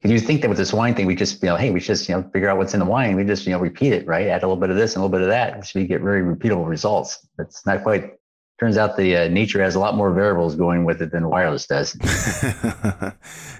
because 0.00 0.10
you 0.10 0.26
think 0.26 0.40
that 0.42 0.48
with 0.48 0.58
this 0.58 0.72
wine 0.72 0.94
thing, 0.94 1.06
we 1.06 1.14
just 1.14 1.42
you 1.42 1.48
know, 1.48 1.56
hey, 1.56 1.70
we 1.70 1.80
just 1.80 2.08
you 2.08 2.14
know 2.14 2.22
figure 2.32 2.48
out 2.48 2.56
what's 2.56 2.74
in 2.74 2.80
the 2.80 2.86
wine. 2.86 3.14
We 3.14 3.24
just 3.24 3.46
you 3.46 3.52
know 3.52 3.58
repeat 3.58 3.92
it, 3.92 4.06
right? 4.06 4.26
Add 4.28 4.42
a 4.42 4.46
little 4.46 4.60
bit 4.60 4.70
of 4.70 4.76
this 4.76 4.94
and 4.94 5.02
a 5.02 5.06
little 5.06 5.16
bit 5.16 5.22
of 5.22 5.28
that, 5.28 5.66
so 5.66 5.78
we 5.78 5.86
get 5.86 6.00
very 6.00 6.22
repeatable 6.22 6.66
results. 6.66 7.26
That's 7.36 7.64
not 7.66 7.82
quite 7.82 8.12
turns 8.58 8.76
out 8.76 8.96
the 8.96 9.16
uh, 9.16 9.28
nature 9.28 9.62
has 9.62 9.74
a 9.74 9.80
lot 9.80 9.96
more 9.96 10.12
variables 10.12 10.54
going 10.54 10.84
with 10.84 11.02
it 11.02 11.10
than 11.10 11.28
wireless 11.28 11.66
does. 11.66 11.92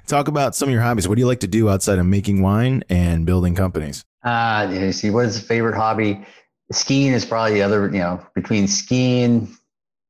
Talk 0.07 0.28
about 0.28 0.55
some 0.55 0.68
of 0.68 0.72
your 0.72 0.82
hobbies. 0.82 1.09
What 1.09 1.16
do 1.16 1.20
you 1.20 1.26
like 1.26 1.40
to 1.40 1.49
do 1.49 1.68
outside 1.68 1.99
of 1.99 2.07
making 2.07 2.43
wine 2.43 2.84
and 2.88 3.26
building 3.26 3.55
companies? 3.55 4.05
Uh, 4.22 4.68
you 4.72 4.93
see, 4.93 5.11
what 5.11 5.24
is 5.26 5.40
the 5.40 5.47
favorite 5.47 5.74
hobby? 5.74 6.24
Skiing 6.70 7.12
is 7.12 7.24
probably 7.24 7.55
the 7.55 7.62
other, 7.62 7.86
you 7.86 7.99
know, 7.99 8.24
between 8.34 8.66
skiing 8.68 9.49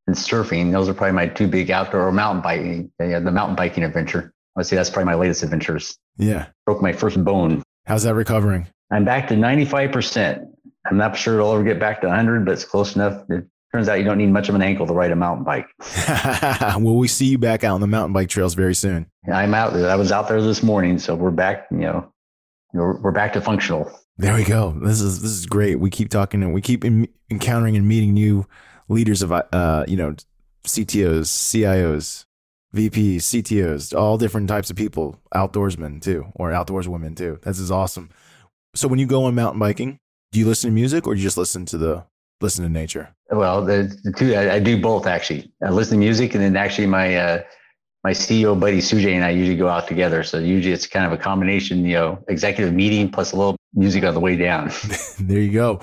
and 0.07 0.16
surfing. 0.16 0.72
Those 0.72 0.89
are 0.89 0.95
probably 0.95 1.12
my 1.12 1.26
two 1.26 1.49
big 1.49 1.70
outdoor 1.70 2.09
or 2.09 2.12
mountain 2.12 2.43
biking. 2.43 2.93
Yeah, 3.01 3.20
the 3.20 3.33
mountain 3.33 3.57
biking 3.57 3.85
adventure. 3.85 4.33
Let's 4.55 4.68
see, 4.68 4.76
that's 4.76 4.91
probably 4.91 5.07
my 5.07 5.14
latest 5.14 5.43
adventures. 5.43 5.99
Yeah. 6.18 6.47
Broke 6.66 6.83
my 6.83 6.93
first 6.93 7.22
bone. 7.24 7.62
How's 7.87 8.03
that 8.03 8.14
recovering? 8.14 8.66
I'm 8.91 9.05
back 9.05 9.28
to 9.28 9.35
95%. 9.35 10.47
I'm 10.85 10.97
not 10.97 11.16
sure 11.16 11.35
it'll 11.35 11.53
ever 11.53 11.64
get 11.64 11.80
back 11.80 12.01
to 12.03 12.09
100, 12.09 12.45
but 12.45 12.53
it's 12.53 12.64
close 12.64 12.95
enough. 12.95 13.24
It 13.30 13.47
turns 13.73 13.89
out 13.89 13.99
you 13.99 14.05
don't 14.05 14.18
need 14.18 14.31
much 14.31 14.49
of 14.49 14.55
an 14.55 14.62
ankle 14.62 14.87
to 14.87 14.93
ride 14.93 15.11
a 15.11 15.16
mountain 15.16 15.45
bike. 15.45 15.66
Will 16.77 16.99
we 16.99 17.09
see 17.09 17.27
you 17.27 17.39
back 17.39 17.64
out 17.64 17.75
on 17.75 17.81
the 17.81 17.87
mountain 17.87 18.12
bike 18.12 18.29
trails 18.29 18.55
very 18.55 18.75
soon? 18.75 19.07
I'm 19.33 19.55
out. 19.55 19.75
I 19.75 19.97
was 19.97 20.12
out 20.12 20.29
there 20.29 20.43
this 20.43 20.62
morning, 20.62 20.99
so 20.99 21.14
we're 21.14 21.31
back. 21.31 21.66
You 21.70 21.79
know, 21.79 22.12
we're, 22.75 23.01
we're 23.01 23.12
back 23.12 23.33
to 23.33 23.41
functional. 23.41 23.91
There 24.18 24.35
we 24.35 24.45
go. 24.45 24.77
This 24.83 25.01
is 25.01 25.23
this 25.23 25.31
is 25.31 25.47
great. 25.47 25.81
We 25.81 25.89
keep 25.89 26.11
talking 26.11 26.43
and 26.43 26.53
we 26.53 26.61
keep 26.61 26.85
in, 26.85 27.09
encountering 27.31 27.77
and 27.77 27.89
meeting 27.89 28.12
new 28.12 28.47
leaders 28.89 29.23
of 29.23 29.33
uh, 29.33 29.85
you 29.89 29.97
know, 29.97 30.14
CTOs, 30.64 31.27
CIOs, 31.27 32.27
VPs, 32.75 33.16
CTOs, 33.16 33.99
all 33.99 34.18
different 34.18 34.49
types 34.49 34.70
of 34.70 34.77
people, 34.77 35.18
outdoorsmen 35.35 36.03
too, 36.03 36.27
or 36.35 36.53
outdoors 36.53 36.89
women 36.89 37.14
too. 37.14 37.39
This 37.43 37.59
is 37.59 37.70
awesome. 37.70 38.11
So 38.75 38.87
when 38.87 38.99
you 38.99 39.07
go 39.07 39.25
on 39.25 39.35
mountain 39.35 39.59
biking, 39.59 39.99
do 40.31 40.39
you 40.39 40.47
listen 40.47 40.70
to 40.70 40.75
music 40.75 41.07
or 41.07 41.14
do 41.14 41.20
you 41.20 41.27
just 41.27 41.37
listen 41.37 41.66
to 41.66 41.79
the 41.79 42.05
listen 42.43 42.64
to 42.64 42.70
nature? 42.70 43.14
Well, 43.30 43.64
the, 43.64 43.97
the 44.05 44.12
two 44.12 44.34
I, 44.34 44.55
I, 44.55 44.59
do 44.59 44.80
both 44.80 45.07
actually. 45.07 45.53
I 45.64 45.70
listen 45.70 45.99
to 45.99 45.99
music, 45.99 46.34
and 46.34 46.43
then 46.43 46.57
actually 46.57 46.86
my 46.86 47.16
uh, 47.16 47.43
my 48.05 48.11
CEO 48.11 48.59
buddy 48.59 48.78
Sujai 48.78 49.14
and 49.14 49.24
I 49.24 49.30
usually 49.30 49.57
go 49.57 49.68
out 49.68 49.86
together. 49.86 50.22
So 50.22 50.38
usually 50.38 50.72
it's 50.72 50.86
kind 50.86 51.07
of 51.07 51.12
a 51.12 51.16
combination, 51.16 51.84
you 51.84 51.95
know, 51.95 52.24
executive 52.28 52.74
meeting 52.74 53.11
plus 53.11 53.32
a 53.32 53.36
little 53.36 53.57
music 53.74 54.05
on 54.05 54.14
the 54.14 54.20
way 54.20 54.36
down. 54.36 54.70
there 55.20 55.40
you 55.40 55.53
go. 55.53 55.80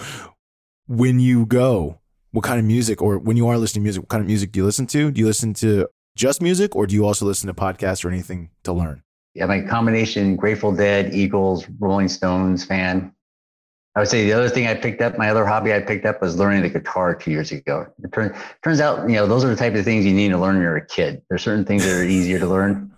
When 0.87 1.19
you 1.19 1.45
go, 1.45 1.99
what 2.31 2.43
kind 2.43 2.59
of 2.59 2.65
music, 2.65 3.01
or 3.01 3.17
when 3.17 3.37
you 3.37 3.47
are 3.47 3.57
listening 3.57 3.83
to 3.83 3.85
music, 3.85 4.03
what 4.03 4.09
kind 4.09 4.21
of 4.21 4.27
music 4.27 4.51
do 4.51 4.59
you 4.59 4.65
listen 4.65 4.85
to? 4.87 5.11
Do 5.11 5.19
you 5.19 5.25
listen 5.25 5.53
to 5.55 5.87
just 6.15 6.41
music, 6.41 6.75
or 6.75 6.85
do 6.85 6.95
you 6.95 7.05
also 7.05 7.25
listen 7.25 7.47
to 7.47 7.53
podcasts 7.53 8.03
or 8.03 8.09
anything 8.09 8.49
to 8.63 8.73
learn? 8.73 9.03
Yeah, 9.35 9.45
my 9.45 9.61
combination 9.61 10.35
Grateful 10.35 10.73
Dead, 10.73 11.13
Eagles, 11.13 11.65
Rolling 11.79 12.09
Stones 12.09 12.65
fan. 12.65 13.13
I 13.95 13.99
would 14.01 14.09
say 14.09 14.23
the 14.23 14.33
other 14.33 14.49
thing 14.49 14.67
I 14.67 14.75
picked 14.75 15.01
up, 15.01 15.17
my 15.17 15.29
other 15.29 15.45
hobby 15.45 15.73
I 15.73 15.79
picked 15.79 16.05
up 16.05 16.21
was 16.21 16.37
learning 16.37 16.61
the 16.61 16.69
guitar 16.69 17.15
two 17.15 17.31
years 17.31 17.51
ago. 17.51 17.87
It 18.03 18.11
turn, 18.13 18.35
turns 18.63 18.79
out, 18.79 19.09
you 19.09 19.15
know, 19.15 19.27
those 19.27 19.43
are 19.43 19.49
the 19.49 19.55
type 19.55 19.73
of 19.75 19.83
things 19.83 20.05
you 20.05 20.13
need 20.13 20.29
to 20.29 20.37
learn 20.37 20.55
when 20.55 20.63
you're 20.63 20.77
a 20.77 20.85
kid. 20.85 21.21
There's 21.27 21.41
certain 21.41 21.65
things 21.65 21.83
that 21.85 21.99
are 21.99 22.03
easier 22.03 22.39
to 22.39 22.47
learn. 22.47 22.91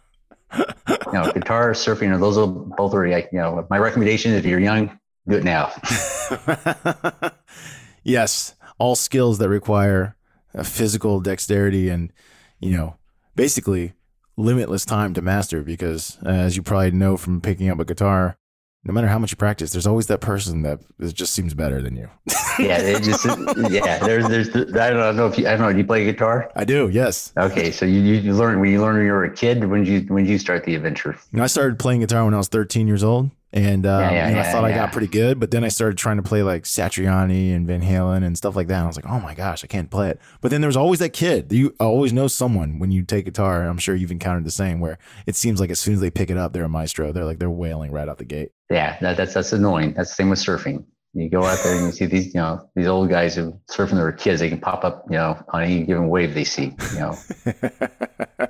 you 0.57 0.65
know, 1.13 1.31
guitar, 1.31 1.71
surfing, 1.71 2.13
or 2.13 2.17
those 2.17 2.37
are 2.37 2.47
both 2.47 2.93
are 2.93 3.07
you 3.07 3.25
know, 3.31 3.65
my 3.69 3.77
recommendation 3.77 4.33
if 4.33 4.45
you're 4.45 4.59
young, 4.59 4.99
do 5.27 5.37
it 5.37 5.45
now. 5.45 5.71
yes, 8.03 8.55
all 8.77 8.95
skills 8.95 9.37
that 9.37 9.47
require 9.47 10.17
physical 10.63 11.21
dexterity 11.21 11.87
and, 11.87 12.11
you 12.59 12.75
know, 12.75 12.97
basically 13.35 13.93
limitless 14.35 14.85
time 14.85 15.13
to 15.13 15.21
master 15.21 15.61
because 15.61 16.17
uh, 16.25 16.29
as 16.29 16.57
you 16.57 16.63
probably 16.63 16.91
know 16.91 17.15
from 17.15 17.39
picking 17.39 17.69
up 17.69 17.79
a 17.79 17.85
guitar, 17.85 18.37
no 18.83 18.93
matter 18.93 19.07
how 19.07 19.19
much 19.19 19.31
you 19.31 19.37
practice, 19.37 19.71
there's 19.71 19.85
always 19.85 20.07
that 20.07 20.21
person 20.21 20.63
that 20.63 20.79
just 21.13 21.33
seems 21.33 21.53
better 21.53 21.81
than 21.81 21.95
you. 21.95 22.09
yeah, 22.59 22.79
it 22.81 23.03
just 23.03 23.25
yeah. 23.69 23.99
There's 23.99 24.27
there's 24.27 24.49
I 24.75 24.89
don't 24.89 25.15
know 25.15 25.27
if 25.27 25.37
you 25.37 25.47
I 25.47 25.51
don't 25.51 25.61
know. 25.61 25.71
Do 25.71 25.77
you 25.77 25.85
play 25.85 26.03
guitar? 26.05 26.51
I 26.55 26.65
do. 26.65 26.89
Yes. 26.89 27.31
Okay, 27.37 27.71
so 27.71 27.85
you 27.85 27.99
you 28.01 28.33
learn 28.33 28.59
when 28.59 28.71
you 28.71 28.81
learn 28.81 28.95
when 28.95 29.05
you 29.05 29.11
were 29.11 29.23
a 29.23 29.33
kid. 29.33 29.63
When 29.65 29.83
did 29.83 29.89
you 29.89 30.13
when 30.13 30.23
did 30.23 30.31
you 30.31 30.39
start 30.39 30.63
the 30.63 30.75
adventure? 30.75 31.17
I 31.33 31.47
started 31.47 31.77
playing 31.77 32.01
guitar 32.01 32.25
when 32.25 32.33
I 32.33 32.37
was 32.37 32.47
13 32.47 32.87
years 32.87 33.03
old. 33.03 33.29
And 33.53 33.85
uh, 33.85 33.89
yeah, 33.89 34.11
yeah, 34.11 34.27
you 34.29 34.35
know, 34.35 34.41
yeah, 34.41 34.47
I 34.47 34.51
thought 34.51 34.63
I 34.63 34.71
got 34.71 34.91
pretty 34.93 35.07
good, 35.07 35.37
but 35.39 35.51
then 35.51 35.65
I 35.65 35.67
started 35.67 35.97
trying 35.97 36.15
to 36.17 36.23
play 36.23 36.41
like 36.41 36.63
Satriani 36.63 37.53
and 37.53 37.67
Van 37.67 37.81
Halen 37.81 38.23
and 38.23 38.37
stuff 38.37 38.55
like 38.55 38.67
that. 38.67 38.75
And 38.75 38.83
I 38.85 38.87
was 38.87 38.95
like, 38.95 39.07
oh 39.07 39.19
my 39.19 39.33
gosh, 39.33 39.63
I 39.63 39.67
can't 39.67 39.89
play 39.89 40.09
it. 40.09 40.21
But 40.39 40.51
then 40.51 40.61
there's 40.61 40.77
always 40.77 40.99
that 40.99 41.11
kid. 41.11 41.51
You 41.51 41.75
always 41.79 42.13
know 42.13 42.27
someone 42.27 42.79
when 42.79 42.91
you 42.91 43.03
take 43.03 43.25
guitar. 43.25 43.63
I'm 43.67 43.77
sure 43.77 43.93
you've 43.93 44.11
encountered 44.11 44.45
the 44.45 44.51
same, 44.51 44.79
where 44.79 44.97
it 45.25 45.35
seems 45.35 45.59
like 45.59 45.69
as 45.69 45.79
soon 45.79 45.95
as 45.95 45.99
they 45.99 46.09
pick 46.09 46.29
it 46.29 46.37
up, 46.37 46.53
they're 46.53 46.63
a 46.63 46.69
maestro. 46.69 47.11
They're 47.11 47.25
like 47.25 47.39
they're 47.39 47.49
wailing 47.49 47.91
right 47.91 48.07
out 48.07 48.19
the 48.19 48.25
gate. 48.25 48.51
Yeah, 48.69 48.97
that, 49.01 49.17
that's 49.17 49.33
that's 49.33 49.51
annoying. 49.51 49.93
That's 49.95 50.09
the 50.09 50.15
same 50.15 50.29
with 50.29 50.39
surfing. 50.39 50.85
You 51.13 51.29
go 51.29 51.43
out 51.43 51.59
there 51.61 51.75
and 51.75 51.87
you 51.87 51.91
see 51.91 52.05
these, 52.05 52.27
you 52.27 52.39
know, 52.39 52.69
these 52.73 52.87
old 52.87 53.09
guys 53.09 53.35
who 53.35 53.59
surf 53.67 53.89
when 53.89 53.97
they 53.97 54.03
were 54.03 54.13
kids. 54.13 54.39
They 54.39 54.47
can 54.47 54.61
pop 54.61 54.85
up, 54.85 55.03
you 55.09 55.17
know, 55.17 55.37
on 55.49 55.63
any 55.63 55.83
given 55.83 56.07
wave 56.07 56.33
they 56.33 56.45
see. 56.45 56.73
You 56.93 56.99
know. 56.99 57.17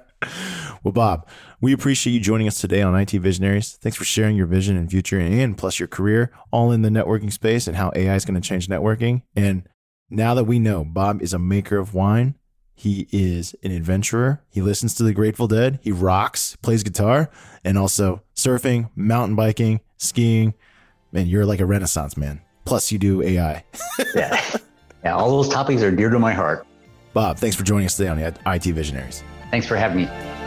well, 0.84 0.92
Bob, 0.92 1.28
we 1.62 1.74
appreciate 1.74 2.14
you 2.14 2.20
joining 2.20 2.48
us 2.48 2.60
today 2.60 2.82
on 2.82 3.00
IT 3.00 3.12
Visionaries. 3.12 3.78
Thanks 3.80 3.96
for 3.96 4.04
sharing 4.04 4.36
your 4.36 4.48
vision 4.48 4.76
and 4.76 4.90
future 4.90 5.20
and 5.20 5.56
plus 5.56 5.80
your 5.80 5.88
career 5.88 6.32
all 6.52 6.72
in 6.72 6.82
the 6.82 6.90
networking 6.90 7.32
space 7.32 7.68
and 7.68 7.78
how 7.78 7.92
AI 7.96 8.16
is 8.16 8.26
going 8.26 8.40
to 8.40 8.48
change 8.48 8.68
networking. 8.68 9.22
And 9.36 9.70
now 10.10 10.34
that 10.34 10.46
we 10.46 10.58
know 10.58 10.84
Bob 10.84 11.22
is 11.22 11.34
a 11.34 11.40
maker 11.40 11.78
of 11.78 11.94
wine, 11.94 12.36
he 12.74 13.08
is 13.12 13.56
an 13.64 13.72
adventurer. 13.72 14.42
He 14.50 14.60
listens 14.62 14.96
to 14.96 15.04
the 15.04 15.14
Grateful 15.14 15.48
Dead. 15.48 15.80
He 15.84 15.92
rocks, 15.92 16.56
plays 16.64 16.82
guitar, 16.82 17.30
and 17.64 17.78
also 17.78 18.24
surfing, 18.36 18.90
mountain 18.96 19.36
biking, 19.36 19.82
skiing. 19.98 20.56
Man, 21.12 21.28
you're 21.28 21.46
like 21.46 21.60
a 21.60 21.66
renaissance 21.66 22.18
man. 22.18 22.42
Plus, 22.66 22.92
you 22.92 22.98
do 22.98 23.22
AI. 23.22 23.64
yeah. 24.16 24.58
Yeah, 25.04 25.16
all 25.16 25.30
those 25.30 25.50
topics 25.50 25.84
are 25.84 25.92
dear 25.92 26.10
to 26.10 26.18
my 26.18 26.34
heart. 26.34 26.66
Bob, 27.14 27.38
thanks 27.38 27.56
for 27.56 27.64
joining 27.64 27.86
us 27.86 27.98
today 27.98 28.10
on 28.10 28.18
IT 28.20 28.64
Visionaries. 28.64 29.24
Thanks 29.52 29.68
for 29.68 29.76
having 29.76 30.06
me. 30.06 30.41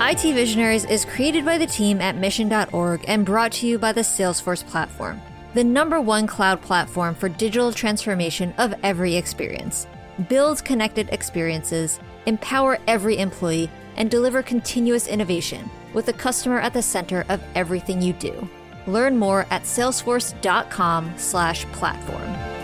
IT 0.00 0.32
Visionaries 0.32 0.84
is 0.84 1.04
created 1.04 1.44
by 1.44 1.58
the 1.58 1.66
team 1.66 2.00
at 2.00 2.16
mission.org 2.16 3.04
and 3.08 3.26
brought 3.26 3.50
to 3.50 3.66
you 3.66 3.80
by 3.80 3.90
the 3.90 4.02
Salesforce 4.02 4.64
platform, 4.64 5.20
the 5.54 5.64
number 5.64 6.00
one 6.00 6.24
cloud 6.24 6.62
platform 6.62 7.16
for 7.16 7.28
digital 7.28 7.72
transformation 7.72 8.54
of 8.58 8.72
every 8.84 9.16
experience. 9.16 9.88
Build 10.28 10.64
connected 10.64 11.08
experiences, 11.10 11.98
empower 12.26 12.78
every 12.86 13.18
employee, 13.18 13.68
and 13.96 14.08
deliver 14.08 14.40
continuous 14.40 15.08
innovation 15.08 15.68
with 15.94 16.06
the 16.06 16.12
customer 16.12 16.60
at 16.60 16.72
the 16.72 16.82
center 16.82 17.24
of 17.28 17.42
everything 17.56 18.00
you 18.00 18.12
do. 18.12 18.48
Learn 18.86 19.16
more 19.16 19.48
at 19.50 19.64
salesforce.com/platform. 19.64 22.57